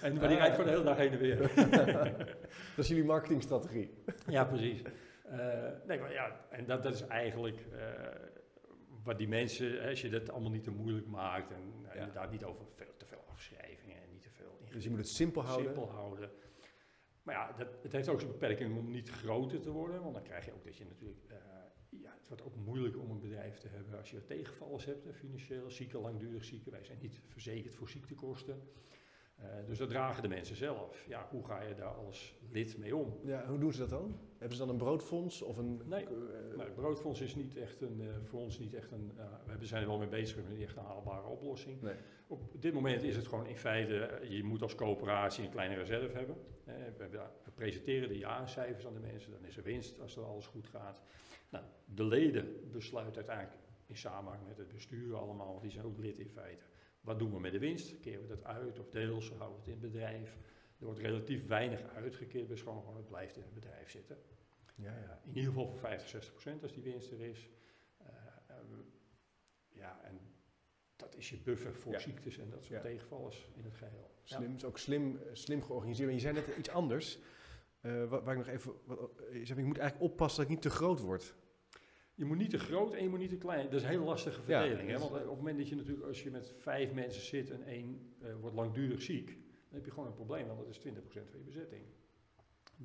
En, 0.01 0.13
maar 0.13 0.27
die 0.27 0.37
Ah. 0.37 0.43
rijdt 0.43 0.55
gewoon 0.55 0.65
de 0.65 0.71
hele 0.71 0.83
dag 0.83 0.97
heen 0.97 1.11
en 1.11 1.19
weer. 1.19 1.37
Dat 2.75 2.83
is 2.83 2.87
jullie 2.87 3.03
marketingstrategie. 3.05 3.93
Ja, 4.27 4.43
precies. 4.45 4.81
Eh, 5.29 5.71
nee, 5.87 5.99
maar 5.99 6.11
ja, 6.13 6.45
en 6.49 6.65
dat, 6.65 6.83
dat 6.83 6.93
is 6.93 7.01
eigenlijk 7.01 7.57
eh, 7.71 8.09
wat 9.03 9.17
die 9.17 9.27
mensen, 9.27 9.81
als 9.89 10.01
je 10.01 10.09
dat 10.09 10.29
allemaal 10.29 10.51
niet 10.51 10.63
te 10.63 10.71
moeilijk 10.71 11.07
maakt 11.07 11.51
en 11.51 11.73
Ja. 11.83 11.93
inderdaad 11.93 12.31
niet 12.31 12.43
over 12.43 12.65
veel, 12.67 12.93
te 12.97 13.05
veel 13.05 13.23
afschrijvingen 13.27 13.95
en 14.03 14.09
niet 14.11 14.21
te 14.21 14.29
veel 14.29 14.59
Dus 14.71 14.83
je 14.83 14.89
moet 14.89 14.99
het 14.99 15.07
simpel 15.07 15.43
houden. 15.43 15.65
simpel 15.65 15.89
houden. 15.91 16.31
Maar 17.23 17.35
ja, 17.35 17.51
dat, 17.57 17.67
het 17.83 17.91
heeft 17.91 18.09
ook 18.09 18.19
zijn 18.19 18.31
beperking 18.31 18.77
om 18.77 18.91
niet 18.91 19.09
groter 19.09 19.59
te 19.61 19.71
worden, 19.71 20.01
want 20.01 20.13
dan 20.13 20.23
krijg 20.23 20.45
je 20.45 20.53
ook 20.53 20.63
dat 20.63 20.77
je 20.77 20.85
natuurlijk, 20.85 21.23
eh, 21.27 21.37
ja, 21.89 22.13
het 22.17 22.27
wordt 22.27 22.43
ook 22.43 22.55
moeilijk 22.55 22.97
om 22.97 23.11
een 23.11 23.19
bedrijf 23.19 23.57
te 23.57 23.67
hebben 23.67 23.97
als 23.97 24.11
je 24.11 24.25
tegenvallers 24.25 24.85
hebt, 24.85 25.15
financieel, 25.15 25.71
zieken, 25.71 25.99
langdurig 25.99 26.43
zieken. 26.43 26.71
Wij 26.71 26.83
zijn 26.83 26.97
niet 27.01 27.21
verzekerd 27.27 27.75
voor 27.75 27.89
ziektekosten. 27.89 28.69
Eh, 29.35 29.45
dus 29.65 29.77
dat 29.77 29.89
dragen 29.89 30.21
de 30.21 30.27
mensen 30.27 30.55
zelf. 30.55 31.05
Ja, 31.07 31.27
hoe 31.29 31.45
ga 31.45 31.61
je 31.61 31.75
daar 31.75 31.93
als 31.93 32.35
lid 32.51 32.77
mee 32.77 32.95
om? 32.95 33.19
Ja, 33.23 33.47
hoe 33.47 33.59
doen 33.59 33.73
ze 33.73 33.79
dat 33.79 33.89
dan? 33.89 34.19
Hebben 34.37 34.57
ze 34.57 34.65
dan 34.65 34.73
een 34.73 34.79
broodfonds 34.81 35.41
of 35.41 35.57
een... 35.57 35.81
Nee. 35.85 36.03
eh, 36.03 36.11
Nou, 36.49 36.61
het 36.63 36.75
broodfonds 36.75 37.21
is 37.21 37.35
niet 37.35 37.55
echt 37.55 37.81
een, 37.81 38.01
eh, 38.01 38.07
voor 38.23 38.39
ons 38.39 38.59
niet 38.59 38.73
echt 38.73 38.91
een, 38.91 39.11
we 39.59 39.65
zijn 39.65 39.81
er 39.81 39.87
wel 39.87 39.97
mee 39.97 40.07
bezig, 40.07 40.43
maar 40.43 40.51
niet 40.51 40.61
echt 40.61 40.77
een 40.77 40.83
haalbare 40.83 41.27
oplossing. 41.27 41.81
Nee. 41.81 41.95
Op 42.27 42.61
dit 42.61 42.73
moment 42.73 43.03
is 43.03 43.15
het 43.15 43.27
gewoon 43.27 43.47
in 43.47 43.57
feite, 43.57 44.19
je 44.29 44.43
moet 44.43 44.61
als 44.61 44.75
coöperatie 44.75 45.43
een 45.43 45.51
kleine 45.51 45.75
reserve 45.75 46.17
hebben. 46.17 46.35
We, 46.97 47.07
we 47.43 47.51
presenteren 47.55 48.09
de 48.09 48.17
jaarcijfers 48.17 48.87
aan 48.87 48.93
de 48.93 48.99
mensen, 48.99 49.31
dan 49.31 49.45
is 49.45 49.57
er 49.57 49.63
winst 49.63 49.99
als 49.99 50.15
er 50.15 50.23
alles 50.23 50.47
goed 50.47 50.67
gaat. 50.67 51.01
Nou, 51.49 51.63
de 51.85 52.03
leden 52.03 52.71
besluiten 52.71 53.15
uiteindelijk 53.15 53.57
in 53.85 53.97
samenhang 53.97 54.47
met 54.47 54.57
het 54.57 54.67
bestuur 54.73 55.15
allemaal, 55.15 55.59
die 55.59 55.71
zijn 55.71 55.85
ook 55.85 55.97
lid 55.97 56.19
in 56.19 56.29
feite. 56.29 56.65
Wat 57.05 57.19
doen 57.19 57.31
we 57.33 57.39
met 57.39 57.51
de 57.51 57.59
winst? 57.59 57.99
Keren 57.99 58.21
we 58.21 58.27
dat 58.27 58.43
uit 58.43 58.79
of 58.79 58.89
deels, 58.89 59.29
houden 59.29 59.49
we 59.49 59.57
het 59.57 59.65
in 59.67 59.71
het 59.83 59.91
bedrijf? 59.91 60.37
Er 60.79 60.85
wordt 60.85 60.99
relatief 60.99 61.47
weinig 61.47 61.81
uitgekeerd 61.83 62.47
bij 62.47 62.57
Schoongewoon, 62.57 62.95
het 62.97 63.07
blijft 63.07 63.35
in 63.37 63.43
het 63.43 63.53
bedrijf 63.53 63.89
zitten. 63.89 64.17
ja, 64.75 64.91
ja. 64.91 64.99
Ja, 64.99 65.19
in 65.23 65.27
ieder 65.35 65.43
geval 65.43 65.67
voor 65.67 65.77
50, 65.77 66.09
60 66.09 66.31
procent 66.33 66.63
als 66.63 66.73
die 66.73 66.83
winst 66.83 67.11
er 67.11 67.21
is. 67.21 67.49
Eh, 67.97 68.05
ehm, 68.47 68.79
ja, 69.69 69.99
en 70.03 70.19
dat 70.95 71.15
is 71.15 71.29
je 71.29 71.37
buffer 71.37 71.75
voor 71.75 71.91
Ja. 71.91 71.99
ziektes 71.99 72.37
en 72.37 72.49
dat 72.49 72.63
soort 72.63 72.81
tegenvallers 72.81 73.47
in 73.55 73.63
het 73.63 73.73
geheel. 73.75 74.13
Slim, 74.23 74.55
is 74.55 74.63
ook 74.65 74.77
slim, 74.77 75.17
eh, 75.17 75.29
slim 75.33 75.63
georganiseerd. 75.63 76.05
Maar 76.05 76.15
je 76.15 76.21
zei 76.21 76.33
net 76.33 76.57
iets 76.57 76.69
anders. 76.69 77.19
eh, 77.81 78.05
waar, 78.05 78.23
waar 78.23 78.37
ik 78.37 78.45
nog 78.45 78.47
even... 78.55 78.73
Wat, 78.85 79.11
eh, 79.29 79.37
je 79.39 79.45
zei, 79.45 79.59
ik 79.59 79.65
moet 79.65 79.77
eigenlijk 79.77 80.11
oppassen 80.11 80.37
dat 80.41 80.51
ik 80.51 80.53
niet 80.53 80.61
te 80.71 80.77
groot 80.77 80.99
word. 80.99 81.35
Je 82.15 82.25
moet 82.25 82.37
niet 82.37 82.49
te 82.49 82.59
groot 82.59 82.93
en 82.93 83.03
je 83.03 83.09
moet 83.09 83.19
niet 83.19 83.29
te 83.29 83.37
klein. 83.37 83.63
Dat 83.63 83.73
is 83.73 83.83
een 83.83 83.89
hele 83.89 84.03
lastige 84.03 84.41
Ja, 84.45 84.61
verdeling. 84.61 84.89
hè? 84.89 84.97
Want 84.99 85.11
eh, 85.11 85.21
op 85.21 85.27
het 85.27 85.37
moment 85.37 85.57
dat 85.57 85.67
je 85.69 85.75
natuurlijk, 85.75 86.07
als 86.07 86.23
je 86.23 86.31
met 86.31 86.49
vijf 86.49 86.93
mensen 86.93 87.21
zit 87.21 87.51
en 87.51 87.63
één 87.63 88.15
eh, 88.21 88.35
wordt 88.35 88.55
langdurig 88.55 89.01
ziek, 89.01 89.27
dan 89.27 89.37
heb 89.69 89.85
je 89.85 89.91
gewoon 89.91 90.07
een 90.07 90.13
probleem, 90.13 90.47
want 90.47 90.59
dat 90.59 90.67
is 90.69 90.79
20% 90.79 90.81
van 91.29 91.39
je 91.39 91.45
bezetting. 91.45 91.83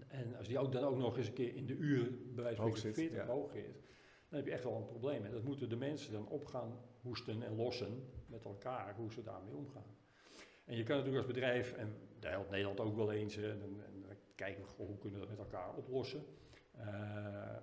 En 0.09 0.37
als 0.37 0.49
die 0.49 0.59
ook 0.59 0.73
dan 0.73 0.85
ook 0.85 0.97
nog 0.97 1.17
eens 1.17 1.27
een 1.27 1.33
keer 1.33 1.55
in 1.55 1.67
de 1.67 1.77
uren, 1.77 2.35
bij 2.35 2.43
wijze 2.43 2.57
van 2.57 2.67
Hoog 2.67 2.77
spreken, 2.77 3.03
zit, 3.03 3.11
40 3.11 3.27
ja. 3.27 3.33
hoog 3.35 3.53
zit, 3.53 3.83
dan 4.29 4.39
heb 4.39 4.47
je 4.47 4.53
echt 4.53 4.65
wel 4.65 4.77
een 4.77 4.85
probleem. 4.87 5.25
En 5.25 5.33
dat 5.33 5.43
moeten 5.43 5.69
de 5.69 5.77
mensen 5.77 6.13
dan 6.13 6.29
op 6.29 6.47
gaan 6.47 6.81
hoesten 7.01 7.43
en 7.43 7.57
lossen 7.57 8.05
met 8.27 8.45
elkaar, 8.45 8.95
hoe 8.95 9.13
ze 9.13 9.23
daarmee 9.23 9.55
omgaan. 9.57 9.97
En 10.65 10.77
je 10.77 10.83
kan 10.83 10.97
natuurlijk 10.97 11.25
als 11.27 11.35
bedrijf, 11.35 11.73
en 11.73 11.95
daar 12.19 12.31
helpt 12.33 12.51
Nederland 12.51 12.81
ook 12.81 12.97
wel 12.97 13.13
eens, 13.13 13.37
en, 13.37 13.61
en 13.63 14.01
dan 14.01 14.17
kijken 14.35 14.65
we 14.65 14.85
hoe 14.85 14.99
kunnen 14.99 15.21
we 15.21 15.27
dat 15.27 15.37
met 15.37 15.45
elkaar 15.47 15.75
oplossen. 15.75 16.25
Eh, 16.77 17.57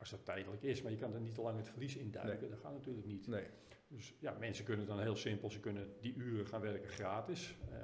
als 0.00 0.10
dat 0.10 0.24
tijdelijk 0.24 0.62
is, 0.62 0.82
maar 0.82 0.92
je 0.92 0.98
kan 0.98 1.14
er 1.14 1.20
niet 1.20 1.34
te 1.34 1.40
lang 1.40 1.56
het 1.56 1.68
verlies 1.68 1.96
induiken. 1.96 2.50
Dat 2.50 2.58
gaat 2.58 2.72
natuurlijk 2.72 3.06
niet. 3.06 3.26
Nee. 3.26 3.46
Dus 3.88 4.14
ja, 4.18 4.36
mensen 4.38 4.64
kunnen 4.64 4.86
dan 4.86 5.00
heel 5.00 5.16
simpel, 5.16 5.50
ze 5.50 5.60
kunnen 5.60 5.94
die 6.00 6.14
uren 6.14 6.46
gaan 6.46 6.60
werken 6.60 6.88
gratis. 6.88 7.56
Uh, 7.70 7.76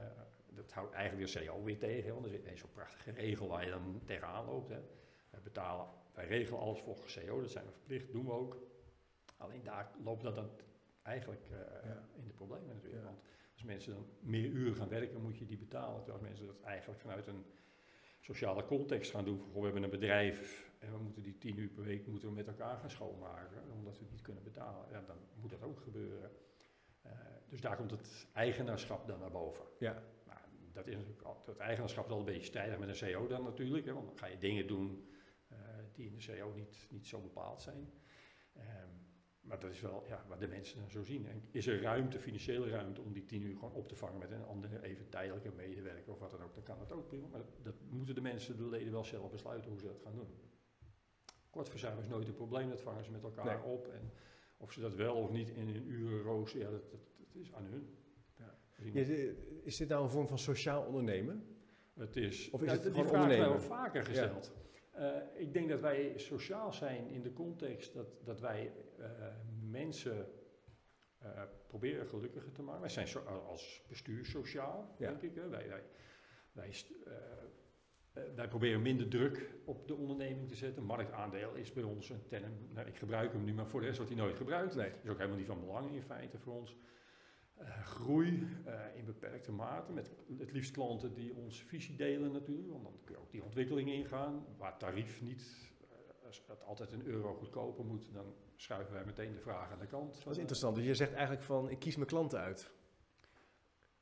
dat 0.46 0.72
houdt 0.72 0.92
eigenlijk 0.92 1.32
de 1.32 1.46
CO 1.46 1.62
weer 1.62 1.78
tegen, 1.78 2.12
want 2.12 2.24
er 2.24 2.30
zit 2.30 2.58
zo'n 2.58 2.70
prachtige 2.70 3.10
regel 3.10 3.48
waar 3.48 3.64
je 3.64 3.70
dan 3.70 4.00
tegenaan 4.04 4.44
loopt. 4.44 4.68
Hè. 4.68 4.80
Wij 5.30 5.40
betalen, 5.42 5.86
wij 6.14 6.26
regelen 6.26 6.60
alles 6.60 6.80
volgens 6.80 7.18
CO, 7.26 7.40
dat 7.40 7.50
zijn 7.50 7.64
we 7.64 7.70
verplicht, 7.72 8.12
doen 8.12 8.24
we 8.24 8.32
ook. 8.32 8.58
Alleen 9.36 9.62
daar 9.62 9.90
loopt 10.04 10.22
dat 10.22 10.34
dan 10.34 10.50
eigenlijk 11.02 11.48
uh, 11.50 11.58
ja. 11.84 12.08
in 12.16 12.26
de 12.26 12.32
problemen 12.32 12.74
natuurlijk. 12.74 13.02
Ja. 13.02 13.08
Want 13.08 13.20
als 13.52 13.62
mensen 13.62 13.92
dan 13.92 14.06
meer 14.20 14.48
uren 14.48 14.74
gaan 14.74 14.88
werken, 14.88 15.22
moet 15.22 15.38
je 15.38 15.46
die 15.46 15.58
betalen. 15.58 16.02
Terwijl 16.02 16.24
mensen 16.24 16.46
dat 16.46 16.60
eigenlijk 16.60 17.00
vanuit 17.00 17.26
een 17.26 17.44
sociale 18.20 18.64
context 18.64 19.10
gaan 19.10 19.24
doen. 19.24 19.42
we 19.52 19.60
hebben 19.60 19.82
een 19.82 19.90
bedrijf 19.90 20.65
en 20.78 20.92
we 20.92 20.98
moeten 20.98 21.22
die 21.22 21.38
tien 21.38 21.58
uur 21.58 21.68
per 21.68 21.84
week 21.84 22.06
moeten 22.06 22.28
we 22.28 22.34
met 22.34 22.46
elkaar 22.46 22.78
gaan 22.78 22.90
schoonmaken, 22.90 23.62
omdat 23.72 23.98
we 23.98 24.02
het 24.02 24.12
niet 24.12 24.22
kunnen 24.22 24.42
betalen. 24.42 24.90
Ja, 24.90 25.02
dan 25.06 25.16
moet 25.40 25.50
dat 25.50 25.62
ook 25.62 25.80
gebeuren. 25.80 26.30
Uh, 27.06 27.12
dus 27.48 27.60
daar 27.60 27.76
komt 27.76 27.90
het 27.90 28.26
eigenaarschap 28.32 29.06
dan 29.06 29.18
naar 29.18 29.30
boven. 29.30 29.64
Ja. 29.78 30.02
Nou, 30.26 30.38
dat 30.72 30.86
is 30.86 30.94
natuurlijk 30.94 31.26
het 31.46 31.58
eigenaarschap 31.58 32.04
is 32.04 32.10
al 32.10 32.18
een 32.18 32.24
beetje 32.24 32.46
strijdig 32.46 32.78
met 32.78 32.88
een 32.88 33.12
CO 33.12 33.26
dan 33.26 33.42
natuurlijk, 33.42 33.86
hè, 33.86 33.92
want 33.92 34.06
dan 34.06 34.18
ga 34.18 34.26
je 34.26 34.38
dingen 34.38 34.66
doen 34.66 35.08
uh, 35.52 35.58
die 35.92 36.06
in 36.06 36.14
de 36.14 36.38
CO 36.38 36.52
niet, 36.54 36.86
niet 36.90 37.06
zo 37.06 37.20
bepaald 37.20 37.62
zijn. 37.62 37.92
Um, 38.56 39.06
maar 39.46 39.60
dat 39.60 39.70
is 39.70 39.80
wel 39.80 40.04
ja, 40.08 40.24
wat 40.28 40.40
de 40.40 40.48
mensen 40.48 40.90
zo 40.90 41.02
zien. 41.02 41.26
En 41.26 41.42
is 41.50 41.66
er 41.66 41.82
ruimte, 41.82 42.18
financiële 42.18 42.68
ruimte, 42.68 43.00
om 43.00 43.12
die 43.12 43.24
tien 43.24 43.42
uur 43.42 43.54
gewoon 43.54 43.72
op 43.72 43.88
te 43.88 43.96
vangen 43.96 44.18
met 44.18 44.30
een 44.30 44.44
andere, 44.44 44.82
even 44.82 45.08
tijdelijke 45.08 45.50
medewerker 45.56 46.12
of 46.12 46.18
wat 46.18 46.30
dan 46.30 46.42
ook, 46.42 46.54
dan 46.54 46.62
kan 46.62 46.78
dat 46.78 46.92
ook 46.92 47.06
prima. 47.06 47.26
Maar 47.26 47.42
dat 47.62 47.74
moeten 47.90 48.14
de 48.14 48.20
mensen, 48.20 48.56
de 48.56 48.68
leden 48.68 48.92
wel 48.92 49.04
zelf 49.04 49.30
besluiten 49.30 49.70
hoe 49.70 49.80
ze 49.80 49.86
dat 49.86 50.00
gaan 50.02 50.14
doen. 50.14 50.28
Kortverzuim 51.56 51.98
is 51.98 52.08
nooit 52.08 52.28
een 52.28 52.34
probleem, 52.34 52.68
dat 52.68 52.80
vangen 52.80 53.04
ze 53.04 53.10
met 53.10 53.22
elkaar 53.22 53.62
op. 53.64 53.88
En 53.88 54.12
of 54.56 54.72
ze 54.72 54.80
dat 54.80 54.94
wel 54.94 55.14
of 55.14 55.30
niet 55.30 55.50
in 55.50 55.68
een 55.68 55.88
urenrooster, 55.88 56.60
ja, 56.60 56.70
dat, 56.70 56.90
dat, 56.90 57.00
dat, 57.18 57.42
is 57.42 57.52
aan 57.52 57.64
hun. 57.64 57.96
Ja. 58.38 59.00
Is 59.62 59.76
dit 59.76 59.88
nou 59.88 60.02
een 60.02 60.10
vorm 60.10 60.28
van 60.28 60.38
sociaal 60.38 60.82
ondernemen? 60.82 61.56
Het 61.94 62.16
is, 62.16 62.50
of 62.50 62.62
is 62.62 62.72
het 62.72 62.82
die 62.82 63.04
vraag 63.04 63.26
hebben 63.26 63.48
wel 63.48 63.60
vaker 63.60 64.04
gesteld. 64.04 64.52
Uh, 64.98 65.16
ik 65.34 65.52
denk 65.52 65.68
dat 65.68 65.80
wij 65.80 66.12
sociaal 66.16 66.72
zijn 66.72 67.08
in 67.08 67.22
de 67.22 67.32
context 67.32 67.94
dat, 67.94 68.06
dat 68.24 68.40
wij 68.40 68.72
uh, 68.98 69.06
mensen 69.60 70.26
uh, 71.22 71.42
proberen 71.66 72.06
gelukkiger 72.06 72.52
te 72.52 72.62
maken. 72.62 72.80
Wij 72.80 72.90
zijn 72.90 73.08
so 73.08 73.20
als 73.20 73.84
bestuur 73.88 74.26
sociaal, 74.26 74.94
ja. 74.98 75.08
denk 75.08 75.22
ik. 75.22 75.34
Hè. 75.34 75.48
Wij, 75.48 75.68
wij, 75.68 75.82
wij, 76.52 76.72
wij, 78.34 78.48
proberen 78.48 78.82
minder 78.82 79.08
druk 79.08 79.54
op 79.64 79.88
de 79.88 79.94
onderneming 79.94 80.48
te 80.48 80.54
zetten. 80.54 80.84
Marktaandeel 80.84 81.54
is 81.54 81.72
bij 81.72 81.82
ons 81.82 82.10
een 82.10 82.26
term, 82.26 82.52
nou, 82.72 82.86
ik 82.86 82.96
gebruik 82.96 83.32
hem 83.32 83.44
nu, 83.44 83.54
maar 83.54 83.66
voor 83.66 83.80
de 83.80 83.86
rest 83.86 83.98
wordt 83.98 84.12
hij 84.12 84.22
nooit 84.22 84.36
gebruikt. 84.36 84.74
Nee. 84.74 84.90
Is 85.02 85.10
ook 85.10 85.16
helemaal 85.16 85.38
niet 85.38 85.46
van 85.46 85.60
belang 85.60 85.94
in 85.94 86.02
feite 86.02 86.38
voor 86.38 86.54
ons. 86.54 86.76
Uh, 87.60 87.82
groei 87.82 88.48
uh, 88.66 88.96
in 88.96 89.04
beperkte 89.04 89.52
mate, 89.52 89.92
met 89.92 90.10
het 90.38 90.52
liefst 90.52 90.70
klanten 90.70 91.14
die 91.14 91.34
onze 91.34 91.64
visie 91.64 91.96
delen 91.96 92.32
natuurlijk, 92.32 92.68
want 92.70 92.82
dan 92.82 92.92
kun 93.04 93.14
je 93.14 93.20
ook 93.20 93.30
die 93.30 93.42
ontwikkeling 93.42 93.92
ingaan, 93.92 94.46
waar 94.56 94.78
tarief 94.78 95.22
niet, 95.22 95.70
uh, 95.80 96.26
als 96.26 96.42
het 96.46 96.64
altijd 96.64 96.92
een 96.92 97.06
euro 97.06 97.34
goedkoper 97.34 97.84
moet, 97.84 98.12
dan 98.12 98.34
schuiven 98.56 98.94
wij 98.94 99.04
meteen 99.04 99.32
de 99.32 99.40
vraag 99.40 99.72
aan 99.72 99.78
de 99.78 99.86
kant. 99.86 100.24
Dat 100.24 100.32
is 100.32 100.38
interessant, 100.38 100.76
dus 100.76 100.84
je 100.84 100.94
zegt 100.94 101.12
eigenlijk 101.12 101.42
van, 101.42 101.70
ik 101.70 101.78
kies 101.78 101.96
mijn 101.96 102.08
klanten 102.08 102.38
uit. 102.38 102.70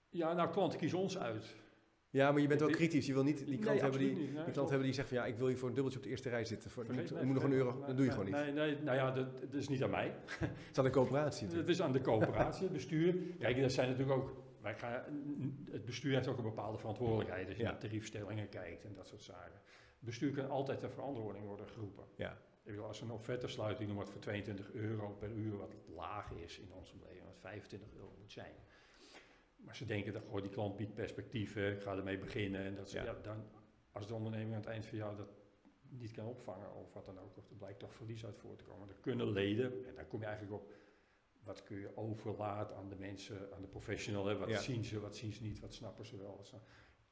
Ja, 0.09 0.33
nou 0.33 0.51
klanten 0.51 0.79
kiezen 0.79 0.99
ons 0.99 1.19
uit. 1.19 1.57
Ja, 2.15 2.33
maar 2.33 2.41
je 2.41 2.49
bent 2.49 2.61
wel 2.61 2.71
kritisch. 2.71 3.07
Je 3.07 3.13
wil 3.13 3.23
niet 3.23 3.47
die 3.47 3.59
klant, 3.59 3.81
nee, 3.81 3.83
hebben, 3.83 4.01
die, 4.01 4.15
nee, 4.15 4.45
die 4.45 4.53
klant 4.53 4.69
hebben 4.69 4.87
die 4.87 4.95
zegt 4.95 5.09
van 5.09 5.17
ja, 5.17 5.25
ik 5.25 5.37
wil 5.37 5.49
je 5.49 5.57
voor 5.57 5.69
een 5.69 5.75
dubbeltje 5.75 5.99
op 5.99 6.05
de 6.05 6.11
eerste 6.11 6.29
rij 6.29 6.45
zitten. 6.45 6.71
Voor, 6.71 6.85
nee, 6.89 7.25
moet 7.25 7.35
nog 7.35 7.43
een 7.43 7.53
euro, 7.53 7.85
dat 7.87 7.97
doe 7.97 8.05
je 8.05 8.11
gewoon 8.11 8.27
niet. 8.27 8.35
Nee, 8.35 8.53
nee, 8.53 8.79
nou 8.83 8.97
ja, 8.97 9.11
dat, 9.11 9.41
dat 9.41 9.55
is 9.55 9.69
niet 9.69 9.83
aan 9.83 9.91
mij. 9.91 10.07
het 10.39 10.71
is 10.71 10.79
aan 10.79 10.85
de 10.85 10.91
coöperatie. 10.91 11.49
Het 11.49 11.69
is 11.69 11.83
aan 11.83 11.93
de 11.93 12.01
coöperatie, 12.01 12.63
het 12.63 12.73
bestuur. 12.73 13.15
Kijk, 13.39 13.61
dat 13.61 13.73
zijn 13.73 13.89
natuurlijk 13.89 14.19
ook. 14.19 14.43
Wij 14.61 14.75
gaan, 14.75 15.03
het 15.71 15.85
bestuur 15.85 16.15
heeft 16.15 16.29
ook 16.29 16.37
een 16.37 16.45
bepaalde 16.45 16.79
verantwoordelijkheid 16.79 17.47
als 17.47 17.57
je 17.57 17.63
ja. 17.63 17.71
naar 17.71 17.81
tariefstellingen 17.81 18.49
kijkt 18.49 18.85
en 18.85 18.95
dat 18.95 19.07
soort 19.07 19.23
zaken. 19.23 19.61
Het 19.99 20.05
bestuur 20.05 20.33
kan 20.33 20.51
altijd 20.51 20.81
ter 20.81 20.91
verantwoording 20.91 21.47
worden 21.47 21.69
geroepen. 21.69 22.05
Ja. 22.17 22.31
Ik 22.65 22.71
bedoel, 22.71 22.87
als 22.87 23.01
een 23.01 23.11
offertesluiting 23.11 23.93
wordt 23.93 24.11
voor 24.11 24.21
22 24.21 24.73
euro 24.73 25.09
per 25.09 25.31
uur, 25.31 25.57
wat 25.57 25.75
laag 25.95 26.31
is 26.33 26.59
in 26.59 26.73
onze 26.73 26.97
beleving, 26.97 27.25
wat 27.25 27.39
25 27.39 27.89
euro 27.95 28.15
moet 28.19 28.33
zijn 28.33 28.55
maar 29.65 29.77
ze 29.77 29.85
denken 29.85 30.13
dat 30.13 30.25
goh, 30.25 30.41
die 30.41 30.51
klant 30.51 30.77
biedt 30.77 30.95
perspectieven, 30.95 31.73
ik 31.73 31.81
ga 31.81 31.97
ermee 31.97 32.19
beginnen. 32.19 32.61
En 32.61 32.75
dat 32.75 32.91
ze, 32.91 33.03
ja. 33.03 33.17
dan, 33.23 33.45
als 33.93 34.07
de 34.07 34.15
onderneming 34.15 34.53
aan 34.53 34.61
het 34.61 34.69
eind 34.69 34.87
van 34.87 34.99
jaar 34.99 35.17
dat 35.17 35.29
niet 35.89 36.13
kan 36.13 36.27
opvangen 36.27 36.75
of 36.75 36.93
wat 36.93 37.07
dan 37.07 37.19
ook, 37.19 37.37
of 37.37 37.51
er 37.51 37.57
blijkt 37.57 37.79
toch 37.79 37.95
verlies 37.95 38.25
uit 38.25 38.39
voor 38.39 38.57
te 38.57 38.65
komen, 38.65 38.89
dan 38.89 39.01
kunnen 39.01 39.31
leden, 39.31 39.87
en 39.87 39.95
dan 39.95 40.07
kom 40.07 40.21
je 40.21 40.27
eigenlijk 40.27 40.63
op, 40.63 40.73
wat 41.43 41.63
kun 41.63 41.79
je 41.79 41.97
overlaten 41.97 42.77
aan 42.77 42.89
de 42.89 42.97
mensen, 42.97 43.53
aan 43.55 43.61
de 43.61 43.69
professional, 43.69 44.39
wat 44.39 44.63
zien 44.63 44.85
ze, 44.85 45.01
wat 45.01 45.17
zien 45.17 45.33
ze 45.33 45.43
niet, 45.43 45.61
wat 45.61 45.75
snappen 45.75 46.07
ze 46.07 46.17
wel. 46.17 46.45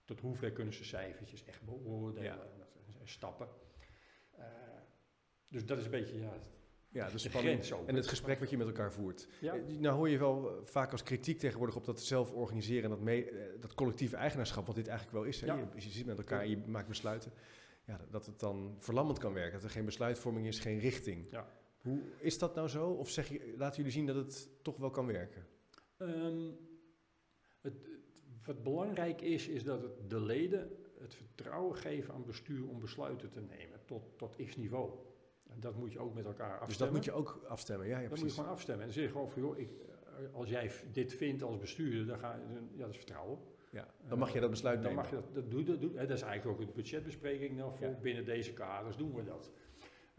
Tot 0.05 0.21
hoever 0.21 0.53
kunnen 0.53 0.75
ze 0.75 0.85
cijfertjes 0.85 1.45
echt 1.45 1.63
beoordelen 1.63 2.23
ja. 2.23 2.33
en, 2.53 2.59
dat, 2.59 2.77
en 3.01 3.09
stappen. 3.09 3.49
Uh, 4.39 4.45
dus 5.49 5.67
dat 5.67 5.79
is 5.79 5.85
een 5.85 5.91
beetje, 5.91 6.19
ja, 6.19 6.33
ja, 6.93 7.11
de 7.11 7.19
spanning 7.19 7.65
en 7.87 7.95
het 7.95 8.07
gesprek 8.07 8.39
wat 8.39 8.51
je 8.51 8.57
met 8.57 8.67
elkaar 8.67 8.93
voert. 8.93 9.29
Ja. 9.41 9.55
Eh, 9.55 9.79
nou 9.79 9.97
hoor 9.97 10.09
je 10.09 10.19
wel 10.19 10.51
eh, 10.51 10.57
vaak 10.65 10.93
als 10.93 11.03
kritiek 11.03 11.39
tegenwoordig 11.39 11.77
op 11.77 11.85
dat 11.85 12.01
zelf 12.01 12.33
organiseren 12.33 12.85
en 12.85 12.91
dat, 12.91 13.01
mee, 13.01 13.31
eh, 13.31 13.61
dat 13.61 13.75
collectieve 13.75 14.17
eigenaarschap, 14.17 14.67
wat 14.67 14.75
dit 14.75 14.89
eigenlijk 14.89 15.19
wel 15.19 15.27
is. 15.27 15.41
Hè? 15.41 15.47
Je, 15.47 15.67
je, 15.75 15.81
zit 15.81 16.07
met 16.07 16.19
elkaar 16.19 16.41
en 16.41 16.51
je 16.51 16.57
maakt 16.67 16.89
besluiten. 16.89 17.33
Ja, 17.85 18.01
dat 18.11 18.27
het 18.27 18.41
dan 18.41 18.77
verlammend 18.79 19.19
kan 19.19 19.33
werken, 19.33 19.53
dat 19.53 19.65
er 19.65 19.71
geen 19.71 19.85
besluitvorming 19.85 20.47
is, 20.47 20.59
geen 20.59 20.79
richting. 20.79 21.31
Ja. 21.31 21.49
Hoe 21.83 22.01
is 22.19 22.39
dat 22.39 22.55
nou 22.55 22.69
zo? 22.69 22.91
Of 22.91 23.11
zeg 23.11 23.29
je, 23.29 23.55
laten 23.57 23.77
jullie 23.77 23.93
zien 23.93 24.07
dat 24.07 24.17
het 24.17 24.49
toch 24.63 24.77
wel 24.77 24.91
kan 24.91 25.07
werken? 25.07 25.47
Um, 25.99 26.57
het, 27.61 27.75
wat 28.45 28.63
belangrijk 28.63 29.21
is, 29.21 29.49
is 29.49 29.65
dat 29.65 29.83
het 29.83 30.11
de 30.11 30.21
leden 30.21 30.71
het 31.01 31.15
vertrouwen 31.15 31.77
geven 31.77 32.15
aan 32.15 32.25
bestuur 32.25 32.69
om 32.69 32.81
besluiten 32.81 33.31
te 33.31 33.41
nemen 33.41 33.81
tot, 33.85 34.19
tot 34.19 34.37
x-niveau. 34.47 34.91
En 35.55 35.61
dat 35.61 35.77
moet 35.77 35.93
je 35.93 35.99
ook 35.99 36.15
met 36.15 36.25
elkaar 36.25 36.59
afstemmen. 36.59 36.69
Dus 36.69 36.77
dat 36.77 36.91
moet 36.91 37.05
je 37.05 37.13
ook 37.13 37.45
afstemmen, 37.49 37.87
ja, 37.87 37.99
ja 37.99 38.01
Dat 38.01 38.09
precies. 38.09 38.25
moet 38.25 38.35
je 38.35 38.41
gewoon 38.41 38.55
afstemmen. 38.55 38.85
En 38.85 38.91
dan 38.93 39.01
zeg 39.01 39.07
je 39.07 39.13
gewoon 39.13 39.31
van, 39.31 39.43
joh, 39.43 39.59
ik, 39.59 39.71
eh, 39.71 40.35
als 40.35 40.49
jij 40.49 40.71
dit 40.93 41.15
vindt 41.15 41.43
als 41.43 41.59
bestuurder, 41.59 42.07
dan 42.07 42.19
ga 42.19 42.35
je, 42.35 42.61
ja, 42.73 42.79
dat 42.79 42.91
is 42.91 42.97
vertrouwen. 42.97 43.39
Ja, 43.71 43.95
dan 44.09 44.19
mag 44.19 44.33
je 44.33 44.41
dat 44.41 44.51
besluit 44.51 44.83
dan 44.83 44.95
nemen. 44.95 45.03
Mag 45.03 45.11
je 45.11 45.17
dat, 45.17 45.35
dat, 45.35 45.51
doe, 45.51 45.63
dat, 45.63 45.81
doe, 45.81 45.93
dat 45.93 46.11
is 46.11 46.23
eigenlijk 46.23 46.61
ook 46.61 46.67
de 46.67 46.73
budgetbespreking 46.73 47.57
nou 47.57 47.77
voor, 47.77 47.87
ja. 47.87 47.99
binnen 48.01 48.25
deze 48.25 48.53
kaders 48.53 48.97
doen 48.97 49.15
we 49.15 49.25
dat. 49.25 49.51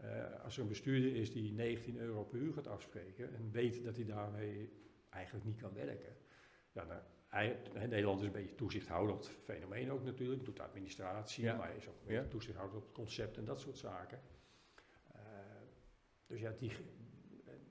Uh, 0.04 0.44
als 0.44 0.56
er 0.56 0.62
een 0.62 0.68
bestuurder 0.68 1.16
is 1.16 1.32
die 1.32 1.52
19 1.52 1.98
euro 1.98 2.24
per 2.24 2.38
uur 2.38 2.52
gaat 2.52 2.66
afspreken 2.66 3.34
en 3.34 3.50
weet 3.52 3.84
dat 3.84 3.96
hij 3.96 4.04
daarmee 4.04 4.72
eigenlijk 5.10 5.44
niet 5.44 5.60
kan 5.60 5.74
werken, 5.74 6.16
ja, 6.72 6.84
dan, 6.84 6.96
hij, 7.28 7.58
Nederland 7.88 8.20
is 8.20 8.26
een 8.26 8.32
beetje 8.32 8.54
toezichthoudend 8.54 9.28
fenomeen 9.28 9.90
ook 9.90 10.04
natuurlijk, 10.04 10.44
doet 10.44 10.56
de 10.56 10.62
administratie, 10.62 11.44
ja. 11.44 11.56
maar 11.56 11.66
hij 11.66 11.76
is 11.76 11.88
ook 11.88 11.94
een 11.94 12.06
beetje 12.06 12.22
ja. 12.22 12.28
toezichthoudend 12.28 12.78
op 12.78 12.84
het 12.84 12.94
concept 12.94 13.36
en 13.36 13.44
dat 13.44 13.60
soort 13.60 13.78
zaken. 13.78 14.20
Dus 16.34 16.42
ja, 16.42 16.54
die, 16.58 16.72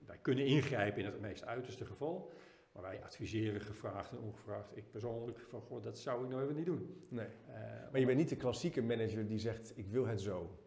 wij 0.06 0.18
kunnen 0.18 0.46
ingrijpen 0.46 1.00
in 1.00 1.06
het 1.06 1.20
meest 1.20 1.46
uiterste 1.46 1.86
geval. 1.86 2.32
Maar 2.72 2.82
wij 2.82 3.04
adviseren 3.04 3.62
gevraagd 3.62 4.12
en 4.12 4.18
ongevraagd. 4.18 4.78
Ik 4.78 4.92
persoonlijk 4.92 5.40
van, 5.40 5.62
goh, 5.62 5.84
dat 5.84 6.00
zou 6.00 6.24
ik 6.24 6.30
nou 6.30 6.44
even 6.44 6.56
niet 6.56 6.66
doen. 6.66 7.06
Nee. 7.10 7.26
Uh, 7.26 7.56
maar 7.92 8.00
je 8.00 8.06
bent 8.06 8.18
niet 8.18 8.30
de 8.30 8.36
klassieke 8.36 8.82
manager 8.82 9.28
die 9.28 9.40
zegt, 9.40 9.78
ik 9.78 9.88
wil 9.88 10.08
het 10.08 10.22
zo. 10.22 10.60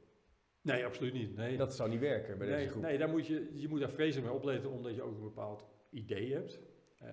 Nee, 0.61 0.85
absoluut 0.85 1.13
niet. 1.13 1.37
Nee. 1.37 1.57
Dat 1.57 1.75
zou 1.75 1.89
niet 1.91 2.01
werken 2.01 2.39
bij 2.39 2.47
nee, 2.47 2.57
deze 2.57 2.71
groep. 2.71 2.83
Nee, 2.83 2.99
daar 2.99 3.09
moet 3.09 3.27
je, 3.27 3.51
je 3.55 3.69
moet 3.69 3.81
daar 3.81 3.91
vreselijk 3.91 4.27
mee 4.27 4.37
opletten, 4.37 4.71
omdat 4.71 4.95
je 4.95 5.03
ook 5.03 5.15
een 5.15 5.23
bepaald 5.23 5.67
idee 5.91 6.33
hebt. 6.33 6.61
Uh, 7.03 7.09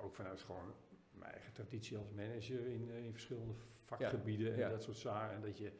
ook 0.00 0.14
vanuit 0.14 0.40
gewoon 0.40 0.74
mijn 1.10 1.32
eigen 1.32 1.52
traditie 1.52 1.96
als 1.96 2.10
manager 2.10 2.66
in, 2.66 2.90
in 2.90 3.12
verschillende 3.12 3.52
vakgebieden 3.78 4.46
ja, 4.46 4.52
en 4.52 4.58
ja. 4.58 4.68
dat 4.68 4.82
soort 4.82 4.96
zaken. 4.96 5.36
En, 5.36 5.42
dat 5.42 5.58
je, 5.58 5.72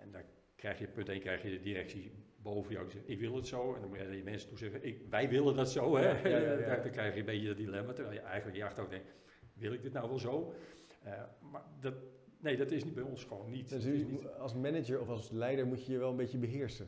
en 0.00 0.10
daar 0.10 0.24
krijg 0.56 0.78
je 0.78 0.88
punt 0.88 1.08
1 1.08 1.20
krijg 1.20 1.42
je 1.42 1.50
de 1.50 1.60
directie 1.60 2.12
boven 2.54 2.72
jou 2.72 2.84
die 2.84 2.92
zegt, 2.92 3.08
ik 3.08 3.20
wil 3.20 3.34
het 3.34 3.46
zo. 3.46 3.74
En 3.74 3.80
dan 3.80 3.88
moet 3.88 3.98
je 3.98 4.22
mensen 4.24 4.48
toe 4.48 4.58
zeggen, 4.58 4.84
ik, 4.84 5.00
wij 5.10 5.28
willen 5.28 5.56
dat 5.56 5.70
zo. 5.70 5.96
Hè? 5.96 6.02
Ja, 6.02 6.28
ja, 6.40 6.58
ja, 6.58 6.76
dan 6.76 6.90
krijg 6.90 7.14
je 7.14 7.20
een 7.20 7.26
beetje 7.26 7.48
dat 7.48 7.56
dilemma. 7.56 7.92
Terwijl 7.92 8.16
je 8.16 8.22
eigenlijk 8.22 8.56
je 8.56 8.64
achterhoofd 8.64 8.92
denkt, 8.92 9.08
wil 9.52 9.72
ik 9.72 9.82
dit 9.82 9.92
nou 9.92 10.08
wel 10.08 10.18
zo? 10.18 10.52
Uh, 11.06 11.12
maar 11.50 11.62
dat, 11.80 11.94
nee, 12.40 12.56
dat 12.56 12.70
is 12.70 12.84
niet 12.84 12.94
bij 12.94 13.02
ons 13.02 13.24
gewoon 13.24 13.50
niet. 13.50 13.68
Dus 13.68 13.84
niet. 13.84 14.26
Als 14.38 14.54
manager 14.54 15.00
of 15.00 15.08
als 15.08 15.30
leider 15.30 15.66
moet 15.66 15.86
je 15.86 15.92
je 15.92 15.98
wel 15.98 16.10
een 16.10 16.16
beetje 16.16 16.38
beheersen. 16.38 16.86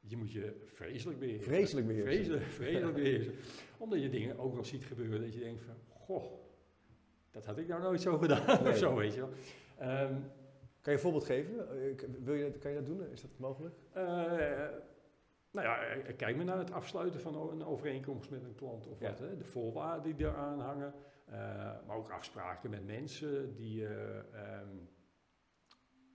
Je 0.00 0.16
moet 0.16 0.32
je 0.32 0.62
vreselijk 0.64 1.18
beheersen. 1.18 1.52
Vreselijk 1.52 1.86
beheersen. 1.86 2.12
Vreselijk, 2.12 2.44
vreselijk 2.62 2.94
beheersen. 2.94 3.34
Omdat 3.78 4.02
je 4.02 4.08
dingen 4.08 4.38
ook 4.38 4.54
wel 4.54 4.64
ziet 4.64 4.84
gebeuren 4.84 5.20
dat 5.20 5.34
je 5.34 5.40
denkt 5.40 5.62
van, 5.62 5.74
goh, 5.88 6.24
dat 7.30 7.44
had 7.44 7.58
ik 7.58 7.68
nou 7.68 7.82
nooit 7.82 8.00
zo 8.00 8.18
gedaan. 8.18 8.62
Nee. 8.62 8.72
of 8.72 8.78
zo, 8.78 8.94
weet 8.94 9.14
je 9.14 9.20
wel. 9.20 9.30
Um, 10.02 10.30
kan 10.80 10.92
je 10.92 10.98
een 10.98 10.98
voorbeeld 10.98 11.24
geven? 11.24 11.68
Wil 12.24 12.34
je, 12.34 12.50
kan 12.50 12.70
je 12.70 12.76
dat 12.76 12.86
doen? 12.86 13.10
Is 13.10 13.20
dat 13.20 13.30
mogelijk? 13.36 13.74
Uh, 13.96 14.66
nou 15.54 15.66
ja, 15.66 16.12
kijk 16.16 16.36
maar 16.36 16.44
naar 16.44 16.58
het 16.58 16.72
afsluiten 16.72 17.20
van 17.20 17.50
een 17.50 17.64
overeenkomst 17.64 18.30
met 18.30 18.44
een 18.44 18.54
klant 18.54 18.86
of 18.86 19.00
ja. 19.00 19.08
wat. 19.08 19.18
Hè? 19.18 19.36
De 19.36 19.44
voorwaarden 19.44 20.16
die 20.16 20.26
eraan 20.26 20.60
hangen. 20.60 20.94
Uh, 21.28 21.34
maar 21.86 21.96
ook 21.96 22.10
afspraken 22.10 22.70
met 22.70 22.86
mensen 22.86 23.54
die... 23.54 23.80
Uh, 23.80 24.16
um, 24.16 24.88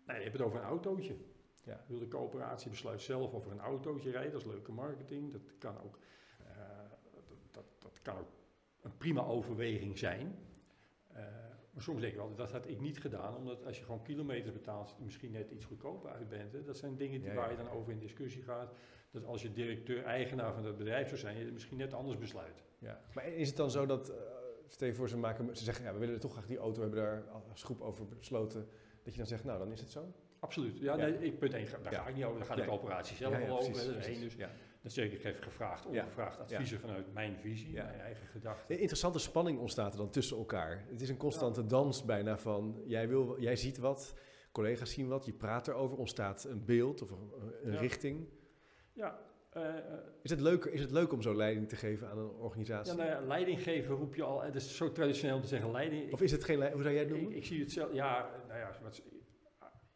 nou, 0.06 0.18
je 0.18 0.24
hebt 0.24 0.38
het 0.38 0.42
over 0.42 0.60
een 0.60 0.66
autootje. 0.66 1.16
Ja. 1.64 1.86
De 1.88 2.08
coöperatie 2.08 2.70
besluit 2.70 3.02
zelf 3.02 3.34
of 3.34 3.46
er 3.46 3.52
een 3.52 3.60
autootje 3.60 4.12
rijdt, 4.12 4.32
dat 4.32 4.42
is 4.42 4.48
leuke 4.48 4.72
marketing. 4.72 5.32
Dat 5.32 5.58
kan 5.58 5.82
ook, 5.82 6.00
eh, 6.38 6.56
dat, 7.12 7.24
dat, 7.52 7.66
dat 7.78 8.02
kan 8.02 8.18
ook 8.18 8.30
een 8.82 8.98
prima 8.98 9.22
overweging 9.22 9.98
zijn. 9.98 10.36
Eh, 11.08 11.24
maar 11.72 11.84
soms 11.84 12.02
denk 12.02 12.14
ik 12.14 12.20
wel, 12.20 12.36
dat 12.36 12.52
had 12.52 12.68
ik 12.68 12.80
niet 12.80 13.00
gedaan, 13.00 13.36
omdat 13.36 13.66
als 13.66 13.78
je 13.78 13.84
gewoon 13.84 14.04
kilometers 14.04 14.52
betaalt, 14.52 14.96
misschien 15.00 15.32
net 15.32 15.52
iets 15.52 15.66
goedkoper 15.66 16.10
uit 16.10 16.30
bent. 16.30 16.54
Hè. 16.54 16.64
Dat 16.64 16.78
zijn 16.78 16.98
dingen 16.98 17.20
die, 17.20 17.30
Ja, 17.30 17.36
waar 17.36 17.52
je 17.52 17.58
dan 17.58 17.70
over 17.70 17.92
in 17.92 18.00
discussie 18.00 18.44
gaat. 18.44 18.74
Dat 19.12 19.26
als 19.26 19.42
je 19.42 19.52
directeur-eigenaar 19.52 20.54
van 20.54 20.64
dat 20.64 20.78
bedrijf 20.78 21.08
zou 21.08 21.20
zijn, 21.20 21.38
je 21.38 21.44
het 21.44 21.54
misschien 21.54 21.78
net 21.78 21.94
anders 21.94 22.18
besluit. 22.18 22.64
Ja. 22.80 23.02
Maar 23.14 23.28
is 23.28 23.48
het 23.48 23.58
dan 23.58 23.72
zo 23.72 23.86
dat, 23.86 24.10
eh 24.10 24.16
stel 24.68 24.88
je 24.88 24.94
voor, 24.94 25.10
ze, 25.10 25.18
maken, 25.18 25.58
ze 25.58 25.64
zeggen, 25.64 25.86
ja, 25.86 25.94
we 25.94 26.00
willen 26.00 26.20
toch 26.20 26.32
graag 26.32 26.46
die 26.46 26.58
auto, 26.58 26.76
we 26.76 26.82
hebben 26.82 27.00
daar 27.00 27.24
als 27.52 27.64
groep 27.64 27.82
over 27.82 28.08
besloten, 28.08 28.68
dat 29.04 29.14
je 29.14 29.20
dan 29.20 29.28
zegt, 29.28 29.44
nou, 29.44 29.60
dan 29.60 29.72
is 29.72 29.80
het 29.80 29.92
zo? 29.92 30.14
Absoluut. 30.40 30.78
Ja, 30.78 30.96
Ja. 30.98 31.06
Nee, 31.08 31.18
ik, 31.20 31.40
punt 31.40 31.54
één, 31.54 31.68
daar 31.84 31.94
Ja. 31.94 32.02
ga 32.02 32.10
ik 32.10 32.16
niet 32.16 32.24
over. 32.24 32.38
Daar 32.38 32.48
gaat 32.48 32.58
de 32.58 32.66
coöperatie 32.66 33.16
zelf 33.16 33.38
wel 33.38 33.58
over. 33.60 33.72
precies. 33.72 33.94
Dat 33.94 34.08
is 34.08 34.20
dus. 34.20 34.36
Dat 34.82 34.92
zeker, 34.92 35.18
ik 35.18 35.24
heb 35.24 35.42
gevraagd, 35.42 35.86
ongevraagd 35.86 36.40
adviezen 36.40 36.80
vanuit 36.80 37.14
mijn 37.14 37.38
visie, 37.38 37.74
mijn 37.74 38.00
eigen 38.00 38.28
gedachten. 38.28 38.76
Een 38.76 38.80
interessante 38.80 39.20
spanning 39.20 39.60
ontstaat 39.60 39.92
er 39.92 39.98
dan 39.98 40.10
tussen 40.10 40.38
elkaar. 40.38 40.86
Het 40.90 41.02
is 41.02 41.10
een 41.10 41.18
constante 41.18 41.66
dans 41.66 42.06
bijna 42.06 42.38
van, 42.38 42.82
jij, 42.86 43.08
wil, 43.08 43.40
jij 43.42 43.56
ziet 43.56 43.78
wat, 43.78 44.16
collega's 44.52 44.92
zien 44.92 45.08
wat, 45.08 45.26
je 45.26 45.34
praat 45.34 45.68
erover, 45.68 45.98
ontstaat 45.98 46.44
een 46.44 46.66
beeld 46.66 47.02
of 47.02 47.12
een, 47.12 47.78
richting. 47.78 48.28
Ja, 49.00 49.20
eh, 49.50 49.78
eh, 49.78 49.84
Is 50.22 50.30
het, 50.30 50.40
leuk, 50.40 50.66
is 50.66 50.82
het 50.82 50.92
leuk 50.92 51.12
om 51.14 51.22
zo 51.22 51.36
leiding 51.36 51.70
te 51.70 51.76
geven 51.76 52.10
aan 52.10 52.18
een 52.18 52.24
ja, 52.24 52.30
organisatie? 52.32 52.96
nou 52.96 53.10
ja, 53.10 53.22
leiding 53.22 53.64
geven 53.64 53.96
roep 53.96 54.16
je 54.16 54.24
al. 54.24 54.42
Het 54.42 54.56
is 54.56 54.76
zo 54.76 54.92
traditioneel 54.92 55.36
om 55.36 55.42
te 55.42 55.48
zeggen 55.48 55.72
leiding. 55.72 56.14
Of 56.14 56.22
is 56.22 56.32
het 56.32 56.44
geen 56.44 56.58
leiding, 56.58 56.82
hoe 56.82 56.92
zou 56.92 56.96
jij 56.96 57.04
het 57.04 57.14
noemen? 57.22 57.38
ik 57.38 57.46
zie 57.46 57.60
het 57.60 57.72
zelf, 57.72 57.94
ja, 57.94 58.30
nou 58.48 58.60
ja, 58.60 58.72
wat, 58.82 59.02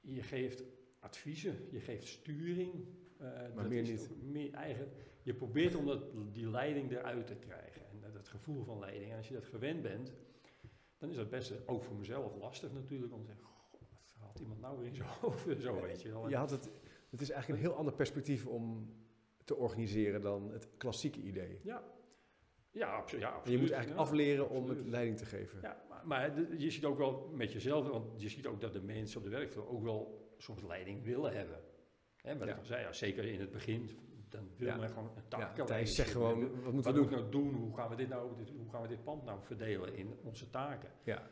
je 0.01 0.21
geeft 0.21 0.63
adviezen, 0.99 1.67
je 1.71 1.79
geeft 1.79 2.07
sturing. 2.07 2.71
eh, 3.17 3.29
dat 3.55 3.67
meer 3.69 3.81
niet. 3.81 4.09
Meer 4.21 4.53
eigen, 4.53 4.91
je 5.23 5.33
probeert 5.33 5.75
om 5.75 5.85
dat, 5.85 6.03
die 6.33 6.49
leiding 6.49 6.91
eruit 6.91 7.27
te 7.27 7.35
krijgen. 7.35 7.81
En 7.91 8.11
dat, 8.13 8.27
gevoel 8.27 8.63
van 8.63 8.79
leiding. 8.79 9.11
En 9.11 9.17
als 9.17 9.27
je 9.27 9.33
dat 9.33 9.45
gewend 9.45 9.81
bent, 9.81 10.13
dan 10.97 11.09
is 11.09 11.15
dat 11.15 11.29
best, 11.29 11.67
ook 11.67 11.83
voor 11.83 11.95
mezelf, 11.95 12.35
lastig 12.35 12.73
natuurlijk 12.73 13.13
om 13.13 13.21
te 13.21 13.27
zeggen, 13.27 13.45
goh, 13.45 13.81
wat 13.81 14.13
haalt 14.19 14.39
iemand 14.39 14.61
nou 14.61 14.77
weer 14.77 14.87
in 14.87 14.95
zijn 14.95 15.09
hoofd? 15.21 15.61
Zo 15.61 15.81
weet 15.81 16.01
je 16.01 16.09
wel. 16.09 16.23
En 16.23 16.29
Je 16.29 16.35
had 16.35 16.49
het, 16.49 16.69
het 17.13 17.21
is 17.21 17.29
eigenlijk 17.29 17.61
een 17.61 17.67
heel 17.69 17.77
ander 17.77 17.93
perspectief 17.93 18.45
om 18.45 18.93
te 19.43 19.55
organiseren 19.55 20.21
dan 20.21 20.51
het 20.51 20.67
klassieke 20.77 21.19
idee. 21.19 21.59
Ja, 21.63 21.83
ja, 22.71 22.79
ja 22.81 22.87
En 22.87 22.93
absoluut. 22.97 23.45
je 23.45 23.57
moet 23.57 23.71
eigenlijk 23.71 23.89
ja. 24.01 24.05
afleren 24.07 24.49
om 24.49 24.69
het 24.69 24.87
leiding 24.87 25.17
te 25.17 25.25
geven. 25.25 25.59
Ja, 25.61 25.83
maar, 25.89 26.07
maar 26.07 26.39
je 26.57 26.69
ziet 26.71 26.85
ook 26.85 26.97
wel 26.97 27.29
met 27.33 27.51
jezelf, 27.51 27.87
want 27.89 28.21
je 28.21 28.29
ziet 28.29 28.47
ook 28.47 28.61
dat 28.61 28.73
de 28.73 28.81
mensen 28.81 29.17
op 29.17 29.23
de 29.23 29.29
werkvloer 29.29 29.67
ook 29.69 29.83
wel 29.83 30.31
soms 30.37 30.61
leiding 30.63 31.03
willen 31.03 31.33
hebben. 31.33 31.59
Hè, 32.15 32.37
wat 32.37 32.47
Ja. 32.47 32.53
ik 32.53 32.59
al 32.59 32.65
zei, 32.65 32.81
ja, 32.81 32.91
zeker 32.91 33.25
in 33.25 33.39
het 33.39 33.51
begin, 33.51 33.89
dan 34.29 34.49
wil 34.57 34.67
Ja. 34.67 34.75
men 34.75 34.89
gewoon 34.89 35.05
een 35.15 35.23
Ja, 35.29 35.53
taak. 35.53 35.67
Thijs, 35.67 35.95
zeg 35.95 36.11
gewoon, 36.11 36.39
wat 36.39 36.49
moeten 36.49 36.63
wat 36.63 36.73
we 36.73 36.81
moet 36.81 36.93
doen? 36.93 37.03
ik 37.03 37.09
nou 37.09 37.31
doen? 37.31 37.53
Hoe 37.53 37.75
gaan 37.75 37.89
we 37.89 37.95
dit 37.95 38.09
nou, 38.09 38.35
dit, 38.37 38.49
hoe 38.49 38.69
gaan 38.69 38.81
we 38.81 38.87
dit 38.87 39.03
pand 39.03 39.23
nou 39.23 39.39
verdelen 39.41 39.95
in 39.95 40.13
onze 40.23 40.49
taken? 40.49 40.89
Ja. 41.03 41.29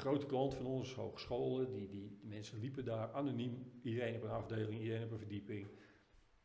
Grote 0.00 0.26
klant 0.26 0.54
van 0.54 0.66
ons, 0.66 0.94
hogescholen, 0.94 1.72
die, 1.72 1.88
die, 1.88 2.16
die 2.18 2.28
mensen 2.28 2.58
liepen 2.58 2.84
daar 2.84 3.12
anoniem, 3.12 3.72
iedereen 3.82 4.16
op 4.16 4.22
een 4.22 4.30
afdeling, 4.30 4.80
iedereen 4.80 5.04
op 5.04 5.10
een 5.10 5.18
verdieping, 5.18 5.68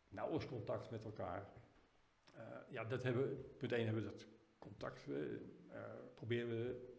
nauwelijks 0.09 0.47
contact 0.47 0.89
met 0.91 1.03
elkaar. 1.05 1.49
Eh, 2.33 2.43
ja, 2.69 2.83
dat 2.83 3.03
hebben, 3.03 3.45
punt 3.57 3.71
1 3.71 3.85
hebben 3.85 4.03
we 4.03 4.09
dat 4.09 4.27
contact, 4.59 5.07
eh, 5.09 5.79
proberen 6.15 6.49
we 6.49 6.93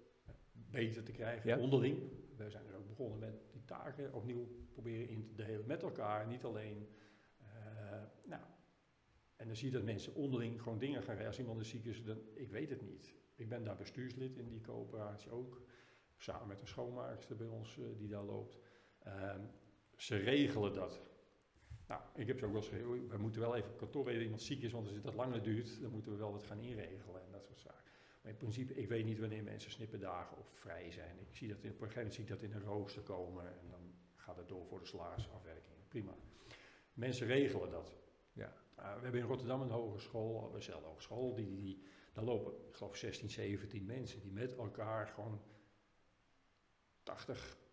beter 0.52 1.02
te 1.02 1.12
krijgen, 1.12 1.48
Ja. 1.50 1.58
onderling. 1.58 1.98
We 2.36 2.50
zijn 2.50 2.66
dus 2.66 2.74
ook 2.74 2.86
begonnen 2.88 3.18
met 3.18 3.52
die 3.52 3.64
taken 3.64 4.12
opnieuw 4.12 4.48
proberen 4.72 5.08
in 5.08 5.24
te 5.24 5.34
delen 5.34 5.66
met 5.66 5.82
elkaar, 5.82 6.26
niet 6.26 6.44
alleen. 6.44 6.88
Nou, 8.24 8.42
en 9.36 9.46
dan 9.46 9.56
zie 9.56 9.66
je 9.66 9.72
dat 9.74 9.84
mensen 9.84 10.14
onderling 10.14 10.62
gewoon 10.62 10.78
dingen 10.78 11.02
gaan. 11.02 11.26
Als 11.26 11.38
iemand 11.38 11.60
is 11.60 11.68
ziek 11.68 11.84
is, 11.84 12.04
dan, 12.04 12.18
ik 12.34 12.50
weet 12.50 12.70
het 12.70 12.82
niet. 12.82 13.14
Ik 13.34 13.48
ben 13.48 13.64
daar 13.64 13.76
bestuurslid 13.76 14.36
in 14.36 14.48
die 14.48 14.60
coöperatie 14.60 15.30
ook. 15.30 15.62
Samen 16.16 16.48
met 16.48 16.60
een 16.60 16.68
schoonmaakster 16.68 17.36
bij 17.36 17.46
ons 17.46 17.78
eh, 17.78 17.84
die 17.96 18.08
daar 18.08 18.22
loopt. 18.22 18.58
Ehm, 18.98 19.40
ze 19.96 20.16
regelen 20.16 20.72
dat. 20.72 21.00
Nou, 21.86 22.00
ik 22.14 22.26
heb 22.26 22.38
ze 22.38 22.44
ook 22.44 22.52
wel 22.52 22.60
eens 22.60 22.70
gezegd, 22.70 22.88
"Oei, 22.88 23.06
we 23.08 23.18
moeten 23.18 23.40
wel 23.40 23.56
even 23.56 23.70
op 23.70 23.78
kantoor 23.78 24.04
weten 24.04 24.18
dat 24.18 24.24
iemand 24.24 24.42
ziek 24.42 24.62
is, 24.62 24.72
want 24.72 24.86
als 24.86 24.94
het 24.94 25.04
dat 25.04 25.14
langer 25.14 25.42
duurt, 25.42 25.80
dan 25.80 25.90
moeten 25.90 26.12
we 26.12 26.18
wel 26.18 26.32
wat 26.32 26.42
gaan 26.42 26.60
inregelen 26.60 27.22
en 27.24 27.32
dat 27.32 27.44
soort 27.44 27.60
zaken. 27.60 27.84
Maar 28.22 28.32
in 28.32 28.36
principe, 28.36 28.74
ik 28.74 28.88
weet 28.88 29.04
niet 29.04 29.18
wanneer 29.18 29.42
mensen 29.42 29.70
snippendagen 29.70 30.38
of 30.38 30.48
vrij 30.48 30.90
zijn. 30.90 31.18
Ik 31.18 31.36
zie 31.36 31.48
dat 31.48 31.62
in, 31.62 31.70
op 31.70 31.80
een 31.80 31.88
gegeven 31.88 31.96
moment 31.96 32.14
zie 32.14 32.24
ik 32.24 32.30
dat 32.30 32.42
in 32.42 32.52
een 32.52 32.62
rooster 32.62 33.02
komen 33.02 33.46
en 33.46 33.70
dan 33.70 33.94
gaat 34.14 34.36
het 34.36 34.48
door 34.48 34.66
voor 34.66 34.78
de 34.78 34.86
salarisafwerking. 34.86 35.76
Prima. 35.88 36.14
Mensen 36.92 37.26
regelen 37.26 37.70
dat. 37.70 37.96
Ja. 38.32 38.52
Uh, 38.78 38.94
we 38.94 39.02
hebben 39.02 39.20
in 39.20 39.26
Rotterdam 39.26 39.60
een 39.60 39.70
hogeschool, 39.70 40.50
dezelfde 40.50 40.86
hogeschool, 40.86 41.34
die, 41.34 41.46
die, 41.46 41.60
die, 41.60 41.82
daar 42.12 42.24
lopen, 42.24 42.52
ik 42.68 42.74
geloof 42.74 42.96
16, 42.96 43.30
17 43.30 43.84
mensen 43.84 44.20
die 44.20 44.32
met 44.32 44.56
elkaar 44.56 45.06
gewoon 45.06 45.40
80% 47.10 47.12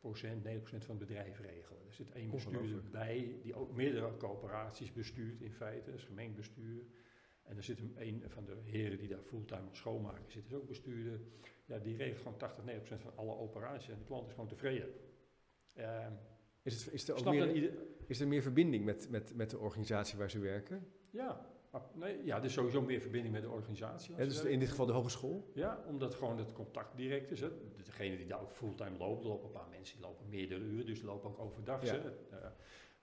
90% 0.03 0.85
van 0.85 0.97
het 0.97 0.97
bedrijf 0.97 1.39
regelen. 1.39 1.85
Er 1.87 1.93
zit 1.93 2.11
één 2.11 2.31
bestuurder 2.31 2.89
bij, 2.91 3.39
die 3.41 3.55
ook 3.55 3.75
meerdere 3.75 4.17
coöperaties 4.17 4.93
bestuurt 4.93 5.41
in 5.41 5.51
feite, 5.51 5.89
dat 5.89 5.99
is 5.99 6.05
gemengd 6.05 6.35
bestuur. 6.35 6.83
En 7.43 7.57
er 7.57 7.63
zit 7.63 7.79
een, 7.79 7.93
een 7.95 8.23
van 8.27 8.45
de 8.45 8.55
heren 8.63 8.97
die 8.97 9.07
daar 9.07 9.21
fulltime 9.21 9.69
als 9.69 9.77
schoonmaker 9.77 10.31
zit, 10.31 10.45
is 10.45 10.53
ook 10.53 10.67
bestuurder. 10.67 11.19
Ja, 11.65 11.79
die 11.79 11.97
regelt 11.97 12.17
gewoon 12.17 12.37
80, 12.37 12.63
90% 12.63 13.01
van 13.01 13.11
alle 13.15 13.35
operaties 13.35 13.89
en 13.89 13.97
de 13.97 14.03
klant 14.03 14.27
is 14.27 14.33
gewoon 14.33 14.49
tevreden. 14.49 14.89
Ehm, 15.73 16.11
Is, 16.61 16.85
het, 16.85 16.93
is, 16.93 17.07
er 17.07 17.15
ook 17.15 17.25
meer, 17.25 17.53
ieder, 17.53 17.73
is 18.07 18.19
er 18.19 18.27
meer 18.27 18.41
verbinding 18.41 18.85
met, 18.85 19.09
met, 19.09 19.35
met 19.35 19.49
de 19.49 19.57
organisatie 19.57 20.17
waar 20.17 20.29
ze 20.29 20.39
werken? 20.39 20.87
ja, 21.09 21.52
maar 21.73 21.81
nee, 21.93 22.23
ja, 22.25 22.37
er 22.37 22.43
is 22.43 22.53
sowieso 22.53 22.81
meer 22.81 23.01
verbinding 23.01 23.33
met 23.33 23.43
de 23.43 23.49
organisatie. 23.49 24.15
Dus 24.15 24.43
in 24.43 24.59
dit 24.59 24.69
geval 24.69 24.85
de 24.85 24.91
hogeschool? 24.91 25.51
Ja, 25.53 25.83
omdat 25.87 26.15
gewoon 26.15 26.37
het 26.37 26.51
contact 26.53 26.97
direct 26.97 27.31
is. 27.31 27.39
Hè. 27.41 27.49
Degene 27.83 28.17
die 28.17 28.25
daar 28.27 28.41
ook 28.41 28.51
fulltime 28.51 28.97
loopt, 28.97 29.23
er 29.23 29.29
lopen 29.29 29.45
een 29.45 29.51
paar 29.51 29.69
mensen 29.69 29.97
die 29.97 30.05
lopen 30.05 30.29
meerdere 30.29 30.61
uren, 30.61 30.85
dus 30.85 30.97
die 30.97 31.07
lopen 31.07 31.29
ook 31.29 31.39
overdag. 31.39 31.85
Ja. 31.85 31.93
hè. 31.93 32.09
Eh, 32.37 32.47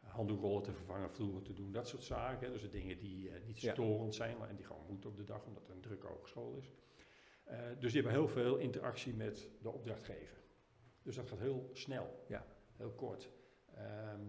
handdoekrollen 0.00 0.62
te 0.62 0.72
vervangen, 0.72 1.10
vloeren 1.10 1.42
te 1.42 1.52
doen, 1.52 1.72
dat 1.72 1.88
soort 1.88 2.04
zaken. 2.04 2.46
hè. 2.46 2.52
Dus 2.52 2.62
de 2.62 2.68
dingen 2.68 2.98
die 2.98 3.30
eh, 3.30 3.40
niet 3.46 3.58
storend 3.58 4.14
zijn 4.14 4.38
maar- 4.38 4.48
en 4.48 4.56
die 4.56 4.64
gewoon 4.64 4.86
moeten 4.88 5.10
op 5.10 5.16
de 5.16 5.24
dag, 5.24 5.46
omdat 5.46 5.62
het 5.66 5.74
een 5.76 5.80
drukke 5.80 6.06
hogeschool 6.06 6.54
is. 6.54 6.72
Eh, 7.44 7.58
dus 7.78 7.92
die 7.92 8.02
hebben 8.02 8.20
heel 8.20 8.28
veel 8.28 8.56
interactie 8.56 9.14
met 9.14 9.48
de 9.62 9.70
opdrachtgever. 9.70 10.38
Dus 11.02 11.16
dat 11.16 11.28
gaat 11.28 11.38
heel 11.38 11.70
snel, 11.72 12.24
Ja. 12.28 12.44
heel 12.76 12.90
kort. 12.92 13.30
Ehm, 13.74 14.20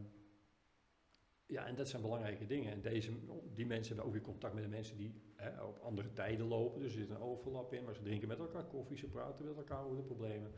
ja, 1.52 1.66
en 1.66 1.76
dat 1.76 1.88
zijn 1.90 2.02
belangrijke 2.02 2.46
dingen. 2.46 2.72
En 2.72 2.82
deze, 2.82 3.12
die 3.54 3.66
mensen 3.66 3.88
hebben 3.88 4.06
ook 4.06 4.18
weer 4.18 4.32
contact 4.32 4.54
met 4.54 4.64
de 4.64 4.70
mensen 4.70 4.98
die 4.98 5.14
hè, 5.36 5.64
op 5.64 5.80
andere 5.80 6.14
tijden 6.14 6.48
lopen. 6.48 6.82
Dus 6.82 6.94
er 6.94 7.00
zit 7.00 7.10
een 7.10 7.22
overlap 7.22 7.74
in, 7.74 7.84
maar 7.84 7.96
ze 7.96 8.02
drinken 8.02 8.28
met 8.28 8.40
elkaar 8.40 8.64
koffie, 8.66 8.98
ze 8.98 9.08
praten 9.08 9.46
met 9.46 9.58
elkaar 9.58 9.84
over 9.86 9.98
de 9.98 10.04
problemen. 10.04 10.52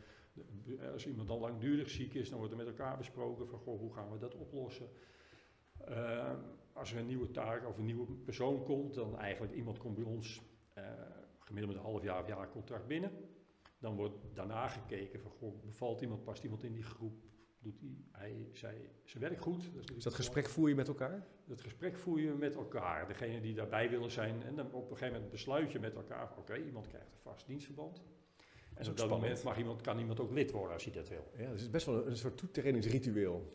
De- 0.63 0.89
Als 0.91 1.07
iemand 1.07 1.27
dan 1.27 1.39
langdurig 1.39 1.89
ziek 1.89 2.13
is, 2.13 2.29
dan 2.29 2.37
wordt 2.37 2.53
er 2.53 2.59
met 2.59 2.67
elkaar 2.67 2.97
besproken 2.97 3.47
van 3.47 3.59
goh, 3.59 3.79
hoe 3.79 3.93
gaan 3.93 4.11
we 4.11 4.17
dat 4.17 4.35
oplossen. 4.35 4.87
Ehm, 5.85 6.39
als 6.73 6.91
er 6.93 6.99
een 6.99 7.07
nieuwe 7.07 7.31
taak 7.31 7.67
of 7.67 7.77
een 7.77 7.85
nieuwe 7.85 8.05
persoon 8.13 8.63
komt, 8.63 8.93
dan 8.93 9.17
eigenlijk 9.17 9.53
iemand 9.53 9.77
komt 9.77 9.95
bij 9.95 10.03
ons 10.03 10.41
eh, 10.73 10.83
gemiddeld 11.39 11.73
met 11.73 11.83
een 11.83 11.89
half 11.91 12.03
jaar 12.03 12.21
of 12.21 12.27
jaar 12.27 12.49
contract 12.49 12.87
binnen. 12.87 13.11
Dan 13.79 13.95
wordt 13.95 14.15
daarna 14.33 14.67
gekeken 14.67 15.19
van 15.19 15.31
goh, 15.31 15.61
bevalt 15.61 16.01
iemand, 16.01 16.23
past 16.23 16.43
iemand 16.43 16.63
in 16.63 16.73
die 16.73 16.83
groep, 16.83 17.13
doet 17.63 17.79
hij, 17.79 17.95
hij 18.11 18.49
zij 18.51 18.89
zijn 19.03 19.23
werk 19.23 19.41
goed. 19.41 19.69
Dus 19.93 20.03
dat 20.03 20.13
gesprek 20.13 20.49
voer 20.49 20.69
je 20.69 20.75
met 20.75 20.87
elkaar? 20.87 21.27
dat 21.45 21.61
gesprek 21.61 21.97
voer 21.97 22.19
je 22.19 22.31
met 22.31 22.55
elkaar. 22.55 23.07
Degene 23.07 23.41
die 23.41 23.53
daarbij 23.53 23.89
willen 23.89 24.11
zijn. 24.11 24.43
En 24.43 24.55
dan 24.55 24.65
op 24.65 24.81
een 24.81 24.97
gegeven 24.97 25.13
moment 25.13 25.31
besluit 25.31 25.71
je 25.71 25.79
met 25.79 25.95
elkaar. 25.95 26.31
Oké, 26.37 26.57
iemand 26.57 26.87
krijgt 26.87 27.07
een 27.07 27.19
vast 27.21 27.47
dienstverband. 27.47 28.01
En 28.73 28.89
op 28.89 28.97
dat 28.97 29.09
moment 29.09 29.43
mag 29.43 29.57
iemand, 29.57 29.81
kan 29.81 29.99
iemand 29.99 30.19
ook 30.19 30.31
lid 30.31 30.51
worden 30.51 30.73
als 30.73 30.83
hij 30.83 30.93
dat 30.93 31.09
wil. 31.09 31.31
Ja, 31.31 31.37
dus 31.37 31.49
het 31.49 31.59
is 31.61 31.69
best 31.69 31.85
wel 31.85 31.95
een, 31.95 32.07
een 32.07 32.17
soort 32.17 32.37
toetredingsritueel. 32.37 33.51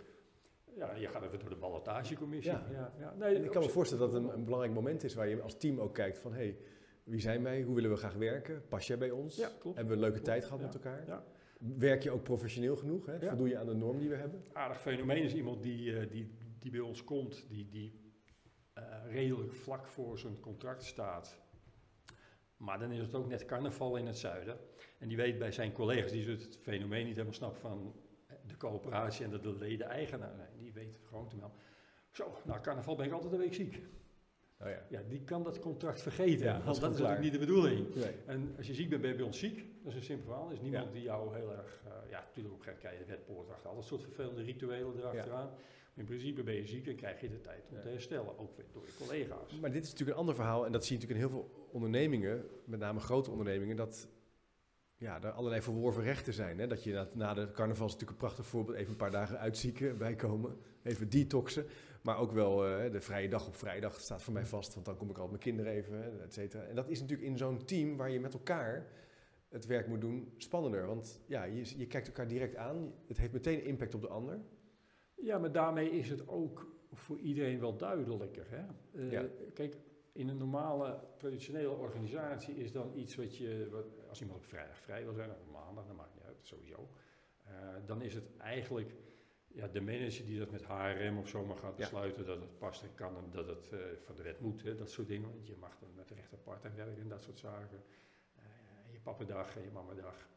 Ja, 0.76 0.94
je 0.94 1.08
gaat 1.08 1.22
even 1.22 1.38
door 1.38 1.48
de 1.48 1.56
ballotagecommissie. 1.56 2.52
Ja. 2.52 2.66
Ja, 2.70 2.92
ja. 2.98 3.14
Nee, 3.18 3.34
En 3.34 3.44
ik 3.44 3.50
kan 3.50 3.62
me 3.62 3.68
voorstellen 3.68 4.04
dat 4.04 4.12
het 4.12 4.22
een, 4.22 4.34
een 4.34 4.44
belangrijk 4.44 4.74
moment 4.74 5.04
is 5.04 5.14
waar 5.14 5.28
je 5.28 5.42
als 5.42 5.58
team 5.58 5.80
ook 5.80 5.94
kijkt 5.94 6.18
van... 6.18 6.32
hé, 6.32 6.38
hey, 6.38 6.58
wie 7.04 7.20
zijn 7.20 7.42
wij? 7.42 7.62
Hoe 7.62 7.74
willen 7.74 7.90
we 7.90 7.96
graag 7.96 8.14
werken? 8.14 8.62
Pas 8.68 8.86
jij 8.86 8.98
bij 8.98 9.10
ons? 9.10 9.36
Ja, 9.36 9.50
klopt. 9.58 9.76
Hebben 9.76 9.98
we 9.98 10.02
een 10.02 10.08
leuke 10.08 10.22
Klopt, 10.22 10.24
tijd 10.30 10.44
gehad 10.44 10.60
met 10.60 10.74
elkaar? 10.74 11.06
ja. 11.06 11.24
Werk 11.58 12.02
je 12.02 12.10
ook 12.10 12.22
professioneel 12.22 12.76
genoeg? 12.76 13.06
Hè? 13.06 13.12
Ja. 13.12 13.28
Voldoe 13.28 13.48
je 13.48 13.58
aan 13.58 13.66
de 13.66 13.74
norm 13.74 13.98
die 13.98 14.08
we 14.08 14.16
hebben? 14.16 14.44
aardig 14.52 14.80
fenomeen 14.80 15.22
is 15.22 15.34
iemand 15.34 15.62
die, 15.62 15.98
eh, 15.98 16.10
die, 16.10 16.30
die 16.58 16.70
bij 16.70 16.80
ons 16.80 17.04
komt, 17.04 17.46
die, 17.48 17.68
die 17.68 18.00
eh, 18.72 18.84
redelijk 19.10 19.54
vlak 19.54 19.86
voor 19.86 20.18
zijn 20.18 20.40
contract 20.40 20.84
staat. 20.84 21.40
Maar 22.56 22.78
dan 22.78 22.92
is 22.92 23.00
het 23.00 23.14
ook 23.14 23.28
net 23.28 23.44
carnaval 23.44 23.96
in 23.96 24.06
het 24.06 24.18
zuiden. 24.18 24.58
En 24.98 25.08
die 25.08 25.16
weet 25.16 25.38
bij 25.38 25.52
zijn 25.52 25.72
collega's, 25.72 26.10
die 26.10 26.28
het 26.30 26.58
fenomeen 26.62 27.04
niet 27.04 27.12
helemaal 27.12 27.34
snapt 27.34 27.58
van 27.58 27.94
de 28.46 28.56
coöperatie 28.56 29.24
en 29.24 29.30
dat 29.30 29.42
de 29.42 29.54
leden 29.54 29.88
eigenaar 29.88 30.34
zijn. 30.34 30.58
Die 30.58 30.72
weet 30.72 31.00
gewoon 31.04 31.28
te 31.28 31.36
melden. 31.36 31.58
Zo, 32.10 32.38
na 32.44 32.60
carnaval 32.60 32.96
ben 32.96 33.06
ik 33.06 33.12
altijd 33.12 33.32
een 33.32 33.38
week 33.38 33.54
ziek. 33.54 33.82
Oh 34.62 34.68
ja. 34.68 34.82
Ja, 34.88 35.00
die 35.08 35.20
kan 35.24 35.42
dat 35.42 35.58
contract 35.58 36.02
vergeten, 36.02 36.44
Ja, 36.46 36.58
dat 36.58 36.74
is 36.74 36.80
dat 36.80 36.90
natuurlijk 36.90 37.20
niet 37.20 37.32
de 37.32 37.38
bedoeling. 37.38 37.94
Nee. 37.94 38.12
En 38.26 38.54
als 38.56 38.66
je 38.66 38.74
ziek 38.74 38.88
bent, 38.88 39.00
ben 39.00 39.10
je 39.10 39.16
bij 39.16 39.26
ons 39.26 39.38
ziek. 39.38 39.56
Dat 39.82 39.92
is 39.92 39.98
een 39.98 40.04
simpel 40.04 40.26
verhaal. 40.26 40.46
Er 40.46 40.52
is 40.52 40.60
niemand 40.60 40.86
Ja. 40.86 40.92
die 40.92 41.02
jou 41.02 41.34
heel 41.36 41.52
erg... 41.52 41.82
eh, 41.86 42.10
ja, 42.10 42.24
natuurlijk 42.26 42.54
ook 42.54 42.60
krijg 42.76 42.98
je 42.98 43.04
de 43.04 43.10
wetpoort 43.10 43.50
achter. 43.50 43.68
Al 43.68 43.74
dat 43.76 43.84
soort 43.84 44.02
vervelende 44.02 44.42
rituelen 44.42 44.96
erachteraan. 44.98 45.46
Maar 45.46 45.58
in 45.94 46.04
principe 46.04 46.42
ben 46.42 46.54
je 46.54 46.66
ziek 46.66 46.86
en 46.86 46.96
krijg 46.96 47.20
je 47.20 47.28
de 47.28 47.40
tijd 47.40 47.64
om 47.70 47.80
te 47.80 47.88
herstellen. 47.88 48.38
Ook 48.38 48.56
weer 48.56 48.64
door 48.72 48.82
je 48.86 49.04
collega's. 49.06 49.58
Maar 49.60 49.72
dit 49.72 49.82
is 49.84 49.90
natuurlijk 49.90 50.16
een 50.16 50.20
ander 50.24 50.34
verhaal 50.34 50.66
en 50.66 50.72
dat 50.72 50.84
zie 50.84 50.96
je 50.98 51.02
natuurlijk 51.02 51.32
in 51.32 51.36
heel 51.36 51.42
veel 51.50 51.66
ondernemingen, 51.72 52.44
met 52.64 52.80
name 52.80 53.00
grote 53.00 53.30
ondernemingen, 53.30 53.76
dat 53.76 54.08
ja, 54.96 55.22
er 55.22 55.30
allerlei 55.30 55.62
verworven 55.62 56.02
rechten 56.02 56.32
zijn. 56.32 56.58
Hè? 56.58 56.66
Dat 56.66 56.84
je 56.84 56.92
na, 56.92 57.08
na 57.12 57.34
de 57.34 57.50
carnaval 57.50 57.86
is 57.86 57.92
natuurlijk 57.92 58.10
een 58.20 58.26
prachtig 58.26 58.46
voorbeeld, 58.46 58.76
even 58.76 58.90
een 58.90 58.96
paar 58.96 59.10
dagen 59.10 59.38
uitzieken, 59.38 59.98
bijkomen, 59.98 60.56
even 60.82 61.08
detoxen. 61.10 61.66
Maar 62.08 62.18
ook 62.18 62.32
wel 62.32 62.66
eh, 62.66 62.92
de 62.92 63.00
vrije 63.00 63.28
dag 63.28 63.46
op 63.46 63.56
vrijdag 63.56 64.00
staat 64.00 64.22
voor 64.22 64.32
mij 64.32 64.46
vast, 64.46 64.74
want 64.74 64.86
dan 64.86 64.96
kom 64.96 65.10
ik 65.10 65.16
al 65.16 65.22
met 65.22 65.30
mijn 65.30 65.42
kinderen 65.42 65.72
even, 65.72 66.02
hè, 66.02 66.22
et 66.22 66.32
cetera. 66.32 66.62
En 66.62 66.74
dat 66.74 66.88
is 66.88 67.00
natuurlijk 67.00 67.28
in 67.28 67.36
zo'n 67.36 67.64
team 67.64 67.96
waar 67.96 68.10
je 68.10 68.20
met 68.20 68.32
elkaar 68.34 68.86
het 69.48 69.66
werk 69.66 69.86
moet 69.86 70.00
doen 70.00 70.34
spannender. 70.36 70.86
Want 70.86 71.20
ja, 71.26 71.44
je, 71.44 71.78
je 71.78 71.86
kijkt 71.86 72.06
elkaar 72.06 72.28
direct 72.28 72.56
aan, 72.56 72.94
het 73.06 73.18
heeft 73.18 73.32
meteen 73.32 73.64
impact 73.64 73.94
op 73.94 74.00
de 74.00 74.08
ander. 74.08 74.40
Ja, 75.14 75.38
maar 75.38 75.52
daarmee 75.52 75.90
is 75.90 76.10
het 76.10 76.28
ook 76.28 76.66
voor 76.92 77.18
iedereen 77.18 77.60
wel 77.60 77.76
duidelijker. 77.76 78.46
Hè? 78.50 78.64
Eh, 79.00 79.10
Ja. 79.10 79.26
Kijk, 79.54 79.76
in 80.12 80.28
een 80.28 80.36
normale, 80.36 81.00
traditionele 81.18 81.70
organisatie 81.70 82.54
is 82.54 82.72
dan 82.72 82.92
iets 82.94 83.16
wat 83.16 83.36
je, 83.36 83.68
wat, 83.70 83.86
als 84.08 84.20
iemand 84.20 84.38
op 84.38 84.46
vrijdag 84.46 84.78
vrij 84.78 85.04
wil 85.04 85.14
zijn, 85.14 85.30
of 85.30 85.40
op 85.40 85.52
maandag, 85.52 85.86
dat 85.86 85.96
maakt 85.96 86.14
niet 86.14 86.24
uit, 86.24 86.38
sowieso. 86.40 86.88
Eh, 87.44 87.52
dan 87.86 88.02
is 88.02 88.14
het 88.14 88.36
eigenlijk 88.36 88.94
ja, 89.48 89.68
de 89.68 89.80
manager 89.80 90.26
die 90.26 90.38
dat 90.38 90.50
met 90.50 90.64
HRM 90.64 91.18
of 91.18 91.28
zo 91.28 91.44
maar 91.44 91.56
gaat 91.56 91.76
Ja. 91.76 91.84
besluiten 91.84 92.26
dat 92.26 92.40
het 92.40 92.58
past 92.58 92.82
en 92.82 92.94
kan 92.94 93.16
en 93.16 93.30
dat 93.30 93.46
het 93.46 93.68
eh, 93.72 93.78
van 94.04 94.16
de 94.16 94.22
wet 94.22 94.40
moet, 94.40 94.62
hè, 94.62 94.74
dat 94.76 94.90
soort 94.90 95.08
dingen. 95.08 95.32
Want 95.32 95.46
je 95.46 95.56
mag 95.56 95.78
dan 95.78 95.88
met 95.94 96.08
de 96.08 96.14
rechter 96.14 96.38
part 96.38 96.62
werken 96.62 97.00
en 97.02 97.08
dat 97.08 97.22
soort 97.22 97.38
zaken. 97.38 97.82
Eh, 98.36 98.42
je 98.92 99.00
pappendag 99.00 99.56
en 99.56 99.62
je 99.62 99.70
mamadag. 99.70 100.28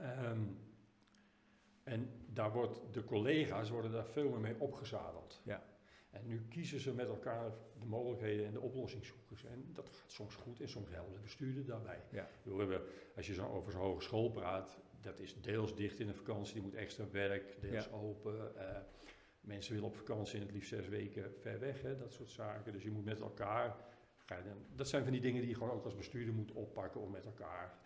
Ehm, 0.00 0.40
en 1.82 2.10
daar 2.26 2.52
wordt, 2.52 2.80
de 2.92 3.04
collega's 3.04 3.70
worden 3.70 3.92
daar 3.92 4.06
veel 4.06 4.28
meer 4.30 4.40
mee 4.40 4.60
opgezadeld. 4.60 5.40
Ja. 5.44 5.62
En 6.10 6.26
nu 6.26 6.46
kiezen 6.48 6.80
ze 6.80 6.92
met 6.94 7.08
elkaar 7.08 7.50
de 7.78 7.86
mogelijkheden 7.86 8.46
en 8.46 8.52
de 8.52 8.60
oplossingszoekers. 8.60 9.44
En 9.44 9.70
dat 9.72 9.88
gaat 9.88 10.10
soms 10.10 10.34
goed 10.34 10.60
en 10.60 10.68
soms 10.68 10.90
helpen 10.90 11.12
de 11.12 11.18
bestuurder 11.20 11.64
daarbij. 11.64 12.02
Ja. 12.10 12.28
We 12.42 12.54
hebben, 12.56 12.80
als 13.16 13.26
je 13.26 13.34
zo 13.34 13.46
over 13.46 13.72
zo'n 13.72 13.80
hogeschool 13.80 14.30
praat, 14.30 14.78
dat 15.04 15.18
is 15.18 15.40
deels 15.40 15.74
dicht 15.74 16.00
in 16.00 16.06
de 16.06 16.14
vakantie, 16.14 16.54
die 16.54 16.62
moet 16.62 16.74
extra 16.74 17.10
werk, 17.10 17.60
deels 17.60 17.92
open. 17.92 18.56
eh, 18.56 18.80
mensen 19.40 19.72
willen 19.74 19.88
op 19.88 19.94
vakantie 19.96 20.34
en 20.40 20.44
het 20.44 20.54
liefst 20.54 20.68
zes 20.68 20.88
weken 20.88 21.34
ver 21.40 21.58
weg, 21.60 21.82
hè, 21.82 21.96
dat 21.96 22.12
soort 22.12 22.30
zaken. 22.30 22.72
Dus 22.72 22.82
je 22.82 22.90
moet 22.90 23.04
met 23.04 23.20
elkaar, 23.20 23.76
ga 24.16 24.36
je 24.36 24.44
dan, 24.44 24.56
dat 24.76 24.88
zijn 24.88 25.02
van 25.02 25.12
die 25.12 25.20
dingen 25.20 25.40
die 25.40 25.50
je 25.50 25.56
gewoon 25.56 25.70
ook 25.72 25.84
als 25.84 25.96
bestuurder 25.96 26.34
moet 26.34 26.52
oppakken 26.52 27.00
om 27.00 27.10
met 27.10 27.24
elkaar 27.24 27.78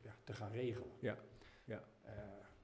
ja, 0.00 0.16
te 0.24 0.32
gaan 0.32 0.52
regelen. 0.52 0.90
Ja, 1.00 1.18
ja. 1.64 1.84
Eh, 2.04 2.12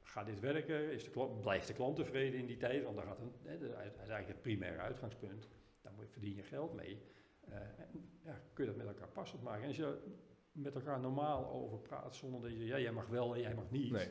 gaat 0.02 0.26
dit 0.26 0.40
werken? 0.40 0.92
Is 0.92 1.04
de 1.04 1.10
klant, 1.10 1.40
blijft 1.40 1.66
de 1.66 1.72
klant 1.72 1.96
tevreden 1.96 2.40
in 2.40 2.46
die 2.46 2.56
tijd? 2.56 2.82
Want 2.84 2.96
dan 2.96 3.04
gaat 3.06 3.20
een, 3.20 3.32
hè, 3.42 3.58
dat 3.58 3.68
is 3.70 3.74
eigenlijk 3.76 4.28
het 4.28 4.42
primaire 4.42 4.78
uitgangspunt. 4.78 5.48
Daar 5.82 5.92
moet- 5.92 6.10
verdien 6.10 6.34
je 6.36 6.42
geld 6.42 6.74
mee. 6.74 7.02
Eh, 7.48 7.56
en 7.56 8.10
ja, 8.24 8.40
kun 8.52 8.64
je 8.64 8.70
dat 8.70 8.78
met 8.84 8.86
elkaar 8.94 9.08
passend 9.08 9.42
maken. 9.42 9.62
En 9.62 9.68
als 9.68 9.76
je 9.76 9.98
met 10.54 10.74
elkaar 10.74 11.00
normaal 11.00 11.50
over 11.52 11.78
praat, 11.78 12.16
zonder 12.16 12.40
dat 12.40 12.50
je, 12.52 12.64
ja, 12.64 12.78
jij 12.78 12.92
mag 12.92 13.06
wel 13.06 13.34
en 13.34 13.40
jij 13.40 13.54
mag 13.54 13.70
niet. 13.70 13.90
Nee, 13.92 14.08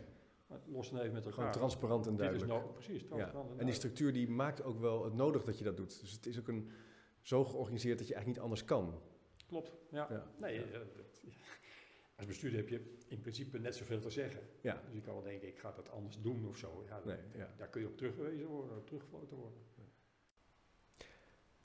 Maar 0.48 0.60
los 0.66 0.90
dan 0.90 1.00
even 1.00 1.14
met 1.14 1.22
elkaar. 1.26 1.34
gewoon 1.38 1.52
transparant 1.52 2.06
en 2.08 2.16
Dit 2.16 2.32
is 2.32 2.38
duidelijk. 2.40 2.74
precies, 2.74 3.02
Ja. 3.02 3.08
transparant. 3.08 3.36
En 3.36 3.42
die 3.42 3.48
duidelijk. 3.48 3.76
structuur 3.76 4.14
die 4.14 4.30
maakt 4.30 4.64
ook 4.64 4.80
wel 4.80 5.04
het 5.04 5.14
nodig 5.14 5.44
dat 5.44 5.58
je 5.58 5.64
dat 5.64 5.78
doet. 5.78 6.00
Dus 6.02 6.12
het 6.12 6.26
is 6.26 6.40
ook 6.40 6.48
een, 6.48 6.70
zo 7.22 7.46
georganiseerd 7.46 7.98
dat 7.98 8.08
je 8.08 8.14
eigenlijk 8.14 8.44
niet 8.44 8.52
anders 8.52 8.66
kan. 8.66 9.02
Klopt, 9.48 9.74
ja. 9.92 10.08
Ja. 10.10 10.28
Nee, 10.38 10.54
Ja. 10.56 10.62
eh, 10.66 10.72
dat- 10.96 11.24
als 12.18 12.26
bestuurder 12.26 12.60
heb 12.60 12.70
je 12.70 12.94
in 13.08 13.20
principe 13.22 13.60
net 13.60 13.76
zoveel 13.76 14.00
te 14.00 14.10
zeggen. 14.10 14.40
Ja. 14.62 14.82
Dus 14.86 14.94
je 14.94 15.02
kan 15.02 15.14
wel 15.14 15.24
denken, 15.24 15.48
ik 15.48 15.58
ga 15.60 15.72
dat 15.72 15.92
anders 15.92 16.22
doen 16.22 16.48
of 16.48 16.58
zo. 16.58 16.84
Ja, 16.88 17.02
Nee, 17.06 17.18
ja. 17.36 17.54
Daar 17.58 17.68
kun 17.68 17.82
je 17.82 17.88
op 17.88 17.98
teruggewezen 17.98 18.48
worden, 18.48 18.78
op 18.78 18.86
teruggefloten 18.86 19.38
worden. 19.38 19.58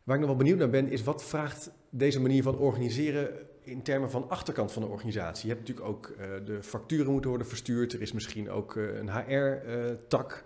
Waar 0.05 0.17
ik 0.17 0.23
nog 0.23 0.31
wel 0.31 0.39
benieuwd 0.39 0.59
naar 0.59 0.71
ben, 0.71 0.89
is 0.89 1.03
wat 1.03 1.25
vraagt 1.25 1.71
deze 1.91 2.21
manier 2.21 2.43
van 2.43 2.59
organiseren 2.59 3.49
in 3.69 3.83
termen 3.83 4.11
van 4.11 4.29
achterkant 4.29 4.73
van 4.73 4.83
de 4.83 4.89
organisatie? 4.89 5.49
Je 5.49 5.55
hebt 5.55 5.69
natuurlijk 5.69 5.97
ook 5.97 6.07
eh, 6.19 6.29
de 6.45 6.63
facturen 6.63 7.13
moeten 7.13 7.31
worden 7.31 7.49
verstuurd. 7.49 7.93
Er 7.93 8.01
is 8.01 8.13
misschien 8.13 8.51
ook 8.51 8.77
eh, 8.77 8.97
een 8.97 9.11
HR-tak. 9.11 10.45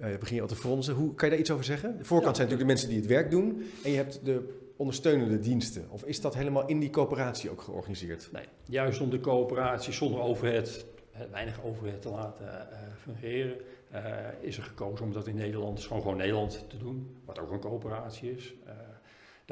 Uh, 0.00 0.10
je 0.10 0.18
begin 0.18 0.34
je 0.34 0.42
al 0.42 0.48
te 0.48 0.56
fronsen. 0.56 0.94
Hoe 0.94 1.14
kan 1.14 1.24
je 1.28 1.30
daar 1.30 1.42
iets 1.42 1.50
over 1.50 1.64
zeggen? 1.64 1.98
De 1.98 2.04
voorkant 2.04 2.36
Ja, 2.36 2.44
zijn 2.44 2.48
natuurlijk 2.48 2.60
de 2.60 2.64
mensen 2.64 2.88
die 2.88 2.98
het 2.98 3.06
werk 3.06 3.30
doen. 3.30 3.70
En 3.84 3.90
je 3.90 3.96
hebt 3.96 4.24
de 4.24 4.60
ondersteunende 4.82 5.38
diensten. 5.38 5.86
Of 5.90 6.04
is 6.04 6.20
dat 6.20 6.34
helemaal 6.34 6.66
in 6.66 6.80
die 6.80 6.90
coöperatie 6.90 7.50
ook 7.50 7.62
georganiseerd? 7.62 8.28
Nee, 8.32 8.44
juist 8.64 9.00
om 9.00 9.10
de 9.10 9.20
coöperatie 9.20 9.92
zonder 9.92 10.20
overheid, 10.20 10.84
eh, 11.12 11.20
weinig 11.30 11.64
overheid 11.64 12.02
te 12.02 12.08
laten 12.08 12.70
eh, 12.70 12.78
fungeren, 13.02 13.56
eh, 13.90 14.02
is 14.40 14.56
er 14.56 14.62
gekozen 14.62 15.04
om 15.04 15.12
dat 15.12 15.26
in 15.26 15.34
Nederland, 15.34 15.82
gewoon, 15.82 16.02
gewoon 16.02 16.16
Nederland 16.16 16.64
te 16.68 16.76
doen, 16.76 17.16
wat 17.24 17.38
ook 17.38 17.50
een 17.50 17.60
coöperatie 17.60 18.30
is. 18.30 18.54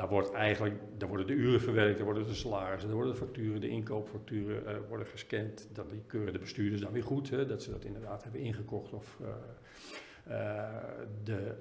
Daar, 0.00 0.08
wordt 0.08 0.32
eigenlijk, 0.32 0.80
daar 0.98 1.08
worden 1.08 1.26
de 1.26 1.32
uren 1.32 1.60
verwerkt, 1.60 1.96
daar 1.96 2.04
worden 2.04 2.26
de 2.26 2.34
salarissen, 2.34 2.88
daar 2.88 2.96
worden 2.96 3.14
de 3.14 3.20
facturen, 3.20 3.60
de 3.60 3.68
inkoopfacturen 3.68 4.66
eh, 4.66 4.76
worden 4.88 5.06
gescand. 5.06 5.68
Dan 5.72 5.86
keuren 6.06 6.32
de 6.32 6.38
bestuurders 6.38 6.80
dan 6.80 6.92
weer 6.92 7.02
goed, 7.02 7.30
hè, 7.30 7.46
dat 7.46 7.62
ze 7.62 7.70
dat 7.70 7.84
inderdaad 7.84 8.22
hebben 8.22 8.40
ingekocht. 8.40 8.92
Of, 8.92 9.18
eh, 9.20 10.66
eh, 10.66 10.84
de 11.24 11.54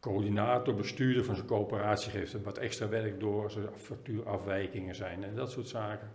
coördinator, 0.00 0.74
bestuurder 0.74 1.24
van 1.24 1.36
zo'n 1.36 1.46
coöperatie 1.46 2.10
geeft 2.10 2.32
hem 2.32 2.42
wat 2.42 2.58
extra 2.58 2.88
werk 2.88 3.20
door 3.20 3.42
als 3.42 3.56
er 3.56 3.68
factuurafwijkingen 3.76 4.94
zijn 4.94 5.24
en 5.24 5.34
dat 5.34 5.50
soort 5.50 5.68
zaken. 5.68 6.10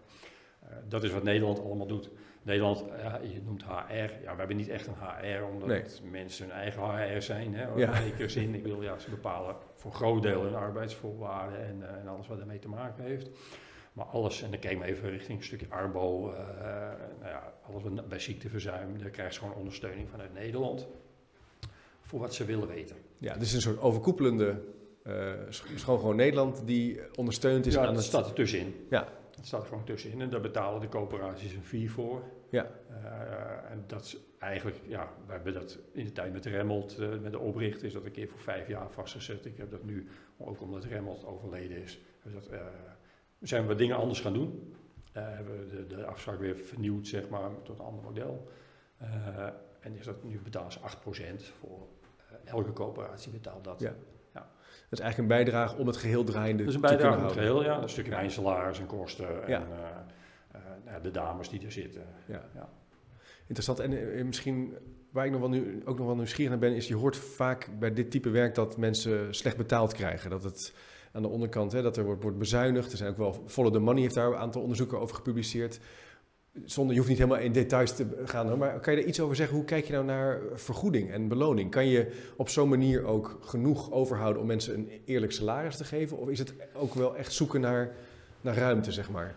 Dat 0.87 1.03
is 1.03 1.11
wat 1.11 1.23
Nederland 1.23 1.59
allemaal 1.59 1.87
doet. 1.87 2.09
Nederland, 2.43 2.85
ja, 3.03 3.19
je 3.23 3.41
noemt 3.45 3.63
HR. 3.63 3.93
Ja, 3.93 4.31
we 4.31 4.37
hebben 4.37 4.57
niet 4.57 4.67
echt 4.69 4.87
een 4.87 4.93
HR, 4.93 5.43
omdat 5.43 5.67
Nee. 5.67 5.83
mensen 6.11 6.45
hun 6.45 6.55
eigen 6.55 6.81
HR 7.15 7.21
zijn. 7.21 7.53
Hè, 7.55 7.67
Ja. 7.75 7.99
In 8.17 8.29
zin. 8.29 8.55
Ik 8.55 8.63
wil, 8.63 8.81
ja, 8.81 8.99
ze 8.99 9.09
bepalen 9.09 9.55
voor 9.75 9.91
een 9.91 9.97
groot 9.97 10.21
deel 10.21 10.41
hun 10.43 10.55
arbeidsvoorwaarden 10.55 11.59
en, 11.65 11.83
eh, 11.89 11.95
en 12.01 12.07
alles 12.07 12.27
wat 12.27 12.37
daarmee 12.37 12.59
te 12.59 12.69
maken 12.69 13.03
heeft. 13.03 13.29
Maar 13.93 14.05
alles, 14.05 14.41
en 14.43 14.51
dan 14.51 14.59
kijk 14.59 14.77
ik 14.77 14.83
even 14.83 15.09
richting 15.09 15.37
een 15.37 15.43
stukje 15.43 15.65
arbo, 15.69 16.31
eh, 16.31 16.37
nou 17.19 17.31
ja, 17.31 17.53
alles 17.69 17.83
wat 17.83 18.07
bij 18.07 18.19
ziekteverzuim, 18.19 18.97
daar 18.99 19.09
krijgen 19.09 19.33
ze 19.33 19.39
gewoon 19.39 19.55
ondersteuning 19.55 20.09
vanuit 20.09 20.33
Nederland. 20.33 20.87
Voor 22.01 22.19
wat 22.19 22.33
ze 22.33 22.45
willen 22.45 22.67
weten. 22.67 22.95
Ja, 23.17 23.33
dus 23.37 23.53
een 23.53 23.61
soort 23.61 23.79
overkoepelende 23.79 24.61
eh, 25.03 25.33
sch- 25.49 25.65
schoon 25.75 25.99
gewoon 25.99 26.15
Nederland 26.15 26.61
die 26.65 26.99
ondersteund 27.15 27.65
is 27.65 27.73
ja, 27.73 27.79
aan 27.79 27.85
dat 27.85 27.95
het... 27.95 28.03
staat 28.05 28.27
er 28.27 28.33
tussenin. 28.33 28.85
Ja. 28.89 29.07
Dat 29.39 29.47
staat 29.47 29.61
er 29.61 29.67
gewoon 29.67 29.83
tussenin 29.83 30.21
en 30.21 30.29
daar 30.29 30.41
betalen 30.41 30.81
de 30.81 30.89
coöperaties 30.89 31.53
een 31.53 31.63
fee 31.63 31.91
voor. 31.91 32.23
Ja. 32.49 32.71
Eh, 32.89 33.71
en 33.71 33.83
dat 33.87 34.01
is 34.01 34.17
eigenlijk, 34.39 34.81
ja, 34.87 35.13
we 35.25 35.31
hebben 35.31 35.53
dat 35.53 35.79
in 35.91 36.05
de 36.05 36.11
tijd 36.11 36.33
met 36.33 36.45
Remmelt, 36.45 36.97
eh, 36.97 37.09
met 37.21 37.31
de 37.31 37.39
oprichter, 37.39 37.85
is 37.85 37.93
dat 37.93 38.05
een 38.05 38.11
keer 38.11 38.27
voor 38.27 38.39
vijf 38.39 38.67
jaar 38.67 38.91
vastgezet. 38.91 39.45
Ik 39.45 39.57
heb 39.57 39.71
dat 39.71 39.83
nu, 39.83 40.07
ook 40.37 40.61
omdat 40.61 40.83
Remmelt 40.83 41.25
overleden 41.25 41.77
is, 41.77 41.99
dat, 42.33 42.47
eh, 42.47 42.65
zijn 43.39 43.67
we 43.67 43.75
dingen 43.75 43.95
anders 43.95 44.19
gaan 44.19 44.33
doen. 44.33 44.73
Hebben 45.11 45.59
we 45.59 45.75
de, 45.75 45.95
de 45.95 46.05
afspraak 46.05 46.39
weer 46.39 46.55
vernieuwd, 46.55 47.07
zeg 47.07 47.29
maar, 47.29 47.61
tot 47.63 47.79
een 47.79 47.85
ander 47.85 48.03
model. 48.03 48.47
En 49.79 49.95
is 49.95 50.05
dat, 50.05 50.23
nu 50.23 50.39
ze 50.69 50.79
8% 50.79 51.51
voor 51.59 51.87
elke 52.43 52.73
coöperatie 52.73 53.31
betaalt 53.31 53.63
dat. 53.63 53.79
Ja. 53.79 53.95
Dat 54.89 54.99
is 54.99 55.05
eigenlijk 55.05 55.17
een 55.31 55.43
bijdrage 55.43 55.77
om 55.77 55.87
het 55.87 55.97
geheel 55.97 56.23
draaiende 56.23 56.63
Dat 56.63 56.73
is 56.73 56.75
een 56.75 56.81
te 56.81 56.87
kunnen 56.87 57.03
bijdrage 57.05 57.21
om 57.21 57.37
het 57.37 57.45
houden. 57.45 57.63
geheel, 57.63 57.75
ja. 57.77 57.81
Een 57.83 57.89
stukje 57.89 58.11
mijn 58.11 58.31
salaris 58.31 58.79
en 58.79 58.85
kosten 58.85 59.43
en 59.43 59.49
Ja. 59.49 59.63
eh, 60.51 60.59
eh, 60.95 61.03
de 61.03 61.11
dames 61.11 61.49
die 61.49 61.65
er 61.65 61.71
zitten. 61.71 62.03
Ja. 62.25 62.43
Ja. 62.55 62.69
Interessant. 63.47 63.79
En 63.79 64.13
eh, 64.17 64.25
misschien 64.25 64.73
waar 65.11 65.25
ik 65.25 65.31
nog 65.31 65.39
wel 65.39 65.49
nu, 65.49 65.81
ook 65.85 65.97
nog 65.97 66.05
wel 66.07 66.15
nieuwsgierig 66.15 66.51
naar 66.51 66.59
ben, 66.69 66.75
is 66.75 66.87
je 66.87 66.95
hoort 66.95 67.17
vaak 67.17 67.69
bij 67.79 67.93
dit 67.93 68.11
type 68.11 68.29
werk 68.29 68.55
dat 68.55 68.77
mensen 68.77 69.35
slecht 69.35 69.57
betaald 69.57 69.93
krijgen. 69.93 70.29
Dat 70.29 70.43
het 70.43 70.73
aan 71.11 71.21
de 71.21 71.27
onderkant, 71.27 71.71
hè, 71.71 71.81
dat 71.81 71.97
er 71.97 72.03
wordt, 72.03 72.21
wordt 72.23 72.37
bezuinigd. 72.37 72.91
Er 72.91 72.97
zijn 72.97 73.09
ook 73.11 73.17
wel, 73.17 73.43
Follow 73.47 73.73
the 73.73 73.79
Money 73.79 74.01
heeft 74.01 74.15
daar 74.15 74.27
een 74.27 74.37
aantal 74.37 74.61
onderzoeken 74.61 74.99
over 74.99 75.15
gepubliceerd. 75.15 75.79
Zonder, 76.65 76.93
je 76.93 76.97
hoeft 76.99 77.11
niet 77.11 77.19
helemaal 77.19 77.43
in 77.43 77.51
details 77.51 77.95
te 77.95 78.05
gaan, 78.25 78.57
maar 78.57 78.79
kan 78.79 78.93
je 78.93 79.01
er 79.01 79.07
iets 79.07 79.19
over 79.19 79.35
zeggen? 79.35 79.55
Hoe 79.55 79.65
kijk 79.65 79.85
je 79.85 79.93
nou 79.93 80.05
naar 80.05 80.39
vergoeding 80.53 81.11
en 81.11 81.27
beloning? 81.27 81.71
Kan 81.71 81.87
je 81.87 82.11
op 82.35 82.49
zo'n 82.49 82.69
manier 82.69 83.03
ook 83.03 83.37
genoeg 83.41 83.91
overhouden 83.91 84.41
om 84.41 84.47
mensen 84.47 84.73
een 84.73 84.89
eerlijk 85.05 85.31
salaris 85.31 85.77
te 85.77 85.83
geven? 85.83 86.17
Of 86.17 86.29
is 86.29 86.39
het 86.39 86.53
ook 86.73 86.93
wel 86.93 87.15
echt 87.15 87.33
zoeken 87.33 87.61
naar, 87.61 87.95
naar 88.41 88.55
ruimte, 88.55 88.91
zeg 88.91 89.09
maar? 89.09 89.35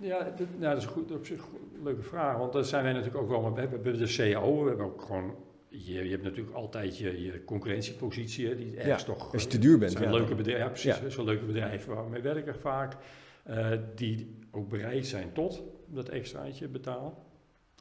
Ja, 0.00 0.18
dat, 0.18 0.46
nou, 0.58 0.74
dat 0.74 0.82
is 0.82 0.88
goed, 0.88 1.10
op 1.12 1.26
zich 1.26 1.40
een 1.74 1.82
leuke 1.82 2.02
vraag. 2.02 2.36
Want 2.36 2.52
daar 2.52 2.64
zijn 2.64 2.84
wij 2.84 2.92
natuurlijk 2.92 3.22
ook 3.22 3.28
wel. 3.28 3.54
We 3.54 3.60
hebben, 3.60 3.98
de 3.98 4.14
CAO, 4.16 4.62
we 4.62 4.68
hebben 4.68 4.86
ook 4.86 5.02
gewoon. 5.02 5.34
Je, 5.68 6.04
je 6.04 6.10
hebt 6.10 6.22
natuurlijk 6.22 6.56
altijd 6.56 6.98
je, 6.98 7.22
je 7.22 7.44
concurrentiepositie, 7.44 8.48
hè, 8.48 8.56
die 8.56 8.76
ergens 8.76 9.04
toch. 9.04 9.32
Als 9.32 9.42
je 9.42 9.48
te 9.48 9.58
duur 9.58 9.78
bent. 9.78 9.92
Zijn 9.92 10.04
ja. 10.04 10.10
leuke 10.10 10.34
bedrijven, 10.34 10.64
ja, 10.64 10.70
precies. 10.70 10.98
Ja. 10.98 11.08
Zijn 11.08 11.26
leuke 11.26 11.44
bedrijven 11.44 11.94
waar 11.94 12.04
we 12.04 12.10
mee 12.10 12.22
werken 12.22 12.54
vaak. 12.54 12.96
Eh, 13.42 13.70
die 13.94 14.38
ook 14.50 14.68
bereid 14.68 15.06
zijn 15.06 15.32
tot 15.32 15.62
dat 15.86 16.08
extraatje 16.08 16.68
betalen. 16.68 17.12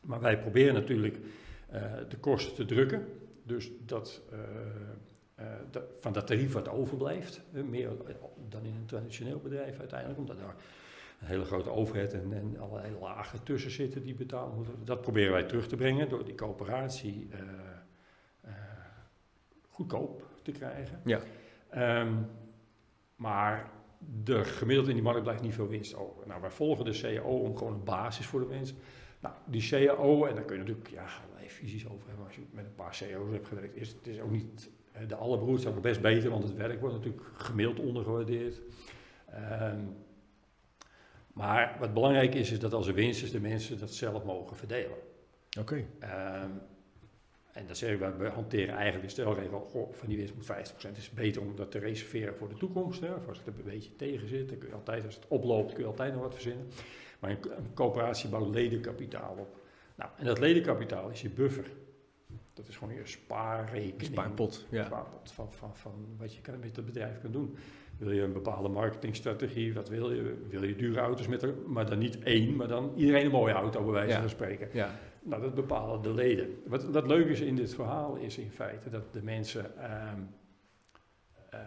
Maar 0.04 0.20
wij 0.20 0.40
proberen 0.40 0.74
natuurlijk 0.74 1.20
eh, 1.70 1.82
de 2.10 2.18
kosten 2.18 2.56
te 2.56 2.66
drukken. 2.66 3.08
Dus 3.44 3.72
dat, 3.86 4.22
eh, 4.32 5.46
van 6.00 6.14
dat 6.14 6.28
tarief 6.28 6.54
wat 6.54 6.70
overblijft. 6.70 7.42
meer 7.52 7.90
dan 8.50 8.66
in 8.66 8.76
een 8.76 8.86
traditioneel 8.86 9.40
bedrijf 9.40 9.80
uiteindelijk, 9.80 10.20
omdat 10.20 10.38
daar 10.38 10.56
een 11.20 11.28
hele 11.28 11.46
grote 11.46 11.70
overheid 11.70 12.14
en, 12.14 12.34
en 12.34 12.60
allerlei 12.60 12.94
lagen 13.00 13.44
tussen 13.44 13.72
zitten 13.72 14.04
die 14.04 14.16
betaald 14.16 14.56
moeten. 14.56 14.74
Dat 14.84 15.02
proberen 15.02 15.32
wij 15.32 15.44
terug 15.44 15.68
te 15.68 15.76
brengen 15.76 16.10
door 16.10 16.26
die 16.26 16.36
coöperatie 16.36 17.30
goedkoop 19.70 20.26
te 20.42 20.52
krijgen. 20.52 21.02
Ja. 21.06 21.20
Ehm, 21.70 22.14
maar 23.16 23.72
de 24.24 24.44
gemiddeld 24.44 24.88
in 24.88 24.94
die 24.94 25.04
markt 25.04 25.24
blijft 25.24 25.42
niet 25.42 25.54
veel 25.54 25.68
winst 25.68 25.96
over. 25.96 26.28
Nou, 26.28 26.42
wij 26.42 26.52
volgen 26.52 26.86
de 26.86 27.00
CAO 27.02 27.38
om 27.38 27.58
gewoon 27.58 27.74
een 27.74 27.84
basis 27.84 28.26
voor 28.26 28.40
de 28.40 28.46
mensen. 28.46 28.78
Nou, 29.20 29.36
die 29.46 29.70
CAO, 29.70 30.26
en 30.26 30.36
daar 30.36 30.44
kun 30.44 30.56
je 30.56 30.62
natuurlijk 30.62 30.90
ja, 30.90 31.06
allerlei 31.26 31.50
visies 31.50 31.90
over 31.90 32.08
hebben 32.08 32.26
als 32.26 32.36
je 32.36 32.42
met 32.52 32.66
een 32.66 32.76
paar 32.76 32.98
CAO's 33.00 33.32
hebt 33.32 33.48
gewerkt, 33.48 33.76
is 33.76 33.90
het 33.90 34.08
is 34.08 34.20
ook 34.20 34.32
niet 34.32 34.70
de 35.08 35.16
allerbroers 35.16 35.66
ook 35.66 35.82
best 35.82 36.02
beter, 36.02 36.30
want 36.30 36.44
het 36.44 36.56
werk 36.56 36.80
wordt 36.80 36.96
natuurlijk 36.96 37.24
gemiddeld 37.34 37.80
ondergewaardeerd. 37.80 38.62
Ehm, 39.30 39.86
maar 41.34 41.76
wat 41.80 41.94
belangrijk 41.94 42.36
is, 42.36 42.52
is 42.52 42.60
dat 42.60 42.74
als 42.74 42.88
er 42.88 42.94
winst 42.94 43.24
is, 43.24 43.32
de 43.32 43.40
mensen 43.40 43.80
dat 43.80 43.94
zelf 43.94 44.24
mogen 44.24 44.58
verdelen. 44.58 44.98
Oké. 45.60 45.86
Ehm, 46.00 46.50
en 47.52 47.66
dan 47.66 47.76
zeg 47.76 47.92
ik, 47.92 48.00
we 48.18 48.28
hanteren 48.28 48.76
eigenlijk 48.76 49.04
de 49.04 49.12
stelregel, 49.12 49.60
goh, 49.60 49.94
van 49.94 50.08
die 50.08 50.18
winst 50.18 50.34
moet 50.36 50.46
50%. 50.46 50.48
Het 50.82 50.98
is 50.98 51.10
beter 51.10 51.42
om 51.42 51.56
dat 51.56 51.72
te 51.72 51.80
reserveren 51.80 52.36
voor 52.36 52.50
de 52.50 52.56
toekomst. 52.56 53.02
Hè. 53.02 53.10
als 53.10 53.38
het 53.38 53.48
er 53.48 53.54
een 53.58 53.64
beetje 53.64 53.96
tegen 53.96 54.28
zit, 54.28 54.50
dan 54.50 54.58
kun 54.58 54.68
je 54.68 54.76
altijd, 54.76 55.06
als 55.06 55.16
het 55.16 55.28
oploopt, 55.28 55.74
kun 55.74 55.84
je 55.84 55.90
altijd 55.90 56.14
nog 56.14 56.22
wat 56.22 56.34
verzinnen. 56.34 56.68
Maar 57.20 57.30
een, 57.30 57.58
een 57.58 57.74
coöperatie 57.74 58.30
bouwt 58.30 58.54
ledenkapitaal 58.56 59.36
op. 59.40 59.60
Nou, 59.96 60.12
en 60.18 60.26
dat 60.26 60.40
ledenkapitaal 60.40 61.10
is 61.10 61.22
je 61.22 61.30
buffer. 61.30 61.72
Dat 62.54 62.68
is 62.68 62.78
gewoon 62.78 62.94
je 62.94 63.02
spaarrekening. 63.04 64.12
Spaarpot, 64.12 64.66
ja. 64.70 64.86
Spaarpot 64.86 65.32
van, 65.32 65.54
van, 65.54 65.76
van 65.76 66.16
wat 66.18 66.34
je 66.36 66.42
met 66.60 66.76
het 66.76 66.86
bedrijf 66.86 67.22
kan 67.22 67.32
doen. 67.32 67.58
Wil 68.02 68.12
je 68.12 68.22
een 68.22 68.34
bepaalde 68.34 68.70
marketingstrategie? 68.70 69.74
Wat 69.74 69.90
wil 69.90 70.12
je? 70.12 70.48
Wil 70.50 70.64
je 70.64 70.76
dure 70.76 71.00
auto's 71.00 71.28
met 71.28 71.42
er, 71.42 71.54
maar 71.68 71.90
dan 71.90 71.98
niet 71.98 72.20
één, 72.20 72.56
maar 72.56 72.68
dan 72.68 72.92
iedereen 72.96 73.26
een 73.26 73.32
mooie 73.32 73.54
auto 73.54 73.84
bij 73.84 73.92
wijze 73.92 74.20
van 74.20 74.30
spreken. 74.30 74.70
Ja. 74.74 74.90
Nou, 75.24 75.42
dat 75.42 75.56
bepalen 75.56 76.02
de 76.02 76.14
leden. 76.14 76.62
Wat, 76.66 76.84
wat 76.84 77.08
leuk 77.08 77.28
is 77.28 77.40
in 77.42 77.56
dit 77.56 77.74
verhaal 77.74 78.16
is 78.16 78.38
in 78.38 78.52
feite 78.52 78.90
dat 78.90 79.14
de 79.14 79.24
mensen. 79.24 79.72
Uh, 79.78 80.12
uh, 81.54 81.60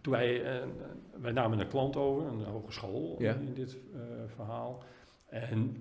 toen 0.00 0.12
wij, 0.12 0.60
uh, 0.60 0.68
wij 1.20 1.32
namen 1.32 1.58
een 1.58 1.68
klant 1.68 1.96
over, 1.96 2.26
een 2.26 2.44
hogeschool 2.44 3.16
ja. 3.18 3.34
in, 3.34 3.46
in, 3.46 3.54
dit 3.54 3.76
eh, 3.94 4.00
verhaal. 4.34 4.84
En 5.26 5.76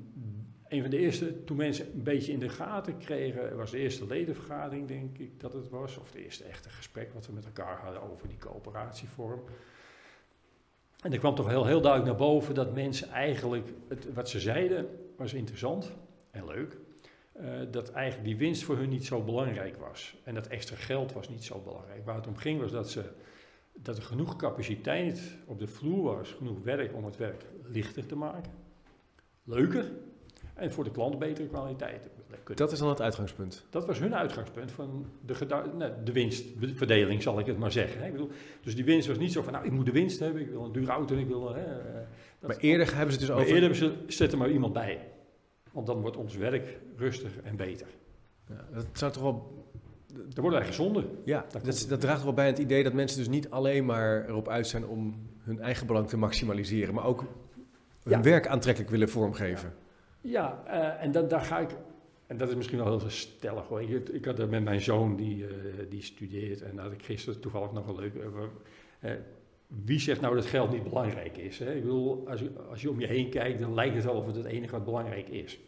een 0.68 0.82
van 0.82 0.90
de 0.90 0.98
eerste, 0.98 1.44
toen 1.44 1.58
mensen 1.58 1.94
een 1.94 2.04
beetje 2.04 2.32
in 2.32 2.40
de 2.40 2.50
gaten 2.50 2.98
kregen, 2.98 3.58
was 3.58 3.72
de 3.72 3.78
eerste 3.78 4.08
ledenvergadering, 4.08 4.88
denk 4.88 5.18
ik 5.18 5.40
dat 5.40 5.54
het 5.54 5.70
was. 5.70 5.98
Of 5.98 6.12
de 6.12 6.24
eerste 6.24 6.44
echte 6.44 6.70
gesprek 6.70 7.14
wat 7.14 7.28
we 7.28 7.34
met 7.34 7.46
elkaar 7.46 7.78
hadden 7.78 8.12
over 8.12 8.28
die 8.28 8.38
coöperatievorm. 8.38 9.42
En 11.02 11.12
er 11.12 11.20
kwam 11.20 11.36
toch 11.36 11.48
heel, 11.48 11.66
heel 11.66 11.82
duidelijk 11.82 12.12
naar 12.12 12.28
boven 12.28 12.56
dat 12.56 12.74
mensen 12.74 13.10
eigenlijk, 13.10 13.74
het, 13.88 14.14
wat 14.14 14.30
ze 14.30 14.40
zeiden, 14.40 14.88
was 15.18 15.34
interessant 15.34 15.92
en 16.32 16.46
leuk. 16.46 16.78
Uh, 17.42 17.60
dat 17.72 17.92
eigenlijk 17.92 18.28
die 18.28 18.38
winst 18.38 18.64
voor 18.64 18.78
hun 18.78 18.90
niet 18.90 19.06
zo 19.06 19.24
belangrijk 19.24 19.78
was. 19.78 20.16
En 20.24 20.34
dat 20.34 20.48
extra 20.48 20.76
geld 20.76 21.14
was 21.14 21.30
niet 21.30 21.44
zo 21.44 21.62
belangrijk. 21.62 22.06
Waar 22.06 22.16
het 22.16 22.28
om 22.28 22.36
ging 22.36 22.60
was 22.60 22.72
dat, 22.72 22.90
ze, 22.90 23.04
dat 23.74 23.98
er 23.98 24.04
genoeg 24.04 24.36
capaciteit 24.36 25.38
op 25.46 25.60
de 25.60 25.68
vloer 25.68 26.04
was, 26.04 26.32
genoeg 26.32 26.64
werk 26.64 26.96
om 26.96 27.06
het 27.06 27.18
werk 27.18 27.46
lichter 27.64 28.06
te 28.06 28.16
maken, 28.16 28.52
leuker 29.44 29.92
en 30.60 30.72
voor 30.72 30.84
de 30.84 30.91
klant 30.91 31.19
betere 31.19 31.48
kwaliteit. 31.48 32.10
Dat 32.56 32.72
is 32.72 32.80
dan 32.80 32.89
het 32.89 33.02
uitgangspunt? 33.02 33.65
Dat 33.69 33.86
was 33.86 34.00
hun 34.00 34.15
uitgangspunt 34.15 34.72
van 34.72 35.06
de, 35.26 35.93
de 36.04 36.12
winstverdeling, 36.12 37.22
zal 37.22 37.39
ik 37.39 37.45
het 37.45 37.58
maar 37.58 37.72
zeggen. 37.72 38.06
Ik 38.06 38.12
bedoel, 38.12 38.30
dus 38.62 38.76
die 38.76 38.86
winst 38.86 39.08
was 39.08 39.17
niet 39.17 39.32
zo 39.32 39.41
van, 39.41 39.54
nou, 39.54 39.65
ik 39.65 39.72
moet 39.72 39.86
de 39.86 39.91
winst 39.91 40.19
hebben, 40.19 40.41
ik 40.41 40.50
wil 40.50 40.63
een 40.63 40.72
dure 40.72 40.91
auto 40.91 41.15
en 41.15 41.22
ik 41.22 41.28
wil... 41.28 41.54
Hè, 41.54 41.63
maar 42.39 42.58
eerder 42.58 42.95
hebben 42.95 43.13
ze 43.13 43.19
dus 43.19 43.32
over... 43.32 43.45
eerder 43.45 43.62
hebben 43.62 43.78
ze, 43.78 43.95
zet 44.08 44.32
er 44.32 44.38
maar 44.38 44.52
iemand 44.52 44.74
bij. 44.74 45.08
Want 45.72 45.88
dan 45.88 46.02
wordt 46.02 46.17
ons 46.17 46.36
werk 46.36 46.78
rustiger 46.95 47.43
en 47.43 47.56
beter. 47.56 47.88
Ja, 48.48 48.65
dat 48.74 48.86
zou 48.93 49.12
toch 49.12 49.24
wel... 49.24 49.58
Er 50.10 50.41
wordt 50.41 50.58
eigenlijk 50.58 50.65
gezonder. 50.65 51.06
Ja, 51.26 51.45
dat, 51.52 51.86
dat, 51.89 52.02
draagt 52.02 52.24
wel 52.24 52.34
bij 52.34 52.48
het 52.48 52.58
idee 52.58 52.84
dat 52.84 52.93
mensen 52.93 53.17
dus 53.17 53.28
niet 53.28 53.50
alleen 53.50 53.86
maar 53.86 54.28
erop 54.28 54.48
uit 54.48 54.67
zijn 54.67 54.86
om 54.86 55.30
hun 55.39 55.60
eigen 55.60 55.88
belang 55.88 56.08
te 56.08 56.17
maximaliseren, 56.17 56.93
maar 56.93 57.06
ook 57.06 57.26
hun 58.04 58.22
werk 58.22 58.48
aantrekkelijk 58.48 58.91
willen 58.91 59.10
vormgeven. 59.10 59.74
Ja, 60.22 60.64
uh, 60.68 61.04
en 61.04 61.12
dan, 61.12 61.28
daar 61.28 61.42
ga 61.42 61.60
ik, 61.60 61.70
en 62.28 62.38
dat 62.38 62.50
is 62.50 62.56
misschien 62.56 62.78
wel 62.78 63.00
heel 63.00 63.10
stellig 63.10 63.68
hoor. 63.68 63.82
Ik, 63.82 64.10
ik 64.10 64.26
had 64.26 64.40
er 64.40 64.50
met 64.50 64.64
mijn 64.64 64.82
zoon 64.82 65.16
die, 65.16 65.38
uh, 65.38 65.50
die 65.90 66.02
studeert 66.02 66.62
en 66.62 66.78
had 66.78 66.92
ik 66.92 67.04
gisteren 67.04 67.42
toevallig 67.42 67.72
nog 67.72 67.88
een 67.88 67.96
leuk. 67.96 68.14
Uh, 68.16 69.12
wie 69.68 70.00
zegt 70.00 70.22
nou 70.22 70.36
dat 70.36 70.46
geld 70.46 70.72
niet 70.72 70.84
belangrijk 70.84 71.38
is? 71.38 71.60
Hè? 71.60 71.74
Ik 71.74 71.82
bedoel, 71.82 72.30
als 72.30 72.42
als 72.70 72.82
je 72.82 72.90
om 72.90 73.00
je 73.00 73.08
heen 73.08 73.30
kijkt, 73.30 73.60
dan 73.60 73.74
lijkt 73.74 73.96
het 73.96 74.04
wel 74.04 74.16
of 74.16 74.26
het 74.26 74.36
het 74.36 74.46
enige 74.46 74.72
wat 74.72 74.86
belangrijk 74.86 75.30
is. 75.30 75.60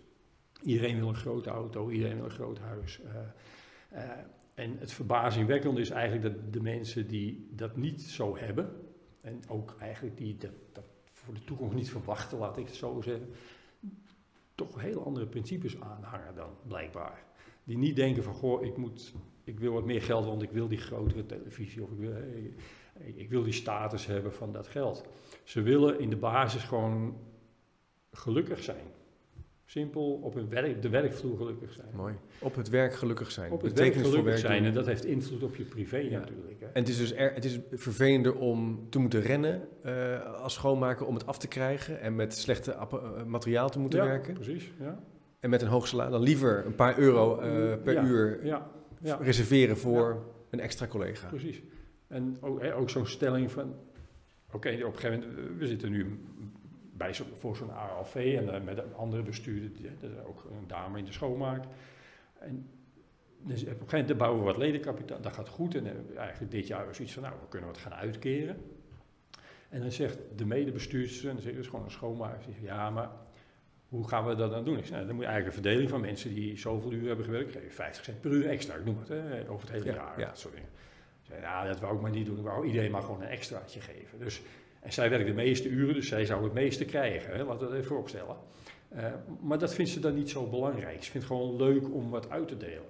Iedereen 0.64 0.98
wil 0.98 1.08
een 1.08 1.16
grote 1.16 1.50
auto, 1.50 1.90
iedereen 1.90 2.16
wil 2.16 2.26
een 2.26 2.32
groot 2.32 2.60
huis. 2.60 3.02
en 4.54 4.78
het 4.80 4.92
verbazingwekkende 4.92 5.82
is 5.82 5.90
eigenlijk 5.90 6.36
dat 6.36 6.54
de 6.54 6.62
mensen 6.62 7.08
die 7.08 7.48
dat 7.52 7.78
niet 7.78 8.02
zo 8.02 8.38
hebben, 8.38 8.70
en 9.22 9.42
ook 9.48 9.76
eigenlijk 9.80 10.18
die 10.18 10.38
dat, 10.38 10.52
dat 10.72 10.84
voor 11.06 11.34
de 11.34 11.44
toekomst 11.44 11.76
niet 11.76 11.90
verwachten, 11.90 12.38
laat 12.38 12.58
ik 12.58 12.66
het 12.66 12.76
zo 12.76 13.02
zeggen, 13.02 13.30
toch 14.68 14.82
heel 14.82 15.06
andere 15.06 15.26
principes 15.26 15.82
aanhangen 15.82 16.36
dan, 16.36 16.50
blijkbaar. 16.68 17.24
Die 17.64 17.78
niet 17.78 17.96
denken 17.96 18.24
van, 18.24 18.34
goh, 18.34 18.66
ik, 18.66 18.78
moet, 18.78 19.14
ik 19.44 19.60
wil 19.60 19.74
wat 19.74 19.86
meer 19.86 20.02
geld, 20.02 20.26
want 20.26 20.42
ik 20.42 20.52
wil 20.52 20.68
die 20.68 20.78
grotere 20.78 21.26
televisie 21.26 21.84
of 21.84 21.92
ik 21.92 21.98
wil, 21.98 22.16
ik 23.16 23.30
wil 23.30 23.44
die 23.44 23.54
status 23.54 24.06
hebben 24.06 24.34
van 24.34 24.52
dat 24.52 24.68
geld. 24.68 25.06
Ze 25.44 25.62
willen 25.62 26.00
in 26.00 26.10
de 26.10 26.18
basis 26.18 26.64
gewoon 26.64 27.18
gelukkig 28.12 28.64
zijn. 28.64 28.86
Simpel 29.72 30.20
op 30.24 30.34
hun 30.34 30.50
werk, 30.50 30.82
de 30.82 30.90
werkvloer 30.90 31.38
gelukkig 31.38 31.74
zijn. 31.74 31.88
Mooi. 31.96 32.14
Op 32.40 32.56
het 32.56 32.70
werk 32.70 32.94
gelukkig 32.94 33.32
zijn. 33.32 33.52
Op 33.52 33.62
het 33.62 33.78
werk 33.78 33.94
gelukkig 33.94 34.38
zijn 34.38 34.66
en 34.66 34.74
dat 34.74 34.86
heeft 34.86 35.06
invloed 35.06 35.44
op 35.44 35.56
je 35.56 35.64
privé 35.64 35.98
natuurlijk. 35.98 36.60
Hè. 36.60 36.66
En 36.66 36.80
het 36.80 36.90
is 36.90 36.98
dus 36.98 37.14
er, 37.14 37.34
het 37.34 37.46
is 37.46 37.60
vervelender 37.72 38.36
om 38.36 38.88
te 38.90 39.00
moeten 39.00 39.22
rennen 39.22 39.68
uh, 39.86 40.42
als 40.42 40.54
schoonmaker 40.54 41.06
om 41.06 41.14
het 41.14 41.26
af 41.26 41.38
te 41.38 41.48
krijgen 41.48 42.02
en 42.02 42.16
met 42.16 42.36
slechte 42.38 42.76
uh, 42.94 43.24
materiaal 43.24 43.70
te 43.70 43.80
moeten 43.80 44.00
ja, 44.00 44.06
werken. 44.06 44.34
precies. 44.34 44.72
Ja. 44.80 45.04
En 45.40 45.50
met 45.50 45.62
een 45.62 45.68
hoog 45.68 45.88
salaris 45.88 46.12
dan 46.12 46.22
liever 46.22 46.66
een 46.66 46.76
paar 46.76 46.98
euro 46.98 47.42
uh, 47.42 47.84
per 47.84 47.94
ja, 47.94 48.04
uur 48.04 48.46
ja, 48.46 48.70
reserveren 49.20 49.78
voor 49.78 50.26
een 50.50 50.60
extra 50.60 50.88
collega. 50.88 51.28
Precies. 51.28 51.62
En 52.08 52.38
ook, 52.42 52.64
ook 52.64 52.90
zo'n 52.90 53.08
stelling 53.08 53.52
van, 53.52 53.76
oké, 54.48 54.56
okay, 54.56 54.82
op 54.82 54.94
een 54.94 55.00
gegeven 55.00 55.30
moment, 55.30 55.58
we 55.58 55.68
zitten 55.68 55.92
nu 55.92 56.20
bij 57.02 57.14
zo, 57.14 57.26
voor 57.38 57.56
zo'n 57.56 57.74
ALV 57.74 58.16
en 58.16 58.46
uh, 58.46 58.62
met 58.62 58.78
een 58.78 58.96
andere 58.96 59.24
bestuurder, 59.24 59.70
ook 60.28 60.44
een 60.44 60.68
dame 60.68 60.98
in 60.98 61.06
de 61.06 61.12
schoonmaak. 61.12 61.64
En 62.40 62.70
dus 63.44 63.62
op 63.62 63.68
een 63.68 63.76
gegeven 63.76 64.00
moment 64.00 64.18
bouwen 64.18 64.40
we 64.40 64.46
wat 64.46 64.58
ledenkapitaal, 64.58 65.22
dat 65.22 65.34
gaat 65.34 65.50
goed. 65.50 65.76
En 65.76 65.86
uh, 65.86 66.18
eigenlijk 66.18 66.52
dit 66.52 66.68
jaar 66.68 66.86
was 66.86 67.00
iets 67.00 67.14
van, 67.14 67.24
nou, 67.24 67.36
we 67.42 67.48
kunnen 67.50 67.70
wat 67.70 67.78
gaan 67.78 67.94
uitkeren. 67.94 68.58
En 69.70 69.82
dan 69.82 69.92
zegt 69.92 70.18
de 70.36 70.46
medebestuurster, 70.46 71.30
en 71.30 71.34
dan 71.34 71.44
zegt 71.44 71.56
dus 71.56 71.68
gewoon 71.68 71.86
een 71.86 71.92
schoonmaker, 71.92 72.44
zegt, 72.44 72.62
ja, 72.62 72.90
maar 72.90 73.10
hoe 73.90 74.08
gaan 74.08 74.26
we 74.26 74.36
dat 74.36 74.52
dan 74.52 74.64
doen? 74.64 74.78
Ik 74.78 74.86
zeg, 74.86 74.94
nou, 74.94 75.06
dan 75.06 75.16
moet 75.16 75.24
je 75.24 75.30
eigenlijk 75.30 75.58
een 75.58 75.64
verdeling 75.64 75.90
van 75.90 76.02
mensen 76.02 76.34
die 76.34 76.58
zoveel 76.58 76.92
uur 76.92 77.08
hebben 77.08 77.26
gewerkt, 77.26 77.52
geven 77.52 77.72
50 77.72 78.04
cent 78.04 78.22
per 78.22 78.32
uur 78.32 78.50
extra, 78.50 78.76
ik 78.76 78.86
noem 78.86 78.98
het, 79.00 79.08
hè, 79.08 79.50
over 79.50 79.68
het 79.68 79.78
hele 79.78 79.86
Ja, 79.86 79.94
jaar, 79.94 80.20
ja. 80.20 80.28
dat 80.28 80.40
soort 80.40 80.54
dingen. 80.54 80.70
Zei, 81.22 81.42
ja, 81.42 81.66
dat 81.66 81.80
wou 81.80 81.96
ik 81.96 82.02
maar 82.02 82.12
niet 82.12 82.26
doen, 82.26 82.38
ik 82.38 82.44
wou 82.44 82.66
iedereen 82.66 82.92
maar 82.92 83.02
gewoon 83.02 83.22
een 83.22 83.28
extraatje 83.28 83.82
geven. 83.82 84.20
Dus, 84.20 84.42
en 84.82 84.94
zij 84.94 85.10
werkt 85.10 85.28
de 85.28 85.34
meeste 85.34 85.70
uren, 85.70 85.94
dus 85.94 86.08
zij 86.08 86.26
zou 86.26 86.44
het 86.44 86.54
meeste 86.54 86.86
krijgen, 86.86 87.34
hè, 87.34 87.44
laten 87.44 87.60
we 87.60 87.66
dat 87.66 87.74
even 87.74 87.86
vooropstellen. 87.86 88.36
Uh, 88.96 89.06
maar 89.42 89.58
dat 89.58 89.74
vindt 89.74 89.92
ze 89.92 90.00
dan 90.00 90.14
niet 90.14 90.30
zo 90.30 90.48
belangrijk. 90.48 91.04
Ze 91.04 91.12
vindt 91.12 91.28
het 91.28 91.38
gewoon 91.38 91.56
leuk 91.56 91.94
om 91.94 92.10
wat 92.10 92.30
uit 92.30 92.48
te 92.48 92.58
delen. 92.58 92.90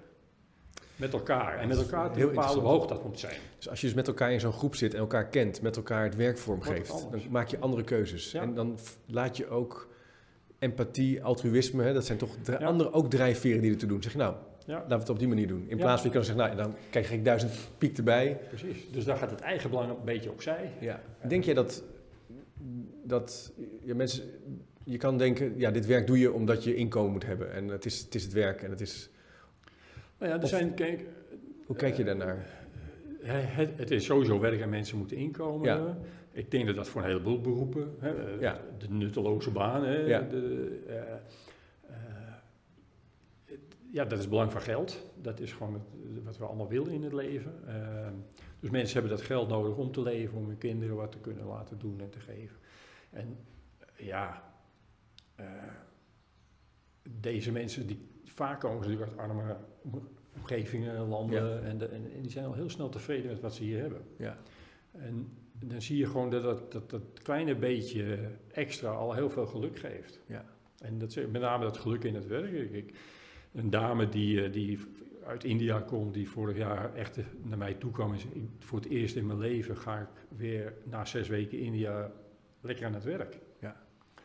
Met 0.95 1.13
elkaar. 1.13 1.57
En 1.57 1.67
met 1.67 1.77
elkaar 1.77 2.11
te 2.11 2.17
Heel 2.19 2.27
bepalen 2.27 2.59
hoe 2.59 2.69
hoog 2.69 2.87
dat 2.87 3.03
moet 3.03 3.19
zijn. 3.19 3.37
Dus 3.57 3.69
als 3.69 3.81
je 3.81 3.87
dus 3.87 3.95
met 3.95 4.07
elkaar 4.07 4.31
in 4.31 4.39
zo'n 4.39 4.51
groep 4.51 4.75
zit 4.75 4.93
en 4.93 4.99
elkaar 4.99 5.27
kent, 5.27 5.61
met 5.61 5.75
elkaar 5.75 6.03
het 6.03 6.15
werk 6.15 6.37
vormgeeft, 6.37 7.07
dan 7.11 7.21
maak 7.29 7.47
je 7.47 7.59
andere 7.59 7.83
keuzes. 7.83 8.31
Ja. 8.31 8.41
En 8.41 8.53
dan 8.53 8.77
laat 9.05 9.37
je 9.37 9.47
ook 9.47 9.89
empathie, 10.59 11.23
altruïsme, 11.23 11.83
hè, 11.83 11.93
dat 11.93 12.05
zijn 12.05 12.17
toch 12.17 12.35
Ja. 12.45 12.57
andere 12.57 12.93
ook 12.93 13.09
drijfveren 13.09 13.61
die 13.61 13.71
ertoe 13.71 13.89
doen. 13.89 14.03
Zeg 14.03 14.11
je 14.11 14.17
nou, 14.17 14.35
Ja, 14.65 14.73
laten 14.73 14.89
we 14.89 14.95
het 14.95 15.09
op 15.09 15.19
die 15.19 15.27
manier 15.27 15.47
doen. 15.47 15.63
In 15.67 15.77
Ja. 15.77 15.83
plaats 15.83 16.01
van 16.01 16.09
je 16.09 16.15
kan 16.15 16.25
zeggen, 16.25 16.45
nou, 16.45 16.55
dan 16.57 16.75
krijg 16.89 17.11
ik 17.11 17.25
duizend 17.25 17.51
piek 17.77 17.97
erbij. 17.97 18.39
precies. 18.47 18.91
Dus 18.91 19.05
daar 19.05 19.17
gaat 19.17 19.31
het 19.31 19.39
eigen 19.39 19.69
belang 19.69 19.89
een 19.89 19.95
beetje 20.05 20.31
opzij. 20.31 20.71
Ja. 20.79 21.01
Denk 21.27 21.43
jij 21.43 21.53
dat, 21.53 21.83
dat 23.03 23.51
ja, 23.83 23.95
mensen, 23.95 24.23
je 24.83 24.97
kan 24.97 25.17
denken, 25.17 25.53
ja, 25.57 25.71
dit 25.71 25.85
werk 25.85 26.07
doe 26.07 26.19
je 26.19 26.31
omdat 26.33 26.63
je 26.63 26.75
inkomen 26.75 27.11
moet 27.11 27.25
hebben. 27.25 27.51
En 27.53 27.67
het 27.67 27.85
is 27.85 27.99
het, 28.01 28.15
is 28.15 28.23
het 28.23 28.33
werk 28.33 28.61
en 28.63 28.69
het 28.69 28.81
is, 28.81 29.09
Nou 30.17 30.31
ja, 30.31 30.37
er 30.37 30.43
Of- 30.43 30.49
zijn, 30.49 30.73
kijk, 30.73 31.05
hoe 31.65 31.75
kijk 31.75 31.95
je 31.95 32.03
daarnaar? 32.03 32.45
Hè, 33.21 33.33
Het, 33.39 33.69
het 33.75 33.91
is 33.91 34.05
sowieso 34.05 34.39
werk 34.39 34.61
en 34.61 34.69
mensen 34.69 34.97
moeten 34.97 35.17
inkomen. 35.17 35.67
Ja. 35.67 35.97
Ik 36.31 36.51
denk 36.51 36.65
dat 36.67 36.75
dat 36.75 36.87
voor 36.87 37.01
een 37.01 37.07
heleboel 37.07 37.41
beroepen, 37.41 37.95
hè, 37.99 38.09
eh, 38.09 38.39
Ja. 38.41 38.59
de 38.77 38.89
nutteloze 38.89 39.51
baan, 39.51 39.83
hè, 39.85 39.97
Ja. 39.97 40.21
de, 40.21 40.79
eh, 40.87 40.97
eh, 40.97 41.03
ja, 43.91 44.05
dat 44.05 44.19
is 44.19 44.27
belang 44.29 44.51
van 44.51 44.61
geld. 44.61 45.05
Dat 45.21 45.39
is 45.39 45.53
gewoon 45.53 45.73
het- 45.73 46.23
wat 46.23 46.37
we 46.37 46.45
allemaal 46.45 46.67
willen 46.67 46.91
in 46.91 47.03
het 47.03 47.13
leven. 47.13 47.67
Eh, 47.67 48.07
Dus 48.59 48.69
mensen 48.69 48.93
hebben 48.99 49.17
dat 49.17 49.25
geld 49.25 49.47
nodig 49.49 49.75
om 49.77 49.91
te 49.91 50.01
leven, 50.01 50.37
om 50.37 50.47
hun 50.47 50.57
kinderen 50.57 50.95
wat 50.95 51.11
te 51.11 51.17
kunnen 51.19 51.45
laten 51.45 51.79
doen 51.79 51.99
en 52.01 52.09
te 52.09 52.19
geven. 52.19 52.57
En 53.09 53.37
eh, 53.79 54.05
ja, 54.05 54.53
eh, 55.35 55.45
deze 57.19 57.51
mensen, 57.51 57.87
die 57.87 58.07
vaak 58.23 58.59
komen 58.59 58.83
ze 58.83 58.89
natuurlijk 58.89 59.11
uit 59.19 59.29
arme 59.29 59.55
om- 59.81 60.07
omgevingen, 60.35 61.07
landen, 61.07 61.63
en, 61.63 61.77
de- 61.77 61.85
en, 61.87 62.11
en 62.15 62.21
die 62.21 62.31
zijn 62.31 62.45
al 62.45 62.53
heel 62.53 62.69
snel 62.69 62.89
tevreden 62.89 63.31
met 63.31 63.39
wat 63.39 63.55
ze 63.55 63.63
hier 63.63 63.79
hebben. 63.79 64.01
Ja. 64.17 64.37
En 64.91 65.37
dan 65.53 65.81
zie 65.81 65.97
je 65.97 66.05
gewoon 66.05 66.29
dat 66.29 66.43
dat, 66.43 66.71
dat 66.71 66.89
dat 66.89 67.01
kleine 67.23 67.55
beetje 67.55 68.17
extra 68.51 68.89
al 68.91 69.13
heel 69.13 69.29
veel 69.29 69.45
geluk 69.45 69.79
geeft. 69.79 70.19
Ja. 70.27 70.45
En 70.79 70.97
dat, 70.97 71.15
met 71.15 71.41
name 71.41 71.63
dat 71.63 71.77
geluk 71.77 72.03
in 72.03 72.15
het 72.15 72.27
werk. 72.27 72.51
Ik- 72.71 72.95
een 73.53 73.69
dame 73.69 74.09
die, 74.09 74.43
eh, 74.43 74.51
die 74.53 74.79
uit 75.25 75.43
India 75.43 75.79
komt, 75.79 76.13
die 76.13 76.29
vorig 76.29 76.57
jaar 76.57 76.93
echt 76.95 77.19
naar 77.43 77.57
mij 77.57 77.73
toe 77.73 77.91
kwam 77.91 78.13
"Ik- 78.13 78.23
voor 78.59 78.79
het 78.79 78.89
eerst 78.89 79.15
in 79.15 79.25
mijn 79.25 79.39
leven 79.39 79.77
ga 79.77 79.99
ik 79.99 80.07
weer 80.37 80.73
na 80.83 81.05
zes 81.05 81.27
weken 81.27 81.59
India 81.59 82.11
lekker 82.61 82.85
aan 82.85 82.93
het 82.93 83.03
werk. 83.03 83.39
Ja. 83.59 83.75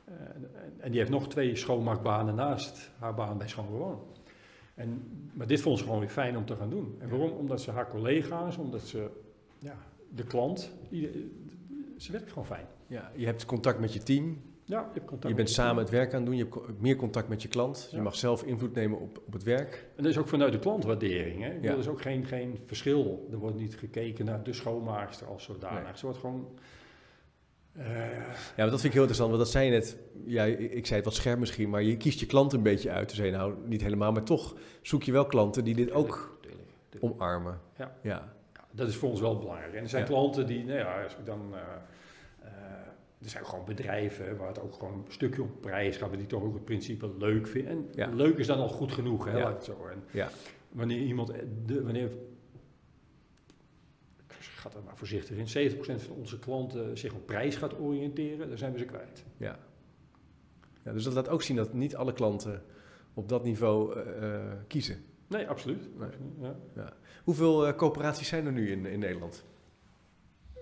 Eh, 0.04 0.14
en, 0.34 0.50
en- 0.78 0.90
die 0.90 0.98
heeft 1.00 1.10
nog 1.12 1.28
twee 1.28 1.56
schoonmaakbanen 1.56 2.34
naast 2.34 2.90
haar 2.98 3.14
baan 3.14 3.38
bij 3.38 3.48
Schoongewoon. 3.48 4.00
En, 4.74 5.02
maar 5.32 5.46
dit 5.46 5.60
vond 5.60 5.78
ze 5.78 5.84
gewoon 5.84 6.00
weer 6.00 6.08
fijn 6.08 6.36
om 6.36 6.44
te 6.44 6.56
gaan 6.56 6.70
doen. 6.70 6.96
En 6.98 7.08
waarom? 7.08 7.30
Omdat 7.30 7.60
ze 7.60 7.70
haar 7.70 7.88
collega's, 7.90 8.56
omdat 8.56 8.82
ze 8.82 9.10
ja, 9.58 9.76
de 10.14 10.24
klant, 10.24 10.72
ze 11.96 12.12
werkt 12.12 12.28
gewoon 12.28 12.46
fijn. 12.46 12.66
Ja, 12.86 13.10
je 13.14 13.24
hebt 13.26 13.44
contact 13.44 13.80
met 13.80 13.92
je 13.92 14.02
team, 14.02 14.40
Ja, 14.68 14.78
je, 14.80 14.86
hebt 14.92 15.06
contact 15.06 15.28
je 15.28 15.34
bent 15.34 15.50
samen 15.50 15.82
het 15.82 15.90
werk 15.92 16.10
aan 16.14 16.16
het 16.20 16.26
doen, 16.26 16.36
je 16.36 16.44
hebt 16.66 16.80
meer 16.80 16.96
contact 16.96 17.28
met 17.28 17.42
je 17.42 17.48
klant. 17.48 17.88
Je 17.90 17.96
Ja. 17.96 18.02
mag 18.02 18.14
zelf 18.16 18.42
invloed 18.42 18.74
nemen 18.74 19.00
op, 19.00 19.22
op 19.26 19.32
het 19.32 19.42
werk. 19.42 19.86
En 19.96 20.02
dat 20.02 20.12
is 20.12 20.18
ook 20.18 20.28
vanuit 20.28 20.52
de 20.52 20.58
klantwaardering. 20.58 21.42
Hè? 21.42 21.52
Ja. 21.60 21.72
Er 21.72 21.78
is 21.78 21.88
ook 21.88 22.00
geen, 22.02 22.24
geen 22.24 22.58
verschil. 22.64 23.28
Er 23.30 23.38
wordt 23.38 23.56
niet 23.56 23.76
gekeken 23.76 24.24
naar 24.24 24.42
de 24.42 24.52
schoonmaakster 24.52 25.26
als 25.26 25.44
zodanig. 25.44 25.82
Nee. 25.84 25.96
Ze 25.96 26.04
wordt 26.04 26.20
gewoon... 26.20 26.58
eh, 27.72 27.84
Ja, 27.86 28.26
maar 28.56 28.70
dat 28.70 28.80
vind 28.80 28.84
ik 28.84 28.92
heel 28.92 29.00
interessant, 29.08 29.30
want 29.30 29.42
dat 29.42 29.50
zei 29.50 29.64
je 29.64 29.70
net. 29.70 29.96
Ja, 30.24 30.44
ik 30.44 30.86
zei 30.86 30.96
het 30.96 31.04
wat 31.04 31.14
scherp 31.14 31.38
misschien, 31.38 31.70
maar 31.70 31.82
je 31.82 31.96
kiest 31.96 32.20
je 32.20 32.26
klant 32.26 32.52
een 32.52 32.62
beetje 32.62 32.90
uit. 32.90 33.08
Toen 33.08 33.16
zei 33.16 33.30
je 33.30 33.36
nou 33.36 33.54
niet 33.64 33.82
helemaal, 33.82 34.12
maar 34.12 34.22
toch 34.24 34.54
zoek 34.82 35.02
je 35.02 35.12
wel 35.12 35.26
klanten 35.26 35.64
die 35.64 35.74
dit 35.74 35.90
ook 35.92 36.38
tuurlijk, 36.40 36.68
tuurlijk. 36.88 37.12
omarmen. 37.14 37.60
Ja. 37.78 37.96
ja. 38.02 38.34
Ja, 38.54 38.64
dat 38.72 38.88
is 38.88 38.96
voor 38.96 39.10
ons 39.10 39.20
wel 39.20 39.38
belangrijk. 39.38 39.74
En 39.74 39.82
er 39.82 39.88
zijn 39.88 40.02
Ja. 40.02 40.08
klanten 40.08 40.46
die, 40.46 40.64
nou 40.64 40.78
ja, 40.78 41.02
als 41.02 41.12
ik 41.12 41.26
dan... 41.26 41.40
eh, 41.54 41.60
eh, 42.42 42.50
er 43.22 43.28
zijn 43.28 43.46
gewoon 43.46 43.64
bedrijven 43.64 44.36
waar 44.36 44.48
het 44.48 44.60
ook 44.60 44.74
gewoon 44.74 44.92
een 44.94 45.12
stukje 45.12 45.42
om 45.42 45.60
prijs 45.60 45.96
gaat, 45.96 46.08
maar 46.08 46.18
die 46.18 46.26
toch 46.26 46.42
ook 46.42 46.54
het 46.54 46.64
principe 46.64 47.10
leuk 47.18 47.46
vinden. 47.46 47.70
En 47.72 47.88
Ja. 47.94 48.08
leuk 48.08 48.38
is 48.38 48.46
dan 48.46 48.58
al 48.58 48.68
goed 48.68 48.92
genoeg, 48.92 49.24
hè, 49.24 49.38
Ja. 49.38 49.60
zo. 49.60 49.86
En 49.90 50.04
Ja. 50.10 50.28
Wanneer 50.68 50.98
iemand, 50.98 51.30
eh, 51.30 51.42
de, 51.66 51.82
wanneer, 51.82 52.10
ik 54.28 54.34
ga 54.62 54.70
er 54.76 54.82
maar 54.84 54.96
voorzichtig 54.96 55.36
in, 55.36 55.48
70% 55.48 56.02
van 56.02 56.16
onze 56.16 56.38
klanten 56.38 56.98
zich 56.98 57.12
op 57.14 57.26
prijs 57.26 57.56
gaat 57.56 57.78
oriënteren, 57.78 58.48
dan 58.48 58.58
zijn 58.58 58.72
we 58.72 58.78
ze 58.78 58.84
kwijt. 58.84 59.24
Ja. 59.36 59.58
ja. 60.84 60.92
Dus 60.92 61.04
dat 61.04 61.12
laat 61.12 61.28
ook 61.28 61.42
zien 61.42 61.56
dat 61.56 61.72
niet 61.72 61.96
alle 61.96 62.12
klanten 62.12 62.62
op 63.14 63.28
dat 63.28 63.44
niveau 63.44 64.00
eh, 64.00 64.34
eh, 64.34 64.52
kiezen. 64.66 65.04
Nee, 65.28 65.48
absoluut. 65.48 65.98
Nee. 65.98 66.08
Absoluut, 66.08 66.56
Ja. 66.74 66.92
Hoeveel 67.24 67.74
coöperaties 67.74 68.28
zijn 68.28 68.46
er 68.46 68.52
nu 68.52 68.70
in, 68.70 68.86
in 68.86 68.98
Nederland? 68.98 69.44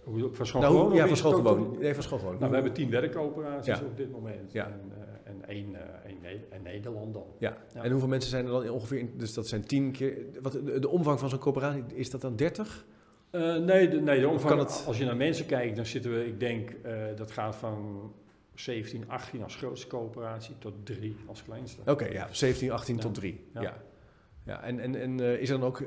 Hoe, 0.04 0.28
van 0.32 0.46
schoon 0.46 0.60
Nou, 0.62 0.74
gewoon? 0.76 0.92
ja, 0.94 1.06
van 1.06 1.16
schoongewoon. 1.16 1.58
een- 1.72 1.78
Nee, 1.78 1.94
van. 1.94 2.20
Nou, 2.24 2.38
we 2.38 2.54
hebben 2.54 2.72
tien 2.72 2.90
werkcoöperaties 2.90 3.80
op 3.80 3.96
dit 3.96 4.10
moment. 4.10 4.52
Ja. 4.52 4.64
En, 4.66 4.92
eh, 4.92 5.30
en 5.32 5.48
één, 5.48 5.74
eh, 5.74 6.12
Ne- 6.22 6.40
en 6.50 6.62
Nederland 6.62 7.14
dan. 7.14 7.24
Ja. 7.38 7.56
En 7.74 7.90
hoeveel 7.90 8.08
mensen 8.08 8.30
zijn 8.30 8.44
er 8.46 8.50
dan 8.50 8.68
ongeveer? 8.70 8.98
In, 8.98 9.10
dus 9.16 9.34
dat 9.34 9.46
zijn 9.48 9.66
tien 9.66 9.92
keer. 9.92 10.16
Wat, 10.42 10.52
de, 10.52 10.78
de 10.78 10.88
omvang 10.88 11.18
van 11.18 11.28
zo'n 11.28 11.38
coöperatie, 11.38 11.82
is 11.94 12.10
dat 12.10 12.20
dan 12.20 12.36
30? 12.36 12.84
Eh, 13.30 13.56
nee, 13.56 13.88
de, 13.88 14.00
nee 14.00 14.20
de 14.20 14.28
omvang, 14.28 14.58
het- 14.60 14.84
als 14.86 14.98
je 14.98 15.04
naar 15.04 15.16
mensen 15.16 15.46
kijkt, 15.46 15.76
dan 15.76 15.86
zitten 15.86 16.12
we, 16.14 16.26
ik 16.26 16.40
denk, 16.40 16.70
eh, 16.82 16.94
dat 17.16 17.30
gaat 17.30 17.56
van 17.56 18.12
17, 18.54 19.04
18 19.08 19.42
als 19.42 19.56
grootste 19.56 19.86
coöperatie 19.86 20.54
tot 20.58 20.72
3 20.84 21.16
als 21.26 21.42
kleinste. 21.42 21.80
Oké, 21.86 22.04
ja, 22.06 22.28
17, 22.30 22.70
18 22.70 22.94
Ja. 22.96 23.00
tot 23.02 23.14
3. 23.14 23.40
Ja. 23.54 23.60
Ja. 23.62 23.76
ja. 24.44 24.62
en 24.62 24.78
en, 24.80 24.94
en 24.94 25.20
eh, 25.20 25.40
is 25.40 25.50
er 25.50 25.58
dan 25.58 25.68
ook, 25.68 25.82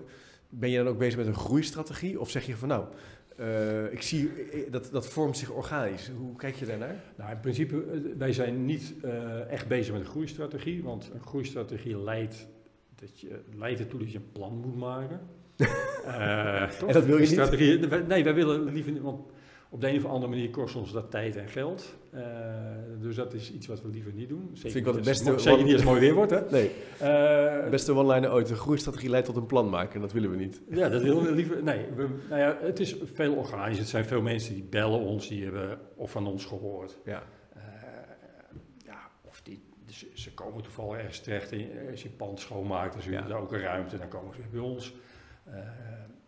ben 0.49 0.69
je 0.69 0.77
dan 0.77 0.87
ook 0.87 0.97
bezig 0.97 1.17
met 1.17 1.27
een 1.27 1.35
groeistrategie? 1.35 2.19
Of 2.19 2.29
zeg 2.29 2.45
je 2.45 2.55
van 2.55 2.67
nou, 2.67 2.85
eh, 3.37 3.91
ik 3.91 4.01
zie 4.01 4.29
eh, 4.29 4.71
dat 4.71 4.89
dat 4.91 5.07
vormt 5.07 5.37
zich 5.37 5.51
organisch. 5.51 6.11
Hoe 6.17 6.35
kijk 6.35 6.55
je 6.55 6.65
daarnaar? 6.65 7.03
Nou, 7.17 7.31
in 7.31 7.39
principe, 7.39 7.83
eh, 7.83 7.99
wij 8.17 8.33
zijn 8.33 8.65
niet 8.65 8.93
eh, 9.01 9.51
echt 9.51 9.67
bezig 9.67 9.93
met 9.93 10.01
een 10.01 10.07
groeistrategie, 10.07 10.83
want 10.83 11.11
een 11.13 11.21
groeistrategie 11.21 12.03
leidt, 12.03 12.47
dat 12.95 13.19
je, 13.19 13.39
leidt 13.55 13.79
ertoe 13.79 13.99
dat 13.99 14.11
je 14.11 14.17
een 14.17 14.31
plan 14.31 14.57
moet 14.57 14.77
maken. 14.77 15.19
Eh, 16.07 16.69
toch? 16.69 16.87
En 16.87 16.93
dat 16.93 17.05
wil 17.05 17.17
je 17.17 17.49
niet? 17.49 18.07
nee, 18.07 18.23
wij 18.23 18.33
willen 18.33 18.73
liever 18.73 18.91
niet, 18.91 19.01
want 19.01 19.31
op 19.69 19.81
de 19.81 19.89
een 19.89 19.97
of 19.97 20.05
andere 20.05 20.27
manier 20.31 20.49
kost 20.49 20.75
ons 20.75 20.91
dat 20.91 21.11
tijd 21.11 21.35
en 21.35 21.49
geld. 21.49 21.95
Eh, 22.11 22.21
dus 23.01 23.15
dat 23.15 23.33
is 23.33 23.51
iets 23.53 23.67
wat 23.67 23.81
we 23.81 23.87
liever 23.89 24.11
niet 24.13 24.29
doen. 24.29 24.49
Zeker, 24.53 24.61
Vind 24.71 24.75
ik 24.75 24.83
wel 24.83 24.93
niet 24.93 25.05
het 25.05 25.07
als 25.09 25.17
beste 25.17 25.31
mo- 25.31 25.37
zeker 25.37 25.53
one- 25.53 25.63
niet 25.63 25.73
als 25.73 25.81
het 25.81 25.89
mooi 25.91 26.01
weer 26.01 26.13
wordt, 26.13 26.31
hè. 26.31 26.41
Nee, 26.49 26.71
Eh, 26.99 27.69
beste 27.69 27.93
one-liner 27.95 28.31
ooit. 28.31 28.49
Een 28.49 28.55
groeistrategie 28.55 29.09
leidt 29.09 29.25
tot 29.25 29.35
een 29.35 29.45
plan 29.45 29.69
maken. 29.69 29.95
En 29.95 30.01
dat 30.01 30.11
willen 30.11 30.29
we 30.29 30.35
niet. 30.37 30.61
Ja, 30.69 30.89
dat 30.89 31.01
willen 31.01 31.23
we 31.23 31.31
liever. 31.31 31.63
Nee, 31.63 31.85
we, 31.95 32.07
nou 32.29 32.41
ja, 32.41 32.57
het 32.61 32.79
is 32.79 32.95
veel 33.13 33.33
organisch. 33.35 33.77
Het 33.77 33.87
zijn 33.87 34.05
veel 34.05 34.21
mensen 34.21 34.53
die 34.53 34.63
bellen 34.63 34.99
ons, 34.99 35.27
die 35.27 35.43
hebben 35.43 35.79
of 35.95 36.11
van 36.11 36.27
ons 36.27 36.45
gehoord. 36.45 36.97
Ja, 37.05 37.23
Eh, 37.53 37.61
ja, 38.85 38.97
of 39.21 39.41
die, 39.41 39.63
dus 39.85 40.05
ze 40.13 40.33
komen 40.33 40.63
toevallig 40.63 40.97
ergens 40.97 41.19
terecht. 41.19 41.51
In, 41.51 41.69
als 41.91 42.03
je 42.03 42.09
pand 42.09 42.39
schoonmaakt, 42.39 42.93
dan 43.03 43.13
Ja. 43.13 43.23
we 43.23 43.29
daar 43.29 43.41
ook 43.41 43.53
een 43.53 43.59
ruimte, 43.61 43.97
dan 43.97 44.07
komen 44.07 44.35
ze 44.35 44.41
bij 44.51 44.59
ons. 44.61 44.93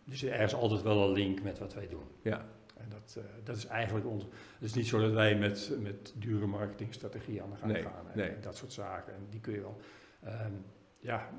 Dus 0.06 0.24
er 0.24 0.40
is 0.42 0.54
altijd 0.54 0.82
wel 0.82 1.04
een 1.08 1.12
link 1.14 1.42
met 1.44 1.60
wat 1.60 1.74
wij 1.74 1.88
doen. 1.88 2.04
ja, 2.22 2.46
En 2.80 2.90
dat, 2.90 3.16
eh, 3.18 3.24
dat 3.44 3.56
is 3.56 3.66
eigenlijk 3.66 4.06
ons. 4.06 4.24
Het 4.24 4.34
is 4.60 4.74
niet 4.74 4.88
zo 4.88 5.00
dat 5.00 5.12
wij 5.12 5.36
met, 5.36 5.72
met 5.80 6.14
dure 6.16 6.46
marketingstrategieën 6.46 7.42
aan 7.42 7.50
de 7.50 7.56
gang 7.56 7.72
Nee, 7.72 7.82
gaan. 7.82 8.10
En, 8.12 8.18
nee. 8.18 8.40
dat 8.40 8.56
soort 8.56 8.74
zaken. 8.74 9.14
En 9.14 9.28
die 9.30 9.40
kun 9.40 9.54
je 9.54 9.62
wel. 9.62 9.78
Ehm, 10.24 10.54
ja, 11.00 11.30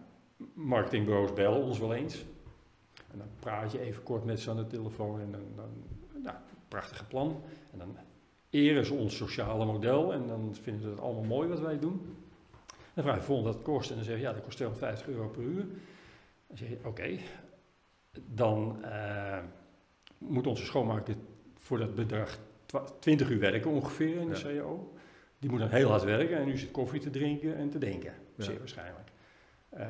marketingbureaus 0.54 1.32
bellen 1.32 1.62
ons 1.62 1.78
wel 1.78 1.94
eens. 1.94 2.24
En 3.10 3.18
dan 3.18 3.28
praat 3.38 3.72
je 3.72 3.80
even 3.80 4.02
kort 4.02 4.24
met 4.24 4.40
ze 4.40 4.50
aan 4.50 4.56
de 4.56 4.66
telefoon. 4.66 5.20
En 5.20 5.30
dan, 5.32 5.42
dan 5.56 5.70
nou, 6.22 6.36
prachtige 6.68 7.04
plan. 7.04 7.42
En 7.72 7.78
dan 7.78 7.96
eren 8.50 8.86
ze 8.86 8.94
ons 8.94 9.16
sociale 9.16 9.64
model. 9.64 10.12
En 10.12 10.26
dan 10.26 10.54
vinden 10.54 10.82
ze 10.82 10.88
het 10.88 11.00
allemaal 11.00 11.24
mooi 11.24 11.48
wat 11.48 11.60
wij 11.60 11.78
doen. 11.78 12.16
Dan 12.94 13.04
vraag 13.04 13.16
je 13.16 13.22
volgende 13.22 13.50
het 13.50 13.62
kost. 13.62 13.90
En 13.90 13.96
dan 13.96 14.04
zeg 14.04 14.16
je, 14.16 14.22
ja, 14.22 14.32
dat 14.32 14.42
kost 14.42 14.56
250 14.56 15.08
euro 15.08 15.28
per 15.28 15.42
uur. 15.42 15.66
Dan 16.46 16.56
zeg 16.56 16.68
je, 16.68 16.78
oké. 16.84 17.18
Dan 18.26 18.84
eh, 18.84 19.38
moet 20.28 20.46
onze 20.46 20.64
schoonmaker 20.64 21.14
voor 21.58 21.78
dat 21.78 21.94
bedrag 21.94 22.38
twa- 22.66 22.84
20 23.00 23.30
uur 23.30 23.38
werken 23.38 23.70
ongeveer 23.70 24.16
in 24.16 24.28
de. 24.28 24.40
CAO. 24.42 24.92
Die 25.38 25.50
moet 25.50 25.58
dan 25.58 25.68
heel 25.68 25.88
hard 25.88 26.02
werken 26.04 26.36
en 26.36 26.46
nu 26.46 26.58
zit 26.58 26.70
koffie 26.70 27.00
te 27.00 27.10
drinken 27.10 27.56
en 27.56 27.70
te 27.70 27.78
denken, 27.78 28.12
zeer 28.36 28.58
waarschijnlijk. 28.58 29.08
Eh, 29.68 29.86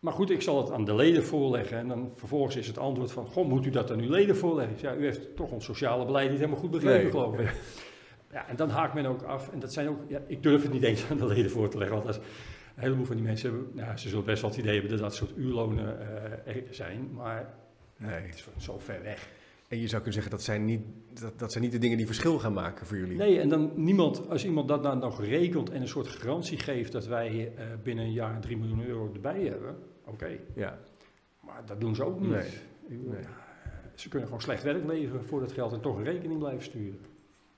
maar 0.00 0.12
goed, 0.12 0.30
ik 0.30 0.42
zal 0.42 0.58
het 0.58 0.70
aan 0.70 0.84
de 0.84 0.94
leden 0.94 1.24
voorleggen 1.24 1.78
en 1.78 1.88
dan 1.88 2.10
vervolgens 2.14 2.56
is 2.56 2.66
het 2.66 2.78
antwoord 2.78 3.12
van, 3.12 3.26
goh, 3.26 3.48
moet 3.48 3.66
u 3.66 3.70
dat 3.70 3.90
aan 3.90 4.00
uw 4.00 4.10
leden 4.10 4.36
voorleggen? 4.36 4.76
Ja, 4.80 4.94
u 4.94 5.04
heeft 5.04 5.36
toch 5.36 5.50
ons 5.50 5.64
sociale 5.64 6.04
beleid 6.04 6.28
niet 6.30 6.38
helemaal 6.38 6.60
goed 6.60 6.70
begrepen, 6.70 7.02
Nee. 7.02 7.10
geloof 7.10 7.38
ik. 7.38 7.54
Ja, 8.32 8.48
en 8.48 8.56
dan 8.56 8.68
haakt 8.70 8.94
men 8.94 9.06
ook 9.06 9.22
af. 9.22 9.52
En 9.52 9.58
dat 9.58 9.72
zijn 9.72 9.88
ook, 9.88 9.98
ja, 10.08 10.20
ik 10.26 10.42
durf 10.42 10.62
het 10.62 10.72
niet 10.72 10.82
eens 10.82 11.10
aan 11.10 11.16
de 11.16 11.26
leden 11.26 11.50
voor 11.50 11.68
te 11.68 11.78
leggen, 11.78 11.96
want 11.96 12.08
is, 12.08 12.16
een 12.16 12.22
heleboel 12.82 13.04
van 13.04 13.16
die 13.16 13.24
mensen 13.24 13.50
hebben, 13.50 13.70
nou, 13.74 13.96
ze 13.96 14.08
zullen 14.08 14.24
best 14.24 14.40
wel 14.42 14.50
het 14.50 14.58
idee 14.58 14.72
hebben 14.72 14.90
dat 14.90 15.00
dat 15.00 15.14
soort 15.14 15.36
uurlonen 15.36 16.00
eh, 16.46 16.56
er 16.56 16.62
zijn, 16.70 17.08
maar 17.12 17.54
nee. 17.96 18.10
het 18.10 18.34
is 18.34 18.64
zo 18.64 18.78
ver 18.78 19.02
weg. 19.02 19.28
En 19.68 19.80
je 19.80 19.88
zou 19.88 20.02
kunnen 20.02 20.12
zeggen, 20.12 20.30
dat 20.30 20.42
zijn, 20.42 20.64
niet, 20.64 20.80
dat, 21.20 21.38
dat 21.38 21.52
zijn 21.52 21.64
niet 21.64 21.72
de 21.72 21.78
dingen 21.78 21.96
die 21.96 22.06
verschil 22.06 22.38
gaan 22.38 22.52
maken 22.52 22.86
voor 22.86 22.96
jullie. 22.96 23.16
Nee, 23.16 23.40
en 23.40 23.48
dan 23.48 23.72
niemand, 23.74 24.28
als 24.28 24.44
iemand 24.44 24.68
dat 24.68 24.82
dan 24.82 24.98
nog 24.98 25.24
rekent 25.24 25.70
en 25.70 25.80
een 25.80 25.88
soort 25.88 26.06
garantie 26.06 26.58
geeft 26.58 26.92
dat 26.92 27.06
wij 27.06 27.52
eh, 27.56 27.64
binnen 27.82 28.04
een 28.04 28.12
jaar 28.12 28.40
3 28.40 28.56
miljoen 28.56 28.86
euro 28.86 29.10
erbij 29.14 29.42
hebben, 29.42 29.76
oké. 30.04 30.38
Ja, 30.54 30.78
Maar 31.40 31.62
dat 31.66 31.80
doen 31.80 31.94
ze 31.94 32.04
ook 32.04 32.20
niet. 32.20 32.30
Nee, 32.30 32.50
ja, 32.88 33.28
ze 33.94 34.08
kunnen 34.08 34.28
gewoon 34.28 34.42
slecht 34.42 34.62
werk 34.62 34.86
leveren 34.86 35.24
voor 35.24 35.40
dat 35.40 35.52
geld 35.52 35.72
en 35.72 35.80
toch 35.80 35.96
een 35.96 36.04
rekening 36.04 36.38
blijven 36.38 36.64
sturen. 36.64 37.00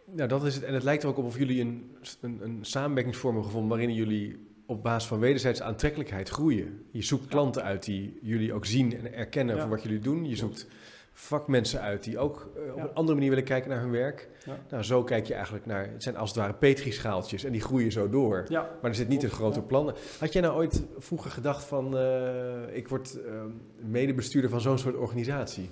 nou 0.05 0.29
dat 0.29 0.45
is 0.45 0.55
het. 0.55 0.65
En 0.65 0.75
het 0.75 0.83
lijkt 0.83 1.03
er 1.03 1.09
ook 1.09 1.19
op 1.19 1.25
of 1.25 1.39
jullie 1.39 1.61
een, 1.61 1.97
een, 2.21 2.39
een 2.43 2.59
samenwerkingsvorm 2.61 3.35
hebben 3.35 3.51
gevonden 3.53 3.79
waarin 3.79 3.97
jullie 3.97 4.46
op 4.67 4.83
basis 4.83 5.09
van 5.09 5.19
wederzijdse 5.19 5.65
aantrekkelijkheid 5.65 6.29
groeien. 6.29 6.87
Je 6.91 7.03
zoekt 7.03 7.27
klanten 7.27 7.63
uit 7.63 7.85
die 7.85 8.19
jullie 8.23 8.53
ook 8.53 8.67
zien 8.67 8.99
en 8.99 9.15
erkennen 9.15 9.61
voor 9.61 9.69
wat 9.69 9.83
jullie 9.83 9.99
doen. 9.99 10.29
Je 10.29 10.37
zoekt 10.37 10.67
vakmensen 11.13 11.81
uit 11.81 12.05
die 12.05 12.19
ook 12.19 12.51
eh, 12.57 12.75
op 12.75 12.83
een 12.83 12.95
andere 12.95 13.15
manier 13.15 13.29
willen 13.29 13.45
kijken 13.45 13.71
naar 13.71 13.81
hun 13.81 13.91
werk. 13.91 14.29
Nou, 14.71 14.83
zo 14.83 15.05
kijk 15.05 15.27
je 15.27 15.35
eigenlijk 15.35 15.67
naar, 15.67 15.89
het 15.93 16.03
zijn 16.03 16.17
als 16.17 16.29
het 16.29 16.39
ware 16.39 16.55
petrischaaltjes 16.55 17.45
en 17.45 17.53
die 17.53 17.61
groeien 17.61 17.93
zo 17.93 18.09
door. 18.09 18.45
Maar 18.51 18.91
er 18.91 18.95
zit 18.95 19.09
niet 19.09 19.23
een 19.23 19.31
grote 19.31 19.63
plannen. 19.63 19.95
Had 20.19 20.33
jij 20.33 20.43
nou 20.43 20.55
ooit 20.55 20.83
vroeger 20.99 21.31
gedacht 21.31 21.65
van, 21.65 21.97
eh, 21.97 22.77
ik 22.77 22.89
word 22.89 23.21
eh, 23.23 23.33
medebestuurder 23.77 24.51
van 24.51 24.61
zo'n 24.61 24.79
soort 24.79 24.97
organisatie? 24.97 25.71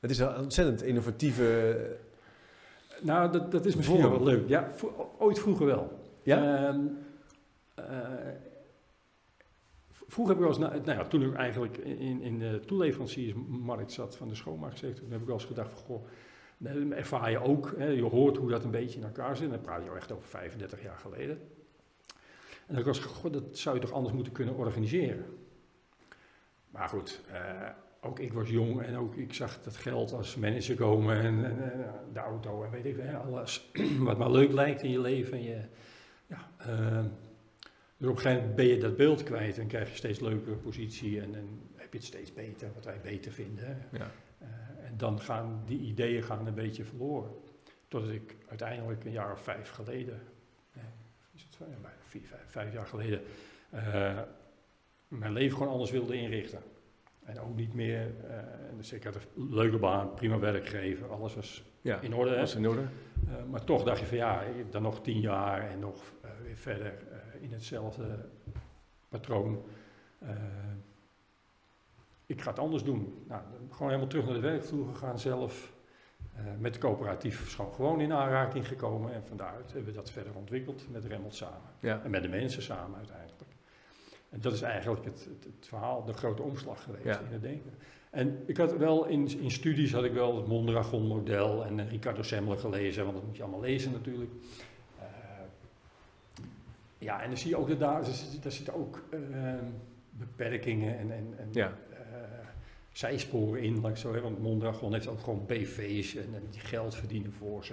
Het 0.00 0.10
is 0.10 0.18
een 0.18 0.36
ontzettend 0.36 0.82
innovatieve... 0.82 1.76
nou 3.00 3.32
dat, 3.32 3.50
dat 3.50 3.66
is 3.66 3.76
misschien 3.76 4.00
wel 4.00 4.22
leuk. 4.22 4.48
Ja, 4.48 4.70
ooit 5.18 5.38
vroeger 5.38 5.66
wel. 5.66 5.98
Ja? 6.22 6.66
Ehm, 6.66 6.76
eh, 6.76 6.80
vroeger 10.10 10.34
heb 10.34 10.44
ik 10.44 10.58
wel 10.58 10.68
eens, 10.70 10.84
nou 10.86 10.98
ja, 10.98 11.04
toen 11.04 11.22
ik 11.22 11.34
eigenlijk 11.34 11.76
in, 11.76 12.22
in 12.22 12.38
de 12.38 12.60
toeleveranciersmarkt 12.66 13.92
zat 13.92 14.16
van 14.16 14.28
de 14.28 14.34
schoonmaaksector, 14.34 15.02
toen 15.02 15.10
heb 15.10 15.20
ik 15.20 15.26
wel 15.26 15.36
eens 15.36 15.44
gedacht 15.44 15.70
van, 15.70 15.80
goh, 15.80 16.06
dan 16.58 16.92
ervaar 16.92 17.30
je 17.30 17.42
ook, 17.42 17.74
hè, 17.76 17.86
je 17.86 18.02
hoort 18.02 18.36
hoe 18.36 18.50
dat 18.50 18.64
een 18.64 18.70
beetje 18.70 18.98
in 18.98 19.04
elkaar 19.04 19.36
zit, 19.36 19.44
en 19.44 19.52
dan 19.52 19.60
praat 19.60 19.82
je 19.82 19.90
al 19.90 19.96
echt 19.96 20.12
over 20.12 20.28
35 20.28 20.82
jaar 20.82 20.98
geleden. 20.98 21.38
En 22.66 22.76
dan 22.76 22.84
gedacht, 22.84 23.04
goh, 23.04 23.32
dat 23.32 23.58
zou 23.58 23.74
je 23.74 23.80
toch 23.82 23.92
anders 23.92 24.14
moeten 24.14 24.32
kunnen 24.32 24.54
organiseren. 24.54 25.24
Maar 26.70 26.88
goed, 26.88 27.20
eh, 27.32 27.68
ook 28.00 28.18
ik 28.18 28.32
was 28.32 28.48
jong 28.48 28.82
en 28.82 28.96
ook 28.96 29.14
ik 29.14 29.34
zag 29.34 29.62
dat 29.62 29.76
geld 29.76 30.12
als 30.12 30.36
manager 30.36 30.76
komen 30.76 31.20
en, 31.20 31.44
en, 31.44 31.56
de 32.12 32.18
auto 32.18 32.62
en 32.62 32.70
weet 32.70 32.84
ik 32.84 33.14
alles 33.24 33.70
wat 33.98 34.18
maar 34.18 34.30
leuk 34.30 34.52
lijkt 34.52 34.82
in 34.82 34.90
je 34.90 35.00
leven. 35.00 35.32
En 35.32 35.42
je, 35.42 35.60
ja, 36.26 36.50
eh, 36.58 37.04
dus 38.00 38.08
op 38.08 38.14
een 38.16 38.20
gegeven 38.22 38.38
moment 38.40 38.56
ben 38.56 38.66
je 38.66 38.78
dat 38.78 38.96
beeld 38.96 39.22
kwijt 39.22 39.58
en 39.58 39.66
krijg 39.66 39.88
je 39.90 39.96
steeds 39.96 40.20
leukere 40.20 40.56
positie 40.56 41.20
en, 41.20 41.34
en 41.34 41.60
heb 41.76 41.92
je 41.92 41.98
het 41.98 42.06
steeds 42.06 42.32
beter, 42.32 42.68
wat 42.74 42.84
wij 42.84 43.00
beter 43.02 43.32
vinden. 43.32 43.78
Ja. 43.92 44.10
Eh, 44.38 44.46
en 44.86 44.94
dan 44.96 45.20
gaan 45.20 45.62
die 45.66 45.80
ideeën 45.80 46.22
gaan 46.22 46.46
een 46.46 46.54
beetje 46.54 46.84
verloren. 46.84 47.30
Totdat 47.88 48.10
ik 48.10 48.36
uiteindelijk 48.48 49.04
een 49.04 49.12
jaar 49.12 49.32
of 49.32 49.42
vijf 49.42 49.70
geleden, 49.70 50.20
nee, 50.72 50.84
is 51.34 51.42
het 51.42 51.56
vijf, 51.56 51.70
bijna 51.70 51.96
vier, 52.08 52.22
vijf, 52.26 52.42
vijf 52.46 52.72
jaar 52.72 52.86
geleden, 52.86 53.20
eh, 53.70 54.18
mijn 55.08 55.32
leven 55.32 55.56
gewoon 55.56 55.72
anders 55.72 55.90
wilde 55.90 56.14
inrichten. 56.14 56.62
En 57.24 57.40
ook 57.40 57.56
niet 57.56 57.74
meer, 57.74 58.06
eh, 58.28 58.36
dus 58.76 58.92
ik 58.92 59.04
had 59.04 59.14
een 59.14 59.54
leuke 59.54 59.78
baan, 59.78 60.14
prima 60.14 60.38
werkgever, 60.38 61.10
alles 61.10 61.34
was 61.34 61.64
Ja, 61.80 62.00
in 62.00 62.14
orde. 62.14 62.36
was 62.36 62.54
in 62.54 62.68
orde. 62.68 62.82
Eh, 63.28 63.44
maar 63.50 63.64
toch 63.64 63.84
dacht 63.84 64.00
je 64.00 64.06
van 64.06 64.16
ja, 64.16 64.42
dan 64.70 64.82
nog 64.82 65.02
tien 65.02 65.20
jaar 65.20 65.70
en 65.70 65.78
nog 65.78 66.02
eh, 66.22 66.30
weer 66.42 66.56
verder 66.56 66.94
eh, 67.10 67.29
in 67.40 67.52
hetzelfde 67.52 68.28
patroon. 69.08 69.62
Eh, 70.18 70.28
ik 72.26 72.40
ga 72.42 72.50
het 72.50 72.58
anders 72.58 72.84
doen. 72.84 73.24
Nou, 73.28 73.42
gewoon 73.70 73.88
helemaal 73.88 74.08
terug 74.10 74.24
naar 74.24 74.34
de 74.34 74.40
werkvloer 74.40 74.86
gegaan 74.88 75.18
zelf. 75.18 75.72
eh, 76.36 76.42
met 76.58 76.74
de 76.74 76.80
coöperatief 76.80 77.50
schoon 77.50 77.72
gewoon 77.74 78.00
in 78.00 78.12
aanraking 78.12 78.68
gekomen. 78.68 79.12
En 79.12 79.22
van 79.26 79.36
daaruit 79.36 79.72
hebben 79.72 79.90
we 79.90 79.96
dat 79.98 80.10
verder 80.10 80.34
ontwikkeld 80.34 80.86
met 80.90 81.04
Remmelt 81.04 81.34
samen. 81.34 81.70
Ja. 81.80 82.00
En 82.04 82.10
met 82.10 82.22
de 82.22 82.28
mensen 82.28 82.62
samen 82.62 82.96
uiteindelijk. 82.96 83.50
En 84.30 84.40
dat 84.40 84.52
is 84.52 84.62
eigenlijk 84.62 85.04
het, 85.04 85.24
het, 85.24 85.44
het 85.44 85.66
verhaal, 85.66 86.04
de 86.04 86.12
grote 86.12 86.42
omslag 86.42 86.82
geweest 86.82 87.04
Ja. 87.04 87.18
in 87.26 87.32
het 87.32 87.42
denken. 87.42 87.72
En 88.10 88.42
ik 88.46 88.56
had 88.56 88.76
wel 88.76 89.06
in, 89.06 89.38
in 89.40 89.50
studies 89.50 89.92
had 89.92 90.04
ik 90.04 90.12
wel 90.12 90.36
het 90.36 90.46
Mondragon 90.46 91.06
model 91.06 91.64
en 91.64 91.80
eh, 91.80 91.90
Ricardo 91.90 92.22
Semler 92.22 92.58
gelezen, 92.58 93.04
want 93.04 93.16
dat 93.16 93.26
moet 93.26 93.36
je 93.36 93.42
allemaal 93.42 93.60
lezen 93.60 93.92
natuurlijk. 93.92 94.30
Ja, 97.00 97.22
en 97.22 97.28
dan 97.28 97.38
zie 97.38 97.50
je 97.50 97.56
ook 97.56 97.68
dat 97.68 97.78
daar, 97.78 98.02
daar 98.04 98.12
zit- 98.12 98.42
daar 98.42 98.52
zitten 98.52 98.74
ook 98.74 99.02
eh, 99.10 99.18
beperkingen 100.10 100.98
en, 100.98 101.10
en, 101.12 101.34
en 101.38 101.48
Ja. 101.52 101.72
eh, 101.92 101.98
zijsporen 102.92 103.62
in, 103.62 103.84
ik 103.84 103.96
zo 103.96 104.12
hebben. 104.12 104.30
Want 104.30 104.42
Mondragon 104.42 104.92
heeft 104.92 105.06
ook 105.08 105.20
gewoon 105.20 105.46
BV's 105.46 106.16
en, 106.16 106.34
en 106.34 106.42
die 106.50 106.60
geld 106.60 106.94
verdienen 106.94 107.32
voor 107.32 107.64
ze. 107.64 107.72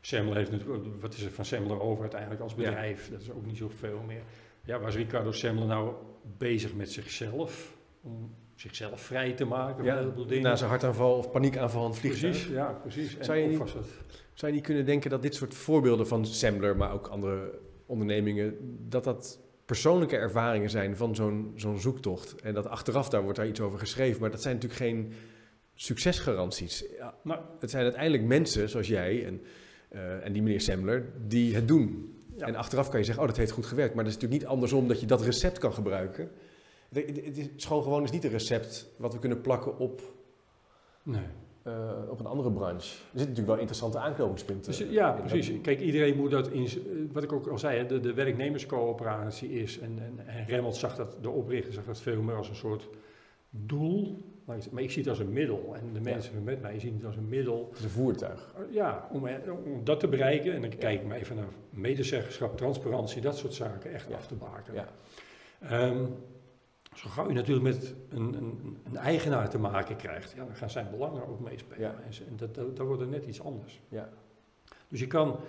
Semler 0.00 0.36
heeft 0.36 0.50
natuurlijk, 0.50 0.84
wat 1.00 1.14
is 1.14 1.22
er 1.22 1.30
van 1.30 1.44
Semler 1.44 1.80
over 1.80 2.00
uiteindelijk 2.00 2.40
als 2.40 2.52
Ja. 2.52 2.58
bedrijf? 2.58 3.10
Dat 3.10 3.20
is 3.20 3.30
ook 3.30 3.46
niet 3.46 3.56
zoveel 3.56 4.00
meer. 4.06 4.22
Ja, 4.64 4.78
was 4.80 4.94
Ricardo 4.96 5.32
Semler 5.32 5.66
nou 5.66 5.94
bezig 6.38 6.74
met 6.74 6.90
zichzelf? 6.92 7.76
Om 8.02 8.34
zichzelf 8.54 9.00
vrij 9.00 9.32
te 9.32 9.44
maken 9.44 9.76
van 9.76 9.84
Ja, 9.84 9.96
heleboel 9.98 10.26
dingen? 10.26 10.42
Na 10.42 10.56
zijn 10.56 10.70
hartaanval 10.70 11.16
of 11.16 11.30
paniekaanval 11.30 11.84
aan 11.84 11.90
het 11.90 11.98
vliegtuig. 11.98 12.32
Precies, 12.32 12.52
ja, 12.52 12.72
precies. 12.72 13.16
En 13.18 13.24
Zou 13.24 13.38
je 13.38 13.46
niet- 13.46 13.58
Zou 14.34 14.50
je 14.52 14.56
niet 14.58 14.66
kunnen 14.66 14.84
denken 14.86 15.10
dat 15.10 15.22
dit 15.22 15.34
soort 15.34 15.54
voorbeelden 15.54 16.06
van 16.06 16.26
Sembler, 16.26 16.76
maar 16.76 16.92
ook 16.92 17.06
andere 17.06 17.58
ondernemingen, 17.86 18.56
dat 18.88 19.04
dat 19.04 19.40
persoonlijke 19.64 20.16
ervaringen 20.16 20.70
zijn 20.70 20.96
van 20.96 21.14
zo'n 21.14 21.52
zo'n 21.56 21.78
zoektocht? 21.78 22.40
En 22.40 22.54
dat 22.54 22.66
achteraf 22.66 23.08
daar 23.08 23.22
wordt 23.22 23.38
daar 23.38 23.48
iets 23.48 23.60
over 23.60 23.78
geschreven, 23.78 24.20
maar 24.20 24.30
dat 24.30 24.42
zijn 24.42 24.54
natuurlijk 24.54 24.80
geen 24.80 25.12
succesgaranties. 25.74 26.84
Ja, 26.98 27.14
Nou, 27.22 27.40
het 27.60 27.70
zijn 27.70 27.82
uiteindelijk 27.82 28.24
mensen 28.24 28.68
zoals 28.68 28.88
jij 28.88 29.26
en, 29.26 29.42
eh, 29.88 30.24
en 30.24 30.32
die 30.32 30.42
meneer 30.42 30.60
Sembler 30.60 31.04
die 31.26 31.54
het 31.54 31.68
doen. 31.68 32.16
ja. 32.36 32.46
En 32.46 32.54
achteraf 32.54 32.88
kan 32.88 32.98
je 32.98 33.04
zeggen, 33.04 33.22
oh 33.22 33.28
dat 33.28 33.38
heeft 33.38 33.52
goed 33.52 33.66
gewerkt, 33.66 33.94
maar 33.94 34.04
dat 34.04 34.12
is 34.12 34.18
natuurlijk 34.18 34.42
niet 34.42 34.52
andersom 34.52 34.88
dat 34.88 35.00
je 35.00 35.06
dat 35.06 35.22
recept 35.22 35.58
kan 35.58 35.72
gebruiken. 35.72 36.30
Het 36.88 37.24
het 37.24 37.38
is 37.38 37.48
schoon 37.56 37.82
gewoon 37.82 38.02
is 38.02 38.10
niet 38.10 38.24
een 38.24 38.30
recept 38.30 38.90
wat 38.96 39.12
we 39.12 39.18
kunnen 39.18 39.40
plakken 39.40 39.78
op, 39.78 40.02
nee. 41.02 41.26
Eh, 41.62 41.72
op 42.08 42.20
een 42.20 42.26
andere 42.26 42.50
branche. 42.52 42.76
Er 42.76 42.98
zitten 43.02 43.18
natuurlijk 43.20 43.46
wel 43.46 43.56
interessante 43.56 43.98
aanknopingspunten. 43.98 44.70
Dus, 44.70 44.78
ja, 44.90 45.10
precies. 45.12 45.60
Kijk, 45.60 45.80
iedereen 45.80 46.16
moet 46.16 46.30
dat 46.30 46.48
in, 46.48 46.64
eh, 46.64 46.72
wat 47.12 47.22
ik 47.22 47.32
ook 47.32 47.46
al 47.46 47.58
zei, 47.58 47.86
de, 47.86 48.00
de 48.00 48.14
werknemerscoöperatie 48.14 49.50
is, 49.52 49.78
en, 49.78 49.98
en, 49.98 50.26
en 50.26 50.46
Remmelt 50.46 50.76
zag 50.76 50.96
dat, 50.96 51.16
de 51.20 51.30
oprichter 51.30 51.72
zag 51.72 51.84
dat 51.84 52.00
veel 52.00 52.22
meer 52.22 52.34
als 52.36 52.48
een 52.48 52.54
soort 52.54 52.88
doel, 53.50 54.24
maar 54.44 54.56
ik, 54.56 54.70
maar 54.70 54.82
ik 54.82 54.90
zie 54.90 55.00
het 55.02 55.10
als 55.10 55.18
een 55.18 55.32
middel. 55.32 55.74
En 55.76 55.92
de 55.92 56.00
mensen 56.00 56.44
met 56.44 56.62
mij 56.62 56.78
zien 56.78 56.94
het 56.94 57.04
als 57.04 57.16
een 57.16 57.28
middel, 57.28 57.66
Het 57.70 57.78
is 57.78 57.84
een 57.84 57.90
voertuig. 57.90 58.54
eh, 58.56 58.74
ja, 58.74 59.08
om, 59.12 59.28
om 59.64 59.84
dat 59.84 60.00
te 60.00 60.08
bereiken. 60.08 60.52
En 60.54 60.60
dan 60.60 60.70
kijk 60.78 61.00
ik 61.00 61.06
maar 61.06 61.16
even 61.16 61.36
naar 61.36 61.46
medezeggenschap, 61.70 62.56
transparantie, 62.56 63.20
dat 63.20 63.36
soort 63.36 63.54
zaken 63.54 63.92
echt 63.92 64.08
Ja. 64.08 64.14
af 64.16 64.26
te 64.26 64.34
bakenen. 64.34 64.84
Ja. 65.60 65.92
Zo 66.94 67.08
gauw 67.08 67.28
je 67.28 67.34
natuurlijk 67.34 67.66
met 67.66 67.94
een, 68.08 68.34
een, 68.34 68.78
een 68.84 68.96
eigenaar 68.96 69.50
te 69.50 69.58
maken 69.58 69.96
krijgt, 69.96 70.32
ja, 70.32 70.44
dan 70.44 70.54
gaan 70.54 70.70
zijn 70.70 70.90
belangen 70.90 71.28
ook 71.28 71.40
meespelen. 71.40 71.80
Ja. 71.80 71.94
En 72.28 72.36
dat, 72.36 72.54
dat, 72.54 72.76
dat 72.76 72.86
wordt 72.86 73.02
er 73.02 73.08
net 73.08 73.26
iets 73.26 73.42
anders. 73.42 73.80
Ja. 73.88 74.08
Dus 74.88 75.00
je 75.00 75.06
kan 75.06 75.40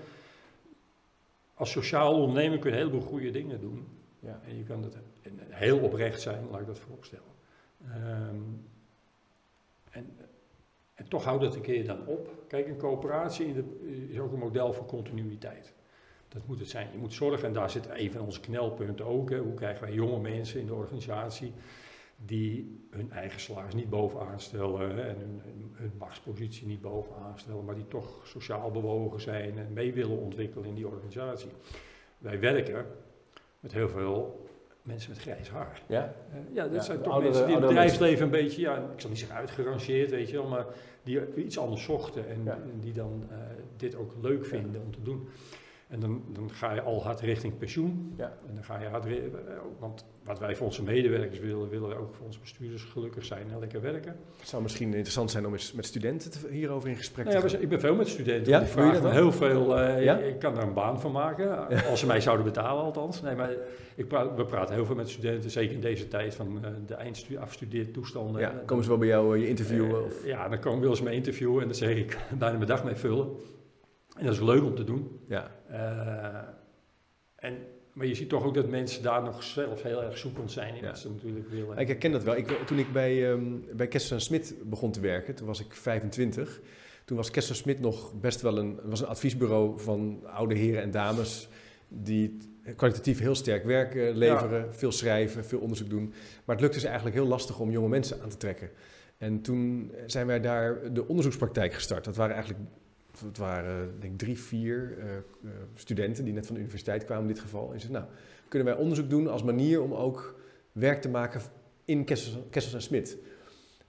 als 1.53 1.71
sociaal 1.71 2.21
ondernemer 2.21 2.59
kun 2.59 2.69
je 2.69 2.75
een 2.75 2.83
heleboel 2.83 3.09
goede 3.09 3.31
dingen 3.31 3.61
doen. 3.61 3.87
Ja. 4.19 4.41
En 4.45 4.57
je 4.57 4.63
kan 4.63 4.81
dat 4.81 4.97
heel 5.49 5.79
oprecht 5.79 6.21
zijn, 6.21 6.49
laat 6.49 6.59
ik 6.59 6.67
dat 6.67 6.79
vooropstellen. 6.79 7.31
Ehm, 7.91 8.41
en, 9.89 10.17
en 10.93 11.07
toch 11.07 11.23
houdt 11.23 11.43
het 11.43 11.55
een 11.55 11.61
keer 11.61 11.85
dan 11.85 12.05
op. 12.05 12.43
Kijk, 12.47 12.67
een 12.67 12.77
coöperatie 12.77 13.53
is 14.09 14.19
ook 14.19 14.31
een 14.31 14.39
model 14.39 14.73
voor 14.73 14.85
continuïteit. 14.85 15.73
Dat 16.33 16.41
moet 16.47 16.59
het 16.59 16.69
zijn. 16.69 16.87
Je 16.91 16.97
moet 16.97 17.13
zorgen, 17.13 17.47
en 17.47 17.53
daar 17.53 17.69
zit 17.69 17.87
een 17.93 18.11
van 18.11 18.21
onze 18.21 18.39
knelpunten 18.39 19.05
ook. 19.05 19.29
Hè, 19.29 19.37
hoe 19.39 19.53
krijgen 19.53 19.83
wij 19.85 19.93
jonge 19.93 20.19
mensen 20.19 20.59
in 20.59 20.65
de 20.65 20.73
organisatie 20.73 21.53
die 22.25 22.79
hun 22.89 23.11
eigen 23.11 23.39
salaris 23.39 23.73
niet 23.73 23.89
bovenaan 23.89 24.39
stellen 24.39 24.79
hè, 24.95 25.01
en 25.01 25.17
hun, 25.19 25.41
hun, 25.73 25.91
machtspositie 25.97 26.67
niet 26.67 26.81
bovenaan 26.81 27.39
stellen, 27.39 27.65
maar 27.65 27.75
die 27.75 27.87
toch 27.87 28.27
sociaal 28.27 28.71
bewogen 28.71 29.21
zijn 29.21 29.57
en 29.57 29.73
mee 29.73 29.93
willen 29.93 30.17
ontwikkelen 30.17 30.65
in 30.67 30.75
die 30.75 30.87
organisatie. 30.87 31.49
Wij 32.17 32.39
werken 32.39 32.85
met 33.59 33.73
heel 33.73 33.89
veel 33.89 34.45
mensen 34.81 35.09
met 35.11 35.19
grijs 35.19 35.49
haar. 35.49 35.81
Ja? 35.87 36.13
Eh, 36.31 36.37
ja, 36.55 36.63
dat 36.63 36.73
Ja, 36.73 36.81
zijn 36.81 37.01
toch 37.01 37.13
oudere- 37.13 37.29
mensen 37.31 37.47
die 37.47 37.55
het 37.57 37.67
bedrijfsleven 37.67 38.25
een 38.25 38.31
beetje, 38.31 38.61
ja, 38.61 38.77
ik 38.77 38.99
zal 39.01 39.09
niet 39.09 39.19
zeggen 39.19 39.37
uitgerangeerd, 39.37 40.09
weet 40.11 40.29
je 40.29 40.37
wel, 40.37 40.47
maar 40.47 40.65
die 41.03 41.35
iets 41.35 41.57
anders 41.57 41.83
zochten 41.83 42.27
en, 42.29 42.43
Ja. 42.43 42.53
en 42.53 42.79
die 42.79 42.93
dan 42.93 43.23
eh, 43.29 43.37
dit 43.77 43.95
ook 43.95 44.13
leuk 44.21 44.45
vinden 44.45 44.81
om 44.81 44.91
te 44.91 45.01
doen. 45.01 45.27
En 45.93 45.99
dan, 45.99 46.23
dan 46.33 46.49
ga 46.51 46.73
je 46.73 46.81
al 46.81 47.03
hard 47.03 47.19
richting 47.19 47.57
pensioen. 47.57 48.13
Ja. 48.17 48.37
En 48.47 48.53
dan 48.55 48.63
ga 48.63 48.79
je 48.81 48.87
hard, 48.87 49.05
eh, 49.05 49.13
want 49.79 50.05
wat 50.23 50.39
wij 50.39 50.55
voor 50.55 50.65
onze 50.67 50.83
medewerkers 50.83 51.39
willen, 51.39 51.69
willen 51.69 51.87
wij 51.89 51.97
ook 51.97 52.15
voor 52.15 52.25
onze 52.25 52.39
bestuurders 52.39 52.83
gelukkig 52.83 53.25
zijn 53.25 53.45
en 53.51 53.59
lekker 53.59 53.81
werken. 53.81 54.15
Het 54.39 54.47
zou 54.47 54.61
misschien 54.61 54.87
interessant 54.93 55.31
zijn 55.31 55.45
om 55.45 55.53
eens 55.53 55.73
met 55.73 55.85
studenten 55.85 56.31
te- 56.31 56.47
hierover 56.51 56.89
in 56.89 56.95
gesprek 56.95 57.25
Nou 57.25 57.37
ja, 57.37 57.41
te 57.43 57.47
we 57.47 57.53
gaan. 57.53 57.63
ik 57.63 57.69
ben 57.69 57.79
veel 57.79 57.95
met 57.95 58.07
studenten. 58.07 58.51
Ja, 58.51 58.59
dat 58.59 59.01
me 59.03 59.11
heel 59.11 59.31
veel. 59.31 59.79
eh, 59.79 60.03
Ja? 60.03 60.17
Ik 60.17 60.39
kan 60.39 60.53
daar 60.55 60.63
een 60.63 60.73
baan 60.73 60.99
van 61.01 61.11
maken. 61.11 61.67
Als 61.89 61.99
ze 61.99 62.05
mij 62.05 62.21
zouden 62.21 62.45
betalen, 62.45 62.83
althans. 62.83 63.21
Nee, 63.21 63.35
maar 63.35 63.51
ik 63.95 64.07
praat, 64.07 64.35
we 64.35 64.45
praten 64.45 64.75
heel 64.75 64.85
veel 64.85 64.95
met 64.95 65.09
studenten. 65.09 65.49
Zeker 65.51 65.73
in 65.75 65.81
deze 65.81 66.07
tijd 66.07 66.35
van 66.35 66.59
eh, 66.65 66.69
de 66.85 66.93
eindstu 66.95 67.37
afstudeertoestanden. 67.37 68.41
Ja, 68.41 68.51
En- 68.51 68.65
komen 68.65 68.83
ze 68.83 68.89
wel 68.89 68.99
bij 68.99 69.07
jou 69.07 69.37
je 69.37 69.47
interviewen? 69.47 70.03
of? 70.05 70.25
ja, 70.25 70.49
dan 70.49 70.59
komen 70.59 70.79
willen 70.79 70.97
ze 70.97 71.03
me 71.03 71.11
interviewen 71.13 71.61
en 71.61 71.67
dan 71.67 71.75
zeg 71.75 71.95
ik 71.95 72.17
bijna 72.39 72.55
mijn 72.55 72.67
dag 72.69 72.83
mee 72.83 72.95
vullen. 72.95 73.27
En 74.17 74.25
dat 74.25 74.33
is 74.33 74.41
leuk 74.41 74.63
om 74.63 74.75
te 74.75 74.83
doen. 74.83 75.19
Ja, 75.27 75.51
Eh, 75.67 76.47
en, 77.35 77.57
maar 77.93 78.05
je 78.05 78.15
ziet 78.15 78.29
toch 78.29 78.43
ook 78.43 78.53
dat 78.53 78.69
mensen 78.69 79.03
daar 79.03 79.23
nog 79.23 79.43
zelf 79.43 79.81
heel 79.83 80.03
erg 80.03 80.17
zoekend 80.17 80.51
zijn 80.51 80.75
in 80.75 80.81
Ja. 80.81 80.87
wat 80.87 80.99
ze 80.99 81.09
natuurlijk 81.09 81.49
willen. 81.49 81.77
ik 81.77 81.87
herken 81.87 82.11
dat 82.11 82.23
wel. 82.23 82.35
Ik, 82.35 82.47
toen 82.47 82.79
ik 82.79 82.91
bij, 82.91 83.31
ehm 83.31 83.43
bij 83.73 83.87
Kessler 83.87 84.21
Smit 84.21 84.55
begon 84.65 84.91
te 84.91 84.99
werken, 84.99 85.35
toen 85.35 85.47
was 85.47 85.59
ik 85.59 85.73
25. 85.73 86.61
Toen 87.05 87.17
was 87.17 87.31
Kessler 87.31 87.55
Smit 87.57 87.79
nog 87.79 88.13
best 88.19 88.41
wel 88.41 88.57
een, 88.57 88.79
was 88.83 88.99
een 89.01 89.07
adviesbureau 89.07 89.79
van 89.79 90.19
oude 90.25 90.55
heren 90.55 90.81
en 90.81 90.91
dames 90.91 91.47
die 91.87 92.37
kwalitatief 92.75 93.19
heel 93.19 93.35
sterk 93.35 93.63
werk 93.65 93.93
leveren, 93.93 94.73
veel 94.75 94.91
schrijven, 94.91 95.45
veel 95.45 95.59
onderzoek 95.59 95.89
doen. 95.89 96.13
Maar 96.45 96.55
het 96.55 96.61
lukte 96.61 96.79
ze 96.79 96.85
eigenlijk 96.85 97.15
heel 97.15 97.27
lastig 97.27 97.59
om 97.59 97.71
jonge 97.71 97.87
mensen 97.89 98.21
aan 98.21 98.29
te 98.29 98.37
trekken. 98.37 98.69
En 99.17 99.41
toen 99.41 99.91
zijn 100.05 100.27
wij 100.27 100.39
daar 100.41 100.93
de 100.93 101.07
onderzoekspraktijk 101.07 101.73
gestart. 101.73 102.05
Dat 102.05 102.15
waren 102.15 102.35
eigenlijk 102.35 102.63
het 103.19 103.37
waren, 103.37 103.99
denk 103.99 104.13
ik, 104.13 104.19
drie, 104.19 104.39
vier 104.39 104.97
eh, 104.99 105.15
eh, 105.17 105.21
studenten 105.73 106.23
die 106.23 106.33
net 106.33 106.45
van 106.45 106.53
de 106.55 106.61
universiteit 106.61 107.05
kwamen 107.05 107.23
in 107.23 107.33
dit 107.33 107.39
geval. 107.39 107.73
En 107.73 107.79
ze 107.79 107.91
nou, 107.91 108.05
kunnen 108.47 108.67
wij 108.67 108.77
onderzoek 108.77 109.09
doen 109.09 109.27
als 109.27 109.43
manier 109.43 109.81
om 109.81 109.93
ook 109.93 110.39
werk 110.71 111.01
te 111.01 111.09
maken 111.09 111.41
in 111.85 112.03
Kessels, 112.03 112.37
Kessels 112.49 112.73
en 112.73 112.81
Smit. 112.81 113.17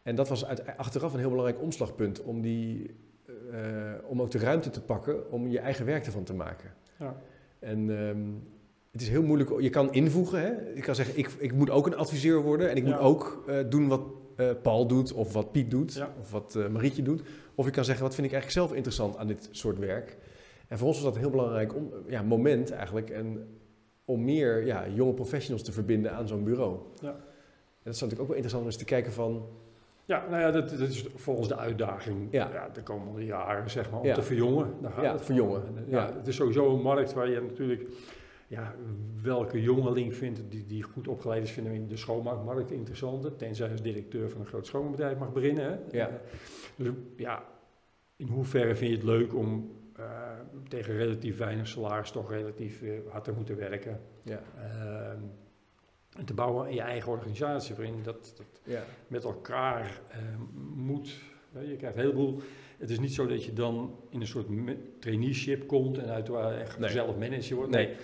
En 0.02 0.14
dat 0.14 0.28
was 0.28 0.44
uit, 0.46 0.76
achteraf 0.76 1.12
een 1.12 1.18
heel 1.18 1.28
belangrijk 1.28 1.62
omslagpunt 1.62 2.22
om, 2.22 2.40
die, 2.40 2.90
eh, 3.52 3.92
om 4.06 4.20
ook 4.20 4.30
de 4.30 4.38
ruimte 4.38 4.70
te 4.70 4.82
pakken 4.82 5.30
om 5.30 5.48
je 5.48 5.58
eigen 5.58 5.86
werk 5.86 6.06
ervan 6.06 6.24
te 6.24 6.34
maken. 6.34 6.70
Ja. 6.98 7.16
En 7.58 7.98
ehm, 7.98 8.22
het 8.90 9.00
is 9.00 9.08
heel 9.08 9.22
moeilijk. 9.22 9.60
Je 9.60 9.70
kan 9.70 9.92
invoegen. 9.92 10.40
Hè? 10.40 10.52
Je 10.74 10.80
kan 10.80 10.94
zeggen, 10.94 11.18
ik, 11.18 11.30
ik 11.38 11.52
moet 11.52 11.70
ook 11.70 11.86
een 11.86 11.96
adviseur 11.96 12.42
worden. 12.42 12.70
En 12.70 12.76
ik 12.76 12.86
Ja. 12.86 12.90
moet 12.90 13.00
ook 13.00 13.52
doen 13.68 13.88
wat 13.88 14.00
eh, 14.36 14.50
Paul 14.62 14.86
doet. 14.86 15.12
Of 15.12 15.32
wat 15.32 15.52
Piet 15.52 15.70
doet. 15.70 15.94
Ja. 15.94 16.08
Of 16.20 16.30
wat 16.30 16.54
eh, 16.56 16.66
Marietje 16.68 17.02
doet. 17.02 17.22
Of 17.54 17.64
je 17.64 17.70
kan 17.70 17.84
zeggen, 17.84 18.04
wat 18.04 18.14
vind 18.14 18.26
ik 18.26 18.32
eigenlijk 18.32 18.62
zelf 18.66 18.76
interessant 18.76 19.16
aan 19.16 19.26
dit 19.26 19.48
soort 19.50 19.78
werk. 19.78 20.16
En 20.68 20.78
voor 20.78 20.86
ons 20.86 20.96
was 20.96 21.04
dat 21.04 21.14
een 21.14 21.20
heel 21.20 21.30
belangrijk 21.30 21.74
om, 21.74 21.92
ja, 22.06 22.22
moment 22.22 22.70
eigenlijk. 22.70 23.10
En 23.10 23.46
om 24.04 24.24
meer 24.24 24.66
ja, 24.66 24.88
jonge 24.88 25.12
professionals 25.14 25.62
te 25.62 25.72
verbinden 25.72 26.12
aan 26.12 26.28
zo'n 26.28 26.44
bureau. 26.44 26.78
Ja. 27.00 27.08
En 27.08 27.90
dat 27.90 27.94
is 27.94 28.00
natuurlijk 28.00 28.20
ook 28.20 28.26
wel 28.26 28.36
interessant 28.36 28.62
om 28.62 28.68
eens 28.68 28.76
te 28.78 28.84
kijken 28.84 29.12
van... 29.12 29.46
Ja, 30.06 30.26
nou 30.30 30.40
ja, 30.42 30.50
dat, 30.50 30.68
dat 30.70 30.78
is 30.88 31.06
volgens 31.14 31.48
de 31.48 31.56
uitdaging 31.56 32.28
Ja. 32.30 32.68
de 32.72 32.82
komende 32.82 33.24
jaren, 33.24 33.70
zeg 33.70 33.90
maar, 33.90 34.00
om 34.00 34.12
te 34.12 34.22
verjongen. 34.22 34.70
Daar 34.82 34.90
gaat 34.92 35.04
Ja, 35.04 35.12
het 35.12 35.24
verjongen. 35.24 35.62
ja. 35.88 36.12
Het 36.16 36.26
is 36.26 36.36
sowieso 36.36 36.74
een 36.74 36.82
markt 36.82 37.12
waar 37.12 37.28
je 37.30 37.40
natuurlijk, 37.40 37.88
ja, 38.54 38.74
welke 39.22 39.62
jongeling 39.62 40.14
vindt 40.14 40.42
die, 40.48 40.66
die 40.66 40.82
goed 40.82 41.08
opgeleid 41.08 41.42
is, 41.42 41.50
vinden 41.50 41.72
we 41.72 41.78
in 41.78 41.86
de 41.88 41.96
schoonmaakmarkt 41.96 42.70
interessanter. 42.70 43.36
Tenzij 43.36 43.70
als 43.70 43.82
directeur 43.82 44.30
van 44.30 44.40
een 44.40 44.46
groot 44.46 44.66
schoonmaakbedrijf 44.66 45.18
mag 45.18 45.32
beginnen. 45.32 45.64
Hè. 45.64 45.96
Ja. 45.98 46.10
Dus 46.76 46.88
ja, 47.16 47.44
in 48.16 48.28
hoeverre 48.28 48.76
vind 48.76 48.90
je 48.90 48.96
het 48.96 49.06
leuk 49.06 49.34
om 49.34 49.70
eh, 49.96 50.04
tegen 50.68 50.96
relatief 50.96 51.38
weinig 51.38 51.66
salaris 51.68 52.10
toch 52.10 52.30
relatief 52.30 52.82
eh, 52.82 52.90
hard 53.10 53.24
te 53.24 53.32
moeten 53.32 53.56
werken. 53.56 54.00
Ja, 54.22 54.42
Ehm, 54.58 55.20
en 56.16 56.24
te 56.24 56.34
bouwen 56.34 56.68
in 56.68 56.74
je 56.74 56.80
eigen 56.80 57.12
organisatie, 57.12 57.74
waarin 57.74 58.02
dat, 58.02 58.34
dat 58.36 58.46
ja, 58.64 58.82
met 59.08 59.24
elkaar 59.24 60.00
eh, 60.10 60.18
moet. 60.74 61.18
Je 61.68 61.76
krijgt 61.76 61.96
een 61.96 62.02
heleboel. 62.02 62.40
Het 62.78 62.90
is 62.90 62.98
niet 62.98 63.14
zo 63.14 63.26
dat 63.26 63.44
je 63.44 63.52
dan 63.52 63.96
in 64.10 64.20
een 64.20 64.26
soort 64.26 64.46
traineeship 65.00 65.66
komt 65.66 65.98
en 65.98 66.08
uit 66.08 66.28
waar 66.28 66.58
echt 66.58 66.78
Nee. 66.78 66.90
zelf 66.90 67.16
manager 67.18 67.56
wordt. 67.56 67.70
Nee. 67.70 67.86
Nee. 67.86 67.96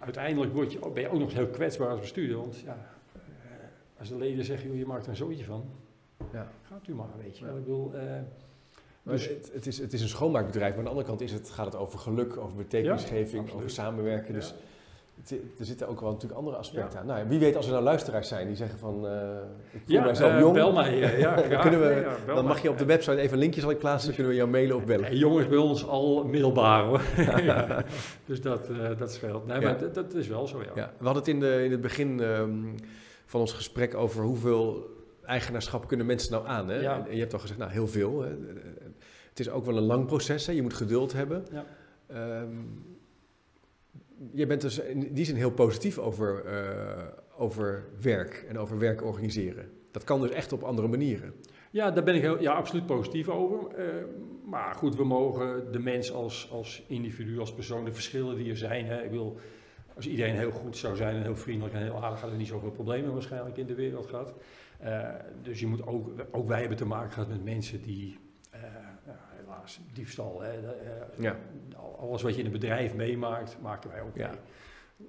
Uiteindelijk 0.00 0.52
word 0.52 0.72
je, 0.72 0.82
ook- 0.82 0.94
ben 0.94 1.02
je 1.02 1.08
ook 1.10 1.18
nog 1.18 1.32
heel 1.32 1.46
kwetsbaar 1.46 1.88
als 1.88 2.00
bestuurder. 2.00 2.36
Want 2.36 2.58
ja, 2.58 2.78
eh, 3.14 3.20
als 3.98 4.08
de 4.08 4.16
leden 4.16 4.44
zeggen, 4.44 4.68
joh, 4.68 4.78
je 4.78 4.86
maakt 4.86 5.04
er 5.04 5.10
een 5.10 5.16
zootje 5.16 5.44
van, 5.44 5.64
ja. 6.32 6.48
gaat 6.62 6.86
u 6.88 6.94
maar, 6.94 7.08
weet 7.22 7.38
je. 7.38 7.44
Ja. 7.44 7.50
wel. 7.50 7.58
Ik 7.58 7.64
bedoel, 7.64 7.94
eh, 7.94 8.20
Dus- 9.02 9.28
het, 9.28 9.50
het, 9.52 9.66
is, 9.66 9.78
het 9.78 9.92
is 9.92 10.02
een 10.02 10.08
schoonmaakbedrijf, 10.08 10.68
maar 10.70 10.78
aan 10.78 10.84
de 10.84 10.90
andere 10.90 11.06
kant 11.08 11.20
is 11.20 11.32
het, 11.32 11.50
gaat 11.50 11.64
het 11.66 11.76
over 11.76 11.98
geluk, 11.98 12.36
over 12.36 12.56
betekenisgeving, 12.56 13.52
over 13.52 13.70
samenwerken. 13.70 14.34
Dus 14.34 14.54
er 15.30 15.64
zitten 15.64 15.88
ook 15.88 16.00
wel 16.00 16.10
natuurlijk 16.10 16.38
andere 16.38 16.56
aspecten 16.56 16.98
aan. 16.98 17.06
Nou, 17.06 17.28
wie 17.28 17.38
weet 17.38 17.56
als 17.56 17.66
er 17.66 17.72
nou 17.72 17.84
luisteraars 17.84 18.28
zijn 18.28 18.46
die 18.46 18.56
zeggen 18.56 18.78
van, 18.78 19.06
eh 19.06 19.12
ik 19.72 19.80
voel 19.84 19.94
ja, 19.96 20.04
mijzelf 20.04 20.32
eh, 20.32 20.38
jong. 20.38 20.54
bel 20.54 20.72
mij. 20.72 21.02
eh, 21.02 21.18
ja, 21.18 21.34
Dan 21.50 21.60
kunnen 21.60 21.80
we- 21.80 22.16
dan 22.26 22.34
mij. 22.34 22.44
mag 22.44 22.62
je 22.62 22.70
op 22.70 22.78
de 22.78 22.84
website 22.84 23.16
even 23.16 23.32
een 23.32 23.38
linkje 23.38 23.60
zal 23.60 23.70
ik 23.70 23.78
plaatsen, 23.78 24.06
dan 24.06 24.14
kunnen 24.14 24.32
we 24.32 24.38
jou 24.38 24.50
mailen 24.50 24.76
of 24.76 24.84
bellen. 24.84 25.16
Jongens 25.16 25.48
bij 25.48 25.58
ons 25.58 25.86
al 25.86 26.24
middelbaar 26.24 26.84
hoor. 26.84 27.00
Dus 28.26 28.40
dat, 28.40 28.68
dat 28.98 29.12
scheelt. 29.12 29.46
Nee, 29.46 29.60
maar 29.60 29.92
dat, 29.92 30.14
is 30.14 30.28
wel 30.28 30.46
zo, 30.46 30.62
ja. 30.62 30.70
Ja, 30.74 30.92
we 30.98 31.04
hadden 31.04 31.22
het 31.22 31.32
in, 31.32 31.40
de, 31.40 31.64
in 31.64 31.70
het 31.70 31.80
begin 31.80 32.20
ehm, 32.20 32.52
van 33.26 33.40
ons 33.40 33.52
gesprek 33.52 33.94
over 33.94 34.22
hoeveel 34.24 34.86
eigenaarschap 35.24 35.88
kunnen 35.88 36.06
mensen 36.06 36.32
nou 36.32 36.46
aan. 36.46 36.68
Hè? 36.68 36.80
Ja. 36.80 36.94
En, 36.96 37.06
en 37.08 37.14
je 37.14 37.20
hebt 37.20 37.32
al 37.32 37.38
gezegd, 37.38 37.58
nou 37.58 37.70
heel 37.70 37.88
veel. 37.88 38.22
Hè? 38.22 38.28
Het 39.28 39.40
is 39.40 39.50
ook 39.50 39.64
wel 39.64 39.76
een 39.76 39.82
lang 39.82 40.06
proces, 40.06 40.46
hè? 40.46 40.52
je 40.52 40.62
moet 40.62 40.74
geduld 40.74 41.12
hebben. 41.12 41.46
Ja. 41.52 41.64
Ehm, 42.06 42.48
je 44.32 44.46
bent 44.46 44.60
dus 44.60 44.78
in 44.78 45.14
die 45.14 45.24
zin 45.24 45.36
heel 45.36 45.52
positief 45.52 45.98
over, 45.98 46.44
eh, 46.44 47.04
over 47.36 47.84
werk 48.00 48.44
en 48.48 48.58
over 48.58 48.78
werk 48.78 49.04
organiseren. 49.04 49.70
Dat 49.90 50.04
kan 50.04 50.20
dus 50.20 50.30
echt 50.30 50.52
op 50.52 50.62
andere 50.62 50.88
manieren. 50.88 51.34
Ja, 51.70 51.90
daar 51.90 52.04
ben 52.04 52.14
ik 52.14 52.20
heel, 52.20 52.40
ja, 52.40 52.52
absoluut 52.52 52.86
positief 52.86 53.28
over. 53.28 53.74
Eh, 53.74 53.86
maar 54.44 54.74
goed, 54.74 54.96
we 54.96 55.04
mogen 55.04 55.72
de 55.72 55.78
mens 55.78 56.12
als, 56.12 56.50
als 56.50 56.84
individu, 56.88 57.38
als 57.38 57.54
persoon, 57.54 57.84
de 57.84 57.92
verschillen 57.92 58.36
die 58.36 58.50
er 58.50 58.56
zijn. 58.56 58.86
Hè, 58.86 59.02
ik 59.02 59.10
wil, 59.10 59.38
als 59.94 60.06
iedereen 60.06 60.34
heel 60.34 60.50
goed 60.50 60.76
zou 60.76 60.96
zijn 60.96 61.16
en 61.16 61.22
heel 61.22 61.36
vriendelijk 61.36 61.74
en 61.74 61.82
heel 61.82 62.02
aardig, 62.02 62.20
hadden 62.20 62.30
we 62.30 62.36
niet 62.36 62.52
zoveel 62.52 62.70
problemen 62.70 63.12
waarschijnlijk 63.12 63.56
in 63.56 63.66
de 63.66 63.74
wereld 63.74 64.06
gehad. 64.06 64.34
Eh, 64.78 65.08
dus 65.42 65.60
je 65.60 65.66
moet 65.66 65.86
ook, 65.86 66.10
ook 66.30 66.46
wij 66.46 66.60
hebben 66.60 66.76
te 66.76 66.86
maken 66.86 67.12
gehad 67.12 67.28
met 67.28 67.44
mensen 67.44 67.82
die, 67.82 68.18
ja, 69.66 69.82
diefstal, 69.92 70.40
hè, 70.40 70.50
eh, 70.52 71.18
Ja. 71.18 71.36
al- 71.76 71.96
alles 72.00 72.22
wat 72.22 72.34
je 72.34 72.40
in 72.40 72.46
een 72.46 72.52
bedrijf 72.52 72.94
meemaakt, 72.94 73.56
maken 73.60 73.90
wij 73.90 74.00
ook 74.00 74.16
Ja. 74.16 74.28
mee. 74.28 74.38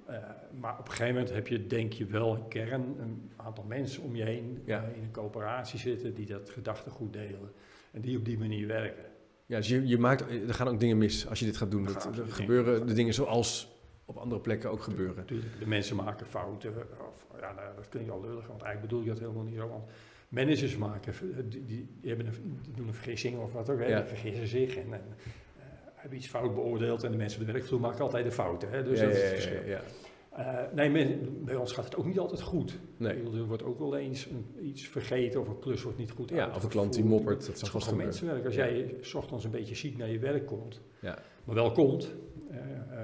Eh, 0.06 0.24
maar 0.60 0.72
op 0.78 0.84
een 0.86 0.90
gegeven 0.90 1.14
moment 1.14 1.32
heb 1.32 1.46
je, 1.48 1.66
denk 1.66 1.92
je, 1.92 2.06
wel 2.06 2.34
een 2.34 2.48
kern, 2.48 2.96
een 3.00 3.30
aantal 3.36 3.64
mensen 3.64 4.02
om 4.02 4.16
je 4.16 4.24
heen 4.24 4.62
Ja. 4.64 4.82
eh, 4.84 4.96
in 4.96 5.02
een 5.02 5.10
coöperatie 5.10 5.78
zitten 5.78 6.14
die 6.14 6.26
dat 6.26 6.50
gedachtegoed 6.50 7.12
delen 7.12 7.52
en 7.92 8.00
die 8.00 8.18
op 8.18 8.24
die 8.24 8.38
manier 8.38 8.66
werken. 8.66 9.04
Ja, 9.46 9.56
dus 9.56 9.68
je, 9.68 9.86
je 9.86 9.98
maakt, 9.98 10.20
er 10.30 10.54
gaan 10.54 10.68
ook 10.68 10.80
dingen 10.80 10.98
mis 10.98 11.28
als 11.28 11.38
je 11.38 11.44
dit 11.44 11.56
gaat 11.56 11.70
doen. 11.70 11.86
Er 11.86 11.92
Dat, 11.92 12.18
er 12.18 12.26
gebeuren 12.32 12.86
de 12.86 12.92
dingen 12.92 13.14
zoals 13.14 13.74
op 14.04 14.16
andere 14.16 14.40
plekken 14.40 14.70
ook 14.70 14.82
gebeuren. 14.82 15.26
De 15.58 15.66
mensen 15.66 15.96
maken 15.96 16.26
fouten. 16.26 16.74
Of, 17.08 17.26
ja, 17.40 17.52
nou, 17.52 17.76
dat 17.76 17.88
klinkt 17.88 18.10
al 18.10 18.20
lullig, 18.20 18.46
want 18.46 18.62
eigenlijk 18.62 18.80
bedoel 18.80 19.00
je 19.02 19.08
dat 19.08 19.18
helemaal 19.18 19.42
niet 19.42 19.54
zo. 19.56 19.68
Want 19.68 19.84
managers 20.28 20.76
maken, 20.76 21.12
die, 21.48 21.64
die, 21.64 21.86
die 22.00 22.08
hebben 22.08 22.26
een, 22.26 22.58
die 22.62 22.72
doen 22.74 22.88
een 22.88 22.94
vergissing 22.94 23.38
of 23.38 23.52
wat 23.52 23.70
ook, 23.70 23.78
hè, 23.78 23.86
Ja. 23.86 23.98
die 23.98 24.08
vergissen 24.08 24.46
zich 24.46 24.76
en, 24.76 24.92
en 24.92 25.00
eh, 25.18 25.64
hebben 25.94 26.18
iets 26.18 26.28
fout 26.28 26.54
beoordeeld 26.54 27.02
en 27.02 27.10
de 27.10 27.16
mensen 27.16 27.40
op 27.40 27.46
de 27.46 27.52
werkvloer 27.52 27.80
maken 27.80 28.00
altijd 28.00 28.24
de 28.24 28.30
fouten. 28.32 28.70
Hè, 28.70 28.82
dus 28.82 28.98
Ja, 29.00 29.06
dat 29.06 29.14
is 29.14 29.22
het 29.22 29.30
verschil. 29.30 29.60
ja. 29.66 29.80
Eh, 30.36 30.72
nee, 30.74 30.90
men- 30.90 31.44
bij 31.44 31.54
ons 31.54 31.72
gaat 31.72 31.84
het 31.84 31.96
ook 31.96 32.06
niet 32.06 32.18
altijd 32.18 32.40
goed. 32.42 32.78
Nee. 32.96 33.16
Bedoel, 33.16 33.34
Er 33.34 33.46
wordt 33.46 33.62
ook 33.62 33.78
wel 33.78 33.96
eens 33.96 34.26
een- 34.26 34.66
iets 34.66 34.88
vergeten 34.88 35.40
of 35.40 35.48
een 35.48 35.58
klus 35.58 35.82
wordt 35.82 35.98
niet 35.98 36.10
goed 36.10 36.30
Ja, 36.30 36.50
of 36.54 36.62
een 36.62 36.68
klant 36.68 36.92
die 36.94 37.04
moppert, 37.04 37.46
dat 37.46 37.62
is 37.62 37.68
gewoon 37.68 37.96
mensenwerk. 37.96 38.44
Als 38.44 38.54
jij 38.54 38.94
s 39.00 39.14
ochtends 39.14 39.44
een 39.44 39.50
beetje 39.50 39.74
ziek 39.74 39.96
naar 39.96 40.08
je 40.10 40.18
werk 40.18 40.46
komt, 40.46 40.80
Ja. 41.00 41.18
maar 41.44 41.54
wel 41.54 41.72
komt, 41.72 42.14
eh, 42.50 42.58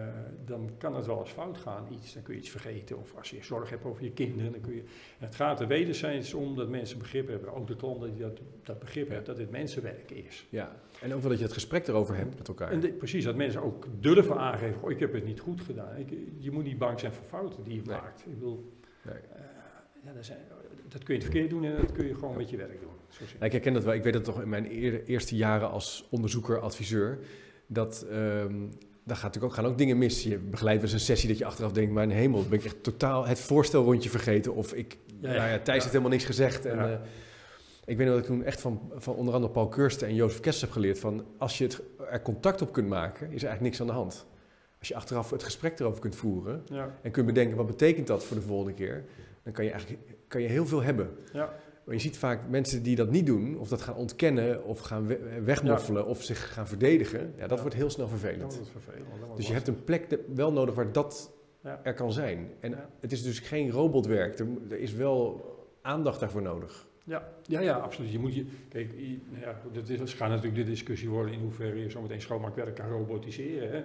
eh, 0.07 0.15
dan 0.45 0.71
kan 0.79 0.97
het 0.97 1.07
wel 1.07 1.21
eens 1.21 1.31
fout 1.31 1.59
gaan. 1.59 1.87
Iets, 1.93 2.13
dan 2.15 2.23
kun 2.23 2.35
je 2.35 2.41
iets 2.41 2.51
vergeten. 2.51 2.99
Of 2.99 3.15
als 3.17 3.31
je 3.31 3.39
zorg 3.43 3.71
hebt 3.71 3.85
over 3.85 4.05
je 4.05 4.13
kinderen, 4.13 4.53
dan 4.53 4.61
kun 4.61 4.75
je... 4.75 4.83
Het 5.19 5.35
gaat 5.35 5.61
er 5.61 5.67
wederzijds 5.67 6.35
om 6.35 6.57
dat 6.57 6.69
mensen 6.69 6.99
begrip 6.99 7.29
hebben, 7.29 7.55
ook 7.55 7.67
de 7.67 7.77
klanten 7.77 8.13
die 8.13 8.23
dat, 8.23 8.41
dat 8.63 8.79
begrip 8.79 9.09
hebben, 9.09 9.27
dat 9.27 9.37
dit 9.37 9.51
mensenwerk 9.51 10.11
is. 10.11 10.47
Ja, 10.51 10.77
en 11.01 11.15
ook 11.15 11.21
wel 11.21 11.29
dat 11.31 11.39
je 11.39 11.45
het 11.45 11.53
gesprek 11.55 11.87
erover 11.87 12.17
hebt 12.17 12.39
met 12.39 12.49
elkaar. 12.49 12.71
En 12.71 12.81
de- 12.81 12.93
precies, 12.93 13.25
dat 13.25 13.37
mensen 13.37 13.63
ook 13.63 13.87
durven 14.01 14.37
aangeven, 14.39 14.81
"Goh, 14.81 14.91
ik 14.91 15.01
heb 15.01 15.13
het 15.13 15.25
niet 15.25 15.41
goed 15.41 15.61
gedaan. 15.61 15.97
Ik, 15.97 16.09
je 16.39 16.51
moet 16.51 16.65
niet 16.65 16.79
bang 16.79 17.01
zijn 17.01 17.13
voor 17.13 17.25
fouten 17.27 17.63
die 17.65 17.75
je 17.75 17.83
Nee. 17.83 17.97
maakt. 17.97 18.21
Ik 18.27 18.35
bedoel, 18.35 18.73
Nee. 19.05 19.15
eh, 19.15 19.41
ja, 20.05 20.13
dat, 20.13 20.25
zijn, 20.25 20.39
dat 20.89 21.03
kun 21.03 21.15
je 21.15 21.21
het 21.21 21.31
verkeerd 21.31 21.51
doen 21.51 21.65
en 21.65 21.77
dat 21.77 21.93
kun 21.93 22.07
je 22.07 22.15
gewoon 22.15 22.37
met 22.37 22.51
je 22.51 22.57
werk 22.57 22.81
doen. 22.81 22.91
Nou, 23.19 23.45
ik 23.45 23.53
herken 23.53 23.73
dat 23.73 23.85
wel. 23.85 23.95
Ik 23.95 24.03
weet 24.03 24.13
dat 24.13 24.25
toch 24.25 24.43
in 24.43 24.49
mijn 24.49 24.67
eer- 24.73 25.05
eerste 25.05 25.37
jaren 25.37 25.71
als 25.71 26.07
onderzoeker, 26.11 26.59
adviseur, 26.61 27.19
dat 27.67 28.07
ehm 28.11 28.55
daar 29.05 29.17
gaat 29.17 29.25
natuurlijk 29.25 29.53
ook, 29.53 29.59
gaan 29.59 29.71
ook 29.73 29.79
dingen 29.79 29.99
mis. 29.99 30.23
Je 30.23 30.39
begeleidt 30.39 30.83
wel 30.83 30.91
eens 30.91 31.01
een 31.01 31.07
sessie 31.07 31.29
dat 31.29 31.39
je 31.39 31.45
achteraf 31.45 31.73
denkt, 31.73 31.93
mijn 31.93 32.11
hemel, 32.11 32.43
ben 32.49 32.59
ik 32.59 32.65
echt 32.65 32.83
totaal 32.83 33.27
het 33.27 33.41
voorstelrondje 33.41 34.11
vergeten. 34.11 34.55
Of 34.55 34.73
ik, 34.75 34.99
Ja, 35.07 35.29
nou 35.29 35.35
ja. 35.35 35.47
ja, 35.47 35.55
Thijs 35.57 35.67
Ja. 35.67 35.73
heeft 35.73 35.85
helemaal 35.85 36.11
niks 36.11 36.25
gezegd. 36.25 36.65
En, 36.67 36.77
Ja. 36.77 36.91
eh, 36.93 36.99
ik 37.85 37.97
weet 37.97 38.07
nog 38.07 38.15
dat 38.17 38.25
ik 38.25 38.31
toen 38.31 38.45
echt 38.45 38.61
van, 38.61 38.91
van 38.97 39.15
onder 39.15 39.35
andere 39.35 39.53
Paul 39.53 39.69
Keursten 39.69 40.09
en 40.09 40.15
Jozef 40.15 40.41
Kessels 40.41 40.61
heb 40.63 40.71
geleerd 40.71 40.99
van, 40.99 41.25
als 41.39 41.59
je 41.59 41.65
het, 41.65 41.81
er 42.11 42.23
contact 42.23 42.63
op 42.63 42.73
kunt 42.73 42.89
maken, 42.89 43.21
is 43.31 43.43
er 43.43 43.49
eigenlijk 43.49 43.61
niks 43.61 43.81
aan 43.81 43.87
de 43.87 43.93
hand. 43.93 44.27
Als 44.79 44.89
je 44.89 44.95
achteraf 44.95 45.31
het 45.31 45.43
gesprek 45.43 45.79
erover 45.81 46.01
kunt 46.01 46.17
voeren 46.17 46.63
Ja, 46.67 46.99
en 47.03 47.11
kunt 47.11 47.27
bedenken, 47.27 47.57
wat 47.57 47.67
betekent 47.67 48.07
dat 48.07 48.25
voor 48.25 48.37
de 48.37 48.43
volgende 48.43 48.73
keer, 48.75 49.05
dan 49.43 49.53
kan 49.53 49.65
je 49.65 49.71
eigenlijk 49.71 50.03
kan 50.29 50.41
je 50.43 50.49
heel 50.49 50.67
veel 50.67 50.83
hebben. 50.83 51.11
ja. 51.33 51.53
Maar 51.85 51.95
je 51.95 52.01
ziet 52.01 52.19
vaak 52.19 52.41
mensen 52.49 52.83
die 52.83 52.97
dat 52.97 53.11
niet 53.11 53.27
doen, 53.27 53.59
of 53.59 53.69
dat 53.69 53.81
gaan 53.83 53.95
ontkennen, 53.95 54.65
of 54.65 54.79
gaan 54.81 55.07
we- 55.07 55.41
wegmoffelen, 55.45 56.07
of 56.07 56.23
zich 56.23 56.53
gaan 56.53 56.67
verdedigen. 56.67 57.33
Ja, 57.37 57.47
dat 57.47 57.57
Ja. 57.57 57.61
wordt 57.61 57.75
heel 57.77 57.91
snel 57.91 58.09
vervelend. 58.09 58.61
vervelend. 58.73 59.05
dat 59.11 59.19
wordt 59.19 59.37
Dus 59.37 59.47
je 59.47 59.53
hebt 59.53 59.69
een 59.69 59.85
plek 59.85 60.19
wel 60.35 60.53
nodig 60.53 60.75
waar 60.75 60.93
dat 60.93 61.33
Ja. 61.63 61.81
er 61.83 61.95
kan 61.95 62.13
zijn. 62.13 62.51
En 62.61 62.75
het 63.01 63.13
is 63.13 63.23
dus 63.23 63.39
geen 63.39 63.71
robotwerk. 63.71 64.39
Er, 64.39 64.47
er 64.71 64.79
is 64.79 64.93
wel 64.93 65.45
aandacht 65.83 66.21
daarvoor 66.21 66.43
nodig. 66.43 66.87
Ja, 67.05 67.29
ja, 67.43 67.61
ja, 67.61 67.77
absoluut. 67.77 68.13
Je 68.13 68.19
moet 68.19 68.35
je, 68.35 68.45
kijk, 68.69 68.93
je- 68.97 69.19
nou 69.31 69.43
ja, 69.43 69.61
dat 69.73 69.89
is, 69.89 69.99
het 69.99 70.11
gaat 70.11 70.29
natuurlijk 70.29 70.57
de 70.57 70.65
discussie 70.71 71.09
worden 71.09 71.33
in 71.35 71.41
hoeverre 71.41 71.79
je 71.79 71.91
zometeen 71.91 72.21
schoonmaakwerk 72.21 72.75
kan 72.75 72.89
robotiseren. 72.89 73.71
Hè. 73.71 73.79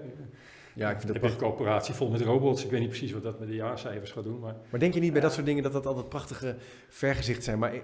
Ja, 0.77 0.89
ik 0.91 0.99
vind 0.99 1.13
dat 1.13 1.21
heb 1.21 1.31
een 1.31 1.37
coöperatie 1.37 1.93
vol 1.93 2.09
met 2.09 2.21
robots. 2.21 2.63
Ik 2.63 2.71
weet 2.71 2.79
niet 2.79 2.89
precies 2.89 3.11
wat 3.11 3.23
dat 3.23 3.39
met 3.39 3.47
de 3.47 3.55
jaarcijfers 3.55 4.11
gaat 4.11 4.23
doen, 4.23 4.39
maar 4.39 4.55
Maar 4.69 4.79
denk 4.79 4.93
je 4.93 4.99
niet 4.99 5.11
bij 5.11 5.21
dat 5.21 5.33
soort 5.33 5.45
dingen 5.45 5.63
dat 5.63 5.71
dat 5.73 5.85
altijd 5.85 6.09
prachtige 6.09 6.55
vergezicht 6.89 7.43
zijn? 7.43 7.59
Maar 7.59 7.73
eh, 7.73 7.79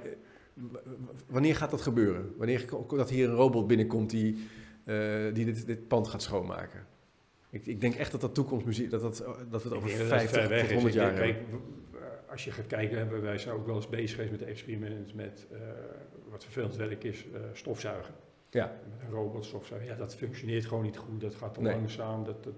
wanneer 1.28 1.56
gaat 1.56 1.72
dat 1.72 1.82
gebeuren? 1.82 2.34
Wanneer 2.38 2.66
dat 2.88 3.10
hier 3.10 3.30
een 3.30 3.36
robot 3.36 3.68
binnenkomt 3.68 4.10
die, 4.10 4.48
eh, 4.86 5.34
die 5.34 5.46
dit, 5.46 5.66
dit 5.66 5.88
pand 5.88 6.08
gaat 6.08 6.22
schoonmaken? 6.22 6.86
Ik, 7.50 7.66
ik 7.66 7.82
denk 7.82 7.96
echt 7.96 8.12
dat 8.12 8.22
dat 8.22 8.34
toekomstmuziek, 8.36 8.90
dat, 8.90 9.02
dat, 9.02 9.18
dat 9.50 9.64
we 9.64 9.70
het 9.70 9.78
over 9.78 9.90
ik 9.90 9.98
denk 9.98 10.10
dat 10.10 10.20
dat 10.20 10.30
50 10.30 10.42
ver 10.42 10.50
weg 10.50 10.60
tot 10.60 10.70
is. 10.70 10.74
100 10.74 10.96
Ik 10.96 11.02
jaar 11.02 11.16
denk, 11.16 11.36
hebben. 11.36 11.50
kijk, 11.50 11.62
als 12.30 12.44
je 12.44 12.52
gaat 12.52 12.68
kijken, 12.68 12.98
hebben 12.98 13.22
wij 13.22 13.38
zijn 13.38 13.56
ook 13.56 13.66
wel 13.66 13.76
eens 13.76 13.90
bezig 13.90 14.12
geweest 14.12 14.32
met 14.32 14.40
de 14.40 14.46
experiment 14.46 15.14
met 15.14 15.48
eh, 15.52 15.60
wat 16.30 16.44
vervelend 16.44 16.76
werk 16.76 17.04
is, 17.04 17.26
eh, 17.34 17.40
stofzuigen. 17.54 18.14
Ja. 18.50 18.80
Met 19.02 19.12
een. 19.12 19.86
Ja, 19.86 19.96
dat 19.96 20.16
functioneert 20.16 20.66
gewoon 20.66 20.84
niet 20.84 20.98
goed. 20.98 21.22
Dat 21.22 21.36
gaat 21.36 21.54
te 21.54 21.62
Nee. 21.62 21.74
langzaam. 21.76 22.24
Dat, 22.24 22.44
dat, 22.44 22.54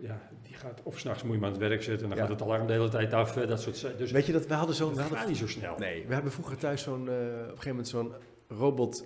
ja, 0.00 0.20
die 0.42 0.54
gaat, 0.54 0.80
of 0.82 0.98
s'nachts 0.98 1.22
moet 1.22 1.38
je 1.38 1.44
aan 1.44 1.50
het 1.50 1.58
werk 1.60 1.82
zetten 1.82 2.02
en 2.02 2.08
dan 2.08 2.18
Ja. 2.18 2.24
gaat 2.24 2.32
het 2.32 2.42
alarm 2.42 2.66
de 2.66 2.72
hele 2.72 2.88
tijd 2.88 3.12
af. 3.12 3.36
eh, 3.36 3.48
Dat 3.48 3.60
soort, 3.62 3.98
dus 3.98 4.10
Weet 4.10 4.26
je 4.26 4.32
dat 4.32 4.46
we 4.46 4.54
hadden 4.54 4.74
zo'n... 4.74 4.94
dat 4.94 5.04
gaat 5.12 5.28
niet 5.28 5.36
zo 5.36 5.46
snel. 5.48 5.74
Nee, 5.78 6.04
we 6.06 6.14
hebben 6.14 6.32
vroeger 6.32 6.56
thuis 6.56 6.82
zo'n, 6.82 7.08
eh, 7.08 7.14
op 7.14 7.20
een 7.30 7.44
gegeven 7.48 7.68
moment 7.68 7.88
zo'n 7.88 8.12
robot 8.48 9.04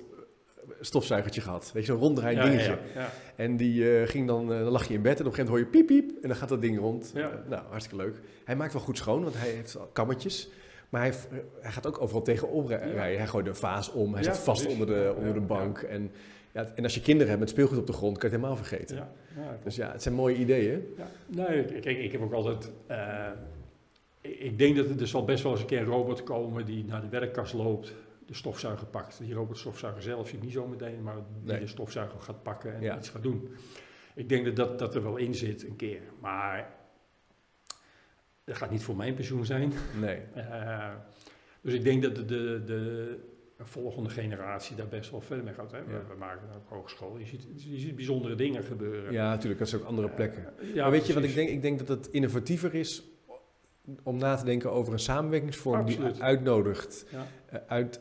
stofzuigertje 0.81 1.41
gehad. 1.41 1.71
Weet 1.75 1.87
je, 1.87 1.93
zo'n 1.93 2.01
ronddraaiend 2.01 2.43
Ja, 2.43 2.49
dingetje. 2.49 2.79
ja, 2.95 3.01
ja. 3.01 3.11
En 3.37 3.57
die 3.57 3.99
eh, 4.01 4.09
ging 4.09 4.27
dan, 4.27 4.53
eh, 4.53 4.59
dan 4.59 4.69
lag 4.69 4.89
je 4.89 4.95
in 4.95 5.03
bed 5.03 5.21
en 5.21 5.27
op 5.27 5.31
een 5.31 5.35
gegeven 5.37 5.53
moment 5.55 5.73
hoor 5.73 5.81
je 5.81 5.85
piep 5.85 6.07
piep 6.11 6.23
en 6.23 6.29
dan 6.29 6.37
gaat 6.37 6.49
dat 6.49 6.61
ding 6.61 6.79
rond. 6.79 7.13
Eh, 7.15 7.27
nou, 7.49 7.63
hartstikke 7.71 8.05
leuk. 8.05 8.17
Hij 8.45 8.57
maakt 8.57 8.73
wel 8.73 8.83
goed 8.83 8.97
schoon, 8.99 9.23
want 9.23 9.35
hij 9.39 9.49
heeft 9.51 9.77
kammetjes. 9.93 10.49
Maar 10.93 11.01
hij, 11.03 11.13
hij 11.61 11.71
gaat 11.71 11.87
ook 11.87 12.01
overal 12.01 12.23
tegenop 12.23 12.69
rijden. 12.69 12.97
Hij 13.19 13.27
gooit 13.27 13.47
een 13.47 13.55
vaas 13.57 13.93
om, 13.93 14.15
hij 14.15 14.23
zit 14.23 14.39
vast 14.39 14.63
precies. 14.63 14.81
onder 14.81 14.95
de, 14.97 15.15
onder 15.17 15.35
de 15.35 15.41
bank. 15.41 15.79
En, 15.79 16.11
ja, 16.53 16.73
en 16.75 16.83
als 16.85 16.95
je 16.95 17.01
kinderen 17.01 17.29
hebt 17.29 17.41
met 17.41 17.49
speelgoed 17.51 17.79
op 17.79 17.87
de 17.87 17.93
grond, 17.93 18.19
kan 18.19 18.31
je 18.31 18.37
het 18.37 18.45
helemaal 18.45 18.65
vergeten. 18.65 18.97
Ja, 18.97 19.13
ja, 19.37 19.59
Dus 19.65 19.77
ja, 19.77 19.93
het 19.93 20.03
zijn 20.03 20.15
mooie 20.15 20.37
ideeën. 20.37 20.95
Ja, 20.97 21.07
nee, 21.27 21.65
kijk, 21.65 21.99
ik 21.99 22.13
heb 22.13 22.21
ook 22.23 22.33
altijd. 22.33 22.71
eh, 22.87 23.27
ik- 24.21 24.59
denk 24.59 24.77
dat 24.77 24.89
er, 24.89 25.01
er 25.01 25.07
zal 25.07 25.25
best 25.25 25.43
wel 25.43 25.53
eens 25.53 25.61
een 25.61 25.67
keer 25.67 25.79
een 25.79 25.85
robot 25.85 26.23
komen 26.23 26.65
die 26.67 26.85
naar 26.85 27.01
de 27.01 27.09
werkkast 27.09 27.53
loopt, 27.55 27.95
de 28.27 28.35
stofzuiger 28.35 28.87
pakt. 28.87 29.19
Die 29.23 29.35
robotstofzuiger 29.35 30.03
zelf 30.03 30.33
ik 30.33 30.43
niet 30.43 30.53
zo 30.53 30.67
meteen, 30.67 31.03
maar 31.03 31.15
die 31.15 31.53
Nee. 31.53 31.61
de 31.61 31.67
stofzuiger 31.67 32.21
gaat 32.21 32.43
pakken 32.43 32.75
en 32.75 32.97
iets 32.97 33.09
gaat 33.09 33.23
doen. 33.23 33.49
Ik 34.15 34.29
denk 34.29 34.45
dat, 34.45 34.57
dat 34.57 34.79
dat 34.79 34.95
er 34.95 35.03
wel 35.03 35.17
in 35.17 35.35
zit 35.35 35.67
een 35.67 35.77
keer. 35.77 36.01
Maar 36.21 36.71
dat 38.45 38.57
gaat 38.57 38.71
niet 38.71 38.83
voor 38.83 38.97
mijn 38.97 39.15
pensioen 39.15 39.45
zijn. 39.45 39.73
Nee. 40.01 40.19
Eh, 40.35 40.89
dus 41.61 41.75
ik 41.75 41.85
denk 41.85 42.03
dat 42.03 42.17
de, 42.17 42.25
de, 42.25 42.63
de 42.65 43.17
volgende 43.59 44.09
generatie 44.09 44.77
daar 44.77 44.89
best 44.89 45.11
wel 45.11 45.21
verder 45.21 45.45
mee 45.45 45.55
gaat. 45.55 45.73
Hè? 45.73 45.85
We, 45.85 45.93
Ja. 45.93 45.99
we 46.09 46.15
maken 46.19 46.49
ook 46.57 46.69
hogeschool. 46.69 47.19
Je 47.19 47.27
ziet, 47.27 47.47
je 47.57 47.79
ziet 47.79 47.97
bijzondere 47.97 48.35
dingen 48.35 48.63
gebeuren. 48.65 49.13
Ja, 49.13 49.29
natuurlijk, 49.31 49.59
dat 49.59 49.69
is 49.69 49.75
ook 49.75 49.85
andere 49.85 50.09
plekken. 50.09 50.59
Eh, 50.59 50.75
ja, 50.75 50.83
maar 50.83 50.91
weet 50.91 51.07
je 51.07 51.13
wat 51.15 51.23
ik 51.23 51.35
denk? 51.35 51.49
Ik 51.49 51.63
denk 51.63 51.79
dat 51.79 51.89
het 51.89 52.09
innovatiever 52.11 52.75
is 52.75 53.03
om 54.03 54.17
na 54.19 54.35
te 54.37 54.45
denken 54.45 54.73
over 54.73 54.93
een 54.93 54.99
samenwerkingsvorm 54.99 55.81
Absoluut. 55.81 56.15
die 56.15 56.23
uitnodigt, 56.23 57.07
Ja. 57.11 57.27
eh, 57.47 57.59
uit, 57.67 58.01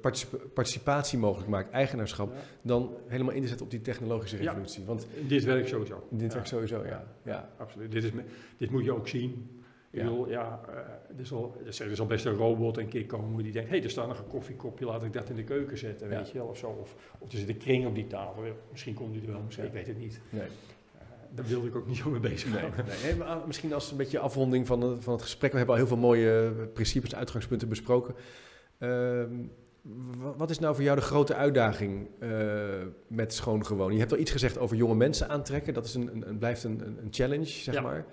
particip- 0.00 0.54
participatie 0.54 1.18
mogelijk 1.18 1.50
maakt, 1.50 1.70
eigenaarschap, 1.70 2.32
Ja. 2.34 2.40
dan 2.62 2.96
helemaal 3.06 3.34
in 3.34 3.40
te 3.42 3.48
zetten 3.48 3.66
op 3.66 3.72
die 3.72 3.80
technologische 3.80 4.36
revolutie. 4.36 4.84
Want 4.84 5.06
Dit 5.28 5.44
werkt 5.44 5.68
sowieso. 5.68 6.06
dit 6.10 6.32
werkt 6.32 6.48
sowieso, 6.48 6.84
ja. 6.86 7.04
ja. 7.24 7.50
Absoluut. 7.56 7.92
Dit, 7.92 8.04
is, 8.04 8.10
dit 8.56 8.70
moet 8.70 8.84
je 8.84 8.92
ook 8.92 9.08
zien. 9.08 9.62
Ik 9.94 10.00
Ja. 10.00 10.06
bedoel, 10.06 10.28
ja, 10.28 10.60
eh, 10.68 11.18
er, 11.18 11.26
zal, 11.26 11.56
er 11.66 11.72
zal- 11.72 11.86
zal 11.92 12.06
best 12.06 12.24
een 12.24 12.34
robot 12.36 12.78
een 12.78 12.88
keer 12.88 13.06
komen 13.06 13.42
die 13.42 13.52
denkt, 13.52 13.70
hé, 13.70 13.76
er 13.76 13.90
staat 13.90 14.08
nog 14.08 14.18
een 14.18 14.26
koffiekopje, 14.26 14.84
laat 14.86 15.04
ik 15.04 15.12
dat 15.12 15.28
in 15.30 15.36
de 15.36 15.44
keuken 15.44 15.78
zetten, 15.78 16.08
weet 16.08 16.30
je 16.30 16.38
wel, 16.38 16.46
of 16.46 16.58
zo. 16.58 16.66
Of, 16.66 16.94
of 17.18 17.32
er 17.32 17.38
zit 17.38 17.48
een 17.48 17.56
kring 17.56 17.86
op 17.86 17.94
die 17.94 18.06
tafel. 18.06 18.42
Misschien 18.70 18.94
komt 18.94 19.12
die 19.12 19.22
er 19.22 19.32
wel, 19.32 19.40
misschien, 19.42 19.64
ik 19.66 19.72
weet 19.72 19.86
het 19.86 19.98
niet. 19.98 20.20
Nee. 20.30 20.42
Eh, 20.42 20.48
daar 21.34 21.44
wilde 21.44 21.66
ik 21.66 21.76
ook 21.76 21.86
niet 21.86 21.96
zo 21.96 22.10
mee 22.10 22.20
bezig 22.20 22.52
Nee, 22.52 22.62
nee. 22.62 22.70
Hey, 22.96 23.16
maar, 23.16 23.26
ah, 23.28 23.46
misschien 23.46 23.72
als 23.72 23.90
een 23.90 23.96
beetje 23.96 24.18
afronding 24.18 24.66
van, 24.66 24.80
het- 24.80 25.04
van 25.04 25.12
het 25.12 25.22
gesprek. 25.22 25.50
We 25.50 25.56
hebben 25.56 25.74
al 25.74 25.80
heel 25.80 25.90
veel 25.90 26.00
mooie 26.02 26.52
eh, 26.58 26.66
principes 26.72 27.12
en 27.12 27.18
uitgangspunten 27.18 27.68
besproken. 27.68 28.14
Ehm, 28.78 29.30
wa- 30.18 30.34
wat 30.36 30.50
is 30.50 30.58
nou 30.58 30.74
voor 30.74 30.84
jou 30.84 30.96
de 30.96 31.02
grote 31.02 31.34
uitdaging 31.34 32.08
met 33.06 33.34
schoon 33.34 33.66
gewoon? 33.66 33.92
Je 33.92 33.98
hebt 33.98 34.12
al 34.12 34.18
iets 34.18 34.30
gezegd 34.30 34.58
over 34.58 34.76
jonge 34.76 34.94
mensen 34.94 35.28
aantrekken. 35.28 35.74
Dat 35.74 35.84
is 35.84 35.94
een, 35.94 36.08
een, 36.14 36.28
een- 36.28 36.38
blijft 36.38 36.64
een, 36.64 36.80
een, 36.86 36.98
een 37.02 37.08
challenge, 37.10 37.44
zeg 37.46 37.74
Ja. 37.74 37.80
maar. 37.80 38.04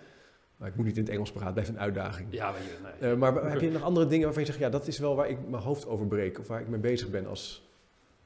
Maar 0.61 0.69
ik 0.69 0.75
moet 0.75 0.85
niet 0.85 0.97
in 0.97 1.03
het 1.03 1.11
Engels 1.11 1.31
praten, 1.31 1.45
het 1.45 1.53
blijft 1.53 1.69
een 1.69 1.79
uitdaging. 1.79 2.27
Ja, 2.31 2.53
weet 2.53 2.63
je, 2.63 2.77
nee. 2.99 3.11
Eh, 3.11 3.17
maar 3.17 3.49
heb 3.49 3.61
je 3.61 3.71
nog 3.71 3.83
andere 3.83 4.07
dingen 4.07 4.25
waarvan 4.25 4.43
je 4.43 4.47
zegt, 4.47 4.61
ja, 4.61 4.69
dat 4.69 4.87
is 4.87 4.99
wel 4.99 5.15
waar 5.15 5.29
ik 5.29 5.47
mijn 5.49 5.63
hoofd 5.63 5.87
over 5.87 6.07
breek 6.07 6.39
of 6.39 6.47
waar 6.47 6.61
ik 6.61 6.67
mee 6.67 6.79
bezig 6.79 7.09
ben 7.09 7.25
als... 7.25 7.69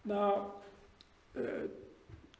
Nou, 0.01 0.39
eh, 1.31 1.41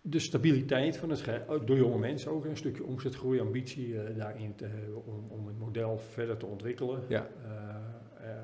de 0.08 0.20
stabiliteit 0.20 0.98
van 0.98 1.10
het 1.10 1.48
ook 1.48 1.68
door 1.68 1.78
jonge 1.78 1.98
mensen 1.98 2.32
ook, 2.32 2.46
een 2.46 2.58
stukje 2.58 2.84
omzetgroei, 2.84 3.40
ambitie 3.40 4.02
eh, 4.02 4.18
daarin 4.18 4.56
te 4.56 4.66
hebben 4.66 5.06
om, 5.06 5.26
om 5.30 5.48
het 5.48 5.60
model 5.60 5.98
verder 5.98 6.38
te 6.38 6.46
ontwikkelen. 6.46 7.04
Ja. 7.08 7.28
Eh, 7.44 8.30
eh, 8.30 8.38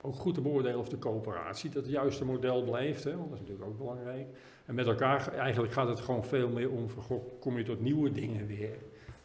ook 0.00 0.14
goed 0.14 0.34
te 0.34 0.40
beoordelen 0.40 0.78
of 0.78 0.88
de 0.88 0.98
coöperatie 0.98 1.70
dat 1.70 1.82
het 1.82 1.92
juiste 1.92 2.24
model 2.24 2.62
blijft, 2.62 3.04
hè, 3.04 3.16
want 3.16 3.30
dat 3.30 3.38
is 3.38 3.40
natuurlijk 3.40 3.70
ook 3.70 3.78
belangrijk. 3.78 4.26
En 4.64 4.74
met 4.74 4.86
elkaar, 4.86 5.32
eigenlijk 5.32 5.72
gaat 5.72 5.88
het 5.88 6.00
gewoon 6.00 6.24
veel 6.24 6.48
meer 6.48 6.70
om, 6.70 6.88
van, 6.88 7.02
goh, 7.02 7.40
kom 7.40 7.58
je 7.58 7.64
tot 7.64 7.80
nieuwe 7.80 8.12
dingen 8.12 8.46
weer. 8.46 8.76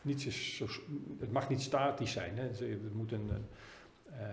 Zo, 0.05 0.67
zo- 0.67 0.81
het 1.19 1.31
mag 1.31 1.49
niet 1.49 1.61
statisch 1.61 2.11
zijn. 2.11 2.37
Hè. 2.37 2.43
Het 2.43 2.93
moet 2.93 3.11
een, 3.11 3.29
eh, 4.09 4.27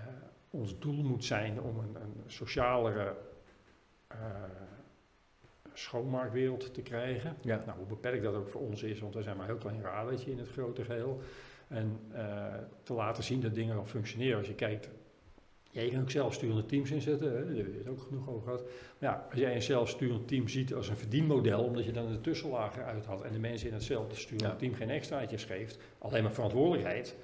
ons 0.50 0.78
doel 0.78 1.02
moet 1.02 1.24
zijn 1.24 1.60
om 1.60 1.78
een, 1.78 1.94
een 2.02 2.14
socialere 2.26 3.16
eh, 4.06 4.16
schoonmaakwereld 5.72 6.74
te 6.74 6.82
krijgen. 6.82 7.36
Ja. 7.40 7.62
Nou, 7.66 7.78
hoe 7.78 7.86
beperkt 7.86 8.22
dat 8.22 8.34
ook 8.34 8.48
voor 8.48 8.60
ons 8.60 8.82
is, 8.82 9.00
want 9.00 9.14
wij 9.14 9.22
zijn 9.22 9.36
maar 9.36 9.48
een 9.48 9.52
heel 9.52 9.60
klein 9.62 9.82
radertje 9.82 10.30
in 10.30 10.38
het 10.38 10.48
grote 10.48 10.84
geheel. 10.84 11.20
En 11.68 12.00
eh, 12.12 12.54
te 12.82 12.92
laten 12.92 13.24
zien 13.24 13.40
dat 13.40 13.54
dingen 13.54 13.76
al 13.76 13.84
functioneren. 13.86 14.38
Als 14.38 14.46
je 14.46 14.54
kijkt, 14.54 14.88
ja, 15.70 15.80
je 15.82 15.90
kan 15.90 16.00
ook 16.00 16.10
zelfsturende 16.10 16.66
teams 16.66 16.90
inzetten, 16.90 17.26
hè, 17.32 17.44
daar 17.46 17.54
hebben 17.54 17.72
we 17.72 17.78
het 17.78 17.88
ook 17.88 18.00
genoeg 18.00 18.28
over 18.28 18.42
gehad. 18.42 18.62
Maar 18.98 19.10
ja, 19.10 19.26
als 19.30 19.40
jij 19.40 19.54
een 19.54 19.62
zelfsturend 19.62 20.28
team 20.28 20.48
ziet 20.48 20.74
als 20.74 20.88
een 20.88 20.96
verdienmodel, 20.96 21.64
omdat 21.64 21.84
je 21.84 21.92
dan 21.92 22.08
de 22.12 22.20
tussenlagen 22.20 22.84
uit 22.84 23.04
had 23.04 23.22
en 23.22 23.32
de 23.32 23.38
mensen 23.38 23.68
in 23.68 23.74
hetzelfde 23.74 24.14
sturende 24.14 24.44
Ja. 24.48 24.56
team 24.56 24.74
geen 24.74 24.90
extraatjes 24.90 25.44
geeft, 25.44 25.78
alleen 25.98 26.22
maar 26.22 26.32
verantwoordelijkheid, 26.32 27.16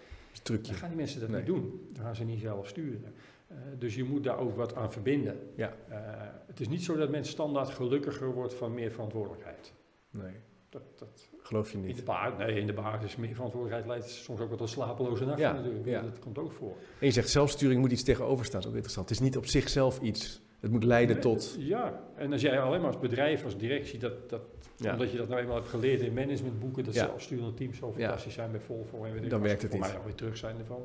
trucje. 0.42 0.70
dan 0.70 0.80
gaan 0.80 0.88
die 0.88 0.98
mensen 0.98 1.20
dat 1.20 1.28
Nee. 1.28 1.38
niet 1.38 1.46
doen. 1.46 1.88
Dan 1.92 2.04
gaan 2.04 2.16
ze 2.16 2.24
niet 2.24 2.40
zelf 2.40 2.68
sturen. 2.68 3.14
Eh, 3.48 3.56
dus 3.78 3.94
je 3.94 4.04
moet 4.04 4.24
daar 4.24 4.38
ook 4.38 4.56
wat 4.56 4.74
aan 4.74 4.92
verbinden. 4.92 5.38
Ja. 5.54 5.76
Eh, 5.88 5.98
het 6.46 6.60
is 6.60 6.68
niet 6.68 6.82
zo 6.82 6.96
dat 6.96 7.10
mensen 7.10 7.32
standaard 7.32 7.68
gelukkiger 7.68 8.32
wordt 8.32 8.54
van 8.54 8.74
meer 8.74 8.90
verantwoordelijkheid. 8.90 9.72
Nee, 10.10 10.32
Dat, 10.68 10.82
dat, 10.98 11.28
geloof 11.46 11.70
je 11.70 11.76
in, 11.76 11.82
de 11.82 11.88
niet. 11.88 12.04
basis, 12.04 12.38
nee, 12.38 12.60
in 12.60 12.66
de 12.66 12.72
basis 12.72 13.16
meer 13.16 13.34
verantwoordelijkheid 13.34 13.86
leidt 13.98 14.10
soms 14.14 14.40
ook 14.40 14.48
wel 14.48 14.56
tot 14.58 14.68
slapeloze 14.68 15.24
nachten 15.24 15.44
Ja, 15.44 15.52
natuurlijk. 15.52 15.86
ja. 15.86 16.00
Dat 16.02 16.18
komt 16.18 16.38
ook 16.38 16.52
voor. 16.52 16.74
En 17.00 17.06
je 17.06 17.10
zegt 17.10 17.28
zelfsturing 17.28 17.80
moet 17.80 17.92
iets 17.92 18.02
tegenover 18.02 18.44
staan, 18.44 18.54
dat 18.60 18.62
is 18.62 18.68
ook 18.68 18.74
interessant. 18.74 19.08
Het 19.08 19.18
is 19.18 19.24
niet 19.24 19.36
op 19.36 19.46
zichzelf 19.46 20.00
iets. 20.00 20.40
Het 20.60 20.70
moet 20.70 20.84
leiden 20.84 21.14
Nee, 21.14 21.24
tot... 21.24 21.56
Ja, 21.58 22.00
en 22.16 22.32
als 22.32 22.40
jij 22.40 22.60
alleen 22.60 22.80
maar 22.80 22.90
als 22.90 22.98
bedrijf, 22.98 23.44
als 23.44 23.56
directie, 23.56 23.98
dat, 23.98 24.30
dat, 24.30 24.40
Ja. 24.76 24.92
omdat 24.92 25.10
je 25.10 25.16
dat 25.16 25.28
nou 25.28 25.40
eenmaal 25.40 25.56
hebt 25.56 25.68
geleerd 25.68 26.00
in 26.00 26.12
managementboeken, 26.14 26.84
dat 26.84 26.94
zelfsturende 26.94 27.54
teams 27.54 27.78
zo 27.78 27.92
fantastisch 27.92 28.34
zijn 28.34 28.50
bij 28.50 28.60
Volvo 28.60 29.04
en 29.04 29.12
weet 29.12 29.22
ik 29.24 29.30
Dan 29.30 29.38
wat, 29.38 29.48
werkt 29.48 29.62
het 29.62 29.70
voor 29.70 29.80
niet. 29.80 29.88
mij 29.88 29.98
alweer 29.98 30.14
terug 30.14 30.36
zijn 30.36 30.58
ervan. 30.58 30.82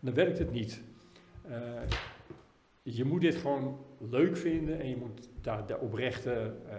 Dan 0.00 0.14
werkt 0.14 0.38
het 0.38 0.52
niet. 0.52 0.82
Eh, 1.48 1.56
je 2.82 3.04
moet 3.04 3.20
dit 3.20 3.34
gewoon 3.34 3.78
leuk 4.10 4.36
vinden 4.36 4.80
en 4.80 4.88
je 4.88 4.96
moet 4.96 5.28
daar 5.40 5.66
de 5.66 5.78
oprechte 5.78 6.52
eh, 6.68 6.76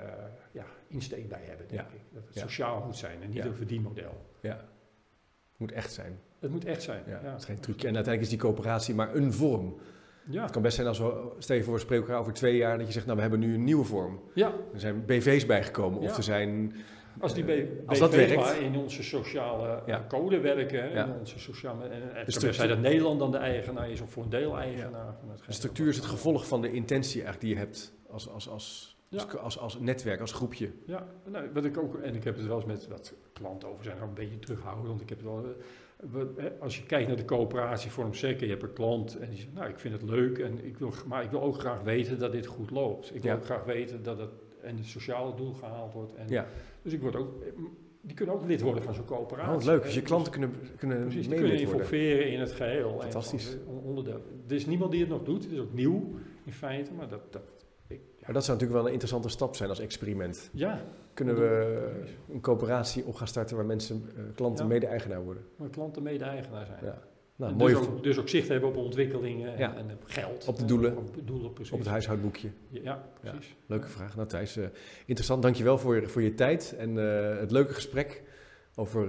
insteek 0.87 1.29
bij 1.29 1.41
hebben, 1.47 1.67
denk 1.67 1.81
Ja. 1.81 1.87
ik. 1.95 2.01
Dat 2.13 2.23
het 2.27 2.37
sociaal 2.37 2.83
moet 2.85 2.95
zijn 2.95 3.21
en 3.21 3.29
niet 3.29 3.45
een 3.45 3.55
verdienmodel. 3.55 4.25
Ja, 4.41 4.55
het 4.55 5.57
moet 5.57 5.71
echt 5.71 5.93
zijn. 5.93 6.19
Het 6.39 6.51
moet 6.51 6.65
echt 6.65 6.81
zijn. 6.83 7.03
Ja, 7.07 7.19
Het 7.23 7.39
is 7.39 7.45
geen 7.45 7.59
trucje. 7.59 7.87
En 7.87 7.95
uiteindelijk 7.95 8.23
is 8.23 8.29
die 8.29 8.37
coöperatie 8.49 8.95
maar 8.95 9.15
een 9.15 9.33
vorm. 9.33 9.77
Ja. 10.29 10.41
Het 10.41 10.51
kan 10.51 10.61
best 10.61 10.75
zijn 10.75 10.87
als 10.87 10.99
we, 10.99 11.31
stel 11.37 11.55
je 11.55 11.63
voor, 11.63 11.73
we 11.73 11.79
spreken 11.79 12.05
elkaar 12.05 12.19
over 12.19 12.33
twee 12.33 12.55
jaar, 12.57 12.77
dat 12.77 12.87
je 12.87 12.93
zegt, 12.93 13.05
nou, 13.05 13.15
we 13.15 13.21
hebben 13.23 13.39
nu 13.39 13.53
een 13.53 13.63
nieuwe 13.63 13.83
vorm. 13.85 14.21
ja, 14.33 14.47
Er 14.73 14.79
zijn 14.79 15.05
BV's 15.05 15.45
bijgekomen, 15.45 15.99
of 15.99 16.17
er 16.17 16.23
zijn... 16.23 16.75
als 17.19 17.33
die 17.33 17.45
eh, 17.45 17.65
B- 17.65 17.89
als 17.89 17.99
dat 17.99 18.09
BV's 18.09 18.17
werkt. 18.17 18.35
maar 18.43 18.61
in 18.61 18.75
onze 18.75 19.03
sociale 19.03 19.67
eh, 19.67 19.81
Ja. 19.87 20.05
code 20.07 20.39
werken, 20.39 20.89
Ja. 20.91 21.05
in 21.05 21.13
onze 21.19 21.39
sociale, 21.39 21.83
en, 21.87 21.91
en 21.91 22.25
het 22.25 22.37
kan 22.39 22.53
zijn 22.53 22.69
dat 22.69 22.79
Nederland 22.79 23.19
dan 23.19 23.31
de 23.31 23.37
eigenaar 23.37 23.89
is 23.91 24.01
of 24.01 24.09
voor 24.09 24.23
een 24.23 24.29
deel 24.29 24.57
eigenaar 24.57 25.15
van 25.19 25.29
De 25.45 25.53
structuur 25.53 25.87
is 25.87 25.95
het 25.95 26.05
gevolg 26.05 26.47
van 26.47 26.61
de 26.61 26.71
intentie 26.71 27.21
eigenlijk 27.23 27.41
die 27.41 27.49
je 27.53 27.59
hebt 27.59 27.93
als, 28.09 28.29
als, 28.29 28.49
als, 28.49 28.96
Ja. 29.09 29.21
als, 29.23 29.37
als, 29.37 29.59
als 29.59 29.79
netwerk, 29.79 30.19
als 30.21 30.31
groepje. 30.31 30.69
Ja, 30.85 31.07
nou, 31.25 31.45
wat 31.53 31.65
ik 31.65 31.77
ook, 31.77 31.95
en 31.97 32.15
ik 32.15 32.23
heb 32.23 32.35
het 32.37 32.45
wel 32.47 32.55
eens 32.55 32.65
met 32.65 32.87
wat 32.87 33.13
klanten 33.33 33.69
over, 33.69 33.83
zijn 33.83 33.97
ook 34.01 34.07
een 34.07 34.13
beetje 34.13 34.39
terughouden, 34.39 34.87
want 34.87 35.01
ik 35.01 35.09
heb 35.09 35.17
het 35.17 35.27
wel, 35.27 35.45
eh, 36.37 36.45
als 36.59 36.77
je 36.77 36.83
kijkt 36.85 37.07
naar 37.07 37.17
de 37.17 37.25
coöperatievorm 37.25 38.13
zeker, 38.13 38.43
je 38.45 38.51
hebt 38.51 38.63
een 38.63 38.73
klant 38.73 39.17
en 39.19 39.29
die 39.29 39.39
zegt, 39.39 39.53
nou 39.53 39.69
ik 39.69 39.79
vind 39.79 39.93
het 39.93 40.03
leuk, 40.09 40.37
en 40.39 40.65
ik 40.65 40.77
wil, 40.77 40.93
maar 41.07 41.23
ik 41.23 41.31
wil 41.31 41.41
ook 41.41 41.59
graag 41.59 41.81
weten 41.81 42.19
dat 42.19 42.31
dit 42.31 42.45
goed 42.45 42.71
loopt. 42.71 43.15
Ik 43.15 43.21
wil 43.21 43.31
Ja. 43.31 43.37
ook 43.37 43.45
graag 43.45 43.63
weten 43.63 44.03
dat 44.03 44.17
het, 44.17 44.29
en 44.61 44.77
het 44.77 44.85
sociale 44.85 45.33
doel 45.35 45.53
gehaald 45.53 45.93
wordt. 45.93 46.15
En, 46.15 46.27
Ja, 46.29 46.47
Dus 46.81 46.93
ik 46.93 47.01
word 47.01 47.15
ook, 47.15 47.41
eh, 47.43 47.49
die 48.01 48.15
kunnen 48.15 48.35
ook 48.35 48.45
lid 48.45 48.61
worden 48.61 48.83
van 48.83 48.93
zo'n 48.93 49.05
coöperatie. 49.05 49.59
oh, 49.59 49.65
leuk. 49.65 49.79
hè. 49.79 49.85
Dus 49.85 49.95
je 49.95 50.01
klanten 50.01 50.31
kunnen, 50.31 50.51
kunnen 50.77 51.01
Precies, 51.01 51.27
die 51.27 51.37
kunnen 51.37 51.59
involveren 51.59 52.31
in 52.31 52.39
het 52.39 52.51
geheel. 52.51 52.93
en 52.93 53.01
Fantastisch. 53.01 53.57
van, 53.65 53.77
eh, 53.77 53.85
onderdeel. 53.85 54.21
Er 54.47 54.55
is 54.55 54.65
niemand 54.65 54.91
die 54.91 54.99
het 54.99 55.09
nog 55.09 55.23
doet, 55.23 55.43
het 55.43 55.51
is 55.51 55.59
ook 55.59 55.73
nieuw 55.73 56.09
in 56.45 56.53
feite, 56.53 56.91
maar 56.93 57.07
dat, 57.07 57.33
dat. 57.33 57.56
Maar 58.27 58.35
dat 58.35 58.45
zou 58.45 58.57
natuurlijk 58.57 58.71
wel 58.71 58.85
een 58.87 58.91
interessante 58.99 59.29
stap 59.29 59.55
zijn 59.55 59.69
als 59.69 59.79
experiment. 59.79 60.49
ja, 60.53 60.81
Kunnen 61.13 61.35
we 61.35 61.77
een 62.31 62.41
coöperatie 62.41 63.05
op 63.05 63.15
gaan 63.15 63.27
starten 63.27 63.55
waar 63.55 63.65
mensen, 63.65 64.09
eh, 64.15 64.23
klanten 64.35 64.63
Ja. 64.65 64.71
mede-eigenaar 64.71 65.23
worden? 65.23 65.43
maar 65.55 65.69
klanten 65.69 66.03
mede-eigenaar 66.03 66.65
zijn. 66.65 66.79
Ja. 66.83 67.01
Nou, 67.35 67.57
dus, 67.57 67.73
ook, 67.75 68.03
dus 68.03 68.19
ook 68.19 68.29
zicht 68.29 68.47
hebben 68.47 68.69
op 68.69 68.75
ontwikkelingen 68.75 69.53
en, 69.53 69.59
Ja. 69.59 69.75
en 69.75 69.85
op 69.91 70.03
geld. 70.05 70.47
Op 70.47 70.57
de 70.57 70.65
doelen. 70.65 70.97
Op 70.97 71.13
de 71.15 71.23
doelen, 71.23 71.53
precies. 71.53 71.73
op 71.73 71.79
het 71.79 71.87
huishoudboekje. 71.87 72.49
Ja, 72.69 73.03
precies. 73.21 73.55
Leuke 73.65 73.87
vraag. 73.87 74.15
Nou 74.15 74.27
Thijs, 74.27 74.57
eh, 74.57 74.63
interessant. 75.05 75.41
Dankjewel 75.41 75.77
voor, 75.77 75.95
je- 75.95 76.07
voor 76.07 76.21
je 76.21 76.33
tijd 76.33 76.75
en 76.77 76.97
eh, 76.99 77.39
het 77.39 77.51
leuke 77.51 77.73
gesprek 77.73 78.23
over 78.75 79.07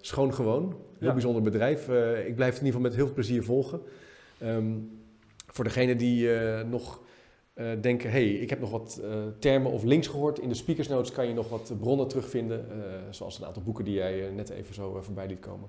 Schoon 0.00 0.34
Gewoon. 0.34 0.62
Heel 0.98 1.08
Ja. 1.08 1.12
bijzonder 1.12 1.42
bedrijf. 1.42 1.80
Ik 2.26 2.34
blijf 2.34 2.52
het 2.52 2.60
in 2.60 2.66
ieder 2.66 2.66
geval 2.66 2.80
met 2.80 2.94
heel 2.94 3.04
veel 3.04 3.14
plezier 3.14 3.44
volgen. 3.44 3.80
Ehm, 4.38 4.72
voor 5.46 5.64
degenen 5.64 5.96
die 5.96 6.28
nog 6.64 7.00
eh, 7.54 7.66
denken, 7.80 8.10
hey, 8.10 8.28
ik 8.28 8.50
heb 8.50 8.60
nog 8.60 8.70
wat 8.70 9.00
eh, 9.02 9.10
termen 9.38 9.70
of 9.70 9.82
links 9.82 10.06
gehoord. 10.06 10.38
In 10.38 10.48
de 10.48 10.54
speakers 10.54 10.88
notes 10.88 11.12
kan 11.12 11.26
je 11.26 11.34
nog 11.34 11.48
wat 11.48 11.72
bronnen 11.80 12.08
terugvinden. 12.08 12.70
eh, 12.70 12.76
zoals 13.10 13.38
een 13.38 13.44
aantal 13.44 13.62
boeken 13.62 13.84
die 13.84 13.94
jij 13.94 14.30
net 14.30 14.50
even 14.50 14.74
zo 14.74 15.00
voorbij 15.00 15.26
liet 15.26 15.40
komen. 15.40 15.68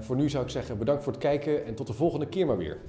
Voor 0.00 0.16
nu 0.16 0.28
zou 0.28 0.44
ik 0.44 0.50
zeggen 0.50 0.78
bedankt 0.78 1.02
voor 1.02 1.12
het 1.12 1.22
kijken 1.22 1.64
en 1.64 1.74
tot 1.74 1.86
de 1.86 1.92
volgende 1.92 2.26
keer 2.26 2.46
maar 2.46 2.56
weer. 2.56 2.80